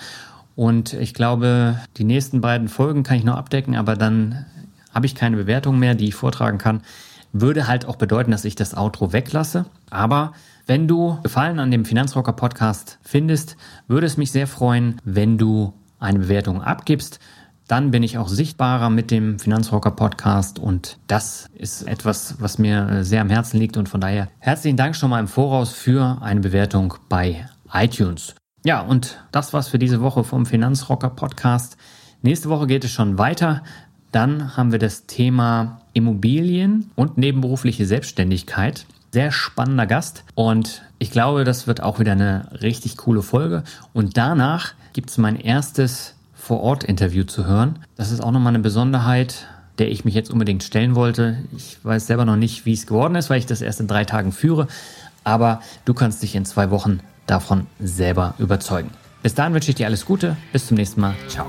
Und 0.56 0.94
ich 0.94 1.14
glaube, 1.14 1.78
die 1.98 2.04
nächsten 2.04 2.40
beiden 2.40 2.68
Folgen 2.68 3.02
kann 3.02 3.18
ich 3.18 3.24
noch 3.24 3.36
abdecken, 3.36 3.76
aber 3.76 3.96
dann 3.96 4.46
habe 4.92 5.06
ich 5.06 5.14
keine 5.14 5.36
Bewertung 5.36 5.78
mehr, 5.78 5.94
die 5.94 6.08
ich 6.08 6.14
vortragen 6.14 6.58
kann. 6.58 6.82
Würde 7.32 7.66
halt 7.66 7.86
auch 7.86 7.96
bedeuten, 7.96 8.30
dass 8.30 8.44
ich 8.44 8.54
das 8.54 8.76
Outro 8.76 9.12
weglasse. 9.12 9.66
Aber 9.90 10.32
wenn 10.66 10.88
du 10.88 11.18
Gefallen 11.22 11.60
an 11.60 11.70
dem 11.70 11.84
Finanzrocker 11.84 12.32
Podcast 12.32 12.98
findest, 13.02 13.56
würde 13.86 14.06
es 14.06 14.16
mich 14.16 14.32
sehr 14.32 14.46
freuen, 14.46 15.00
wenn 15.04 15.38
du 15.38 15.72
eine 15.98 16.18
Bewertung 16.18 16.62
abgibst. 16.62 17.20
Dann 17.66 17.90
bin 17.90 18.02
ich 18.02 18.16
auch 18.16 18.28
sichtbarer 18.28 18.88
mit 18.88 19.10
dem 19.10 19.38
Finanzrocker 19.38 19.90
Podcast 19.90 20.58
und 20.58 20.98
das 21.06 21.46
ist 21.52 21.82
etwas, 21.86 22.36
was 22.38 22.58
mir 22.58 23.04
sehr 23.04 23.20
am 23.20 23.28
Herzen 23.28 23.58
liegt 23.58 23.76
und 23.76 23.90
von 23.90 24.00
daher 24.00 24.28
herzlichen 24.38 24.78
Dank 24.78 24.96
schon 24.96 25.10
mal 25.10 25.20
im 25.20 25.28
Voraus 25.28 25.72
für 25.72 26.22
eine 26.22 26.40
Bewertung 26.40 26.94
bei 27.10 27.46
iTunes. 27.72 28.34
Ja, 28.64 28.80
und 28.80 29.22
das 29.32 29.52
war's 29.52 29.68
für 29.68 29.78
diese 29.78 30.00
Woche 30.00 30.24
vom 30.24 30.46
Finanzrocker 30.46 31.10
Podcast. 31.10 31.76
Nächste 32.22 32.48
Woche 32.48 32.66
geht 32.66 32.84
es 32.84 32.90
schon 32.90 33.18
weiter. 33.18 33.62
Dann 34.12 34.56
haben 34.56 34.72
wir 34.72 34.78
das 34.78 35.06
Thema 35.06 35.80
Immobilien 35.92 36.90
und 36.94 37.18
nebenberufliche 37.18 37.86
Selbstständigkeit. 37.86 38.86
Sehr 39.12 39.32
spannender 39.32 39.86
Gast 39.86 40.24
und 40.34 40.82
ich 40.98 41.10
glaube, 41.10 41.44
das 41.44 41.66
wird 41.66 41.82
auch 41.82 41.98
wieder 41.98 42.12
eine 42.12 42.48
richtig 42.60 42.96
coole 42.96 43.22
Folge. 43.22 43.62
Und 43.92 44.16
danach 44.16 44.74
gibt 44.92 45.10
es 45.10 45.18
mein 45.18 45.36
erstes 45.36 46.14
vor-Ort-Interview 46.34 47.24
zu 47.24 47.46
hören. 47.46 47.78
Das 47.96 48.10
ist 48.10 48.20
auch 48.20 48.32
nochmal 48.32 48.52
eine 48.52 48.58
Besonderheit, 48.58 49.46
der 49.78 49.90
ich 49.90 50.04
mich 50.04 50.14
jetzt 50.14 50.30
unbedingt 50.30 50.62
stellen 50.62 50.94
wollte. 50.94 51.38
Ich 51.56 51.78
weiß 51.82 52.06
selber 52.06 52.24
noch 52.24 52.36
nicht, 52.36 52.66
wie 52.66 52.72
es 52.72 52.86
geworden 52.86 53.14
ist, 53.14 53.30
weil 53.30 53.38
ich 53.38 53.46
das 53.46 53.62
erst 53.62 53.80
in 53.80 53.86
drei 53.86 54.04
Tagen 54.04 54.32
führe. 54.32 54.66
Aber 55.24 55.60
du 55.84 55.94
kannst 55.94 56.22
dich 56.22 56.34
in 56.34 56.44
zwei 56.44 56.70
Wochen 56.70 57.00
davon 57.26 57.66
selber 57.78 58.34
überzeugen. 58.38 58.90
Bis 59.22 59.34
dahin 59.34 59.52
wünsche 59.54 59.70
ich 59.70 59.76
dir 59.76 59.86
alles 59.86 60.04
Gute. 60.04 60.36
Bis 60.52 60.66
zum 60.66 60.76
nächsten 60.76 61.00
Mal. 61.00 61.14
Ciao. 61.28 61.46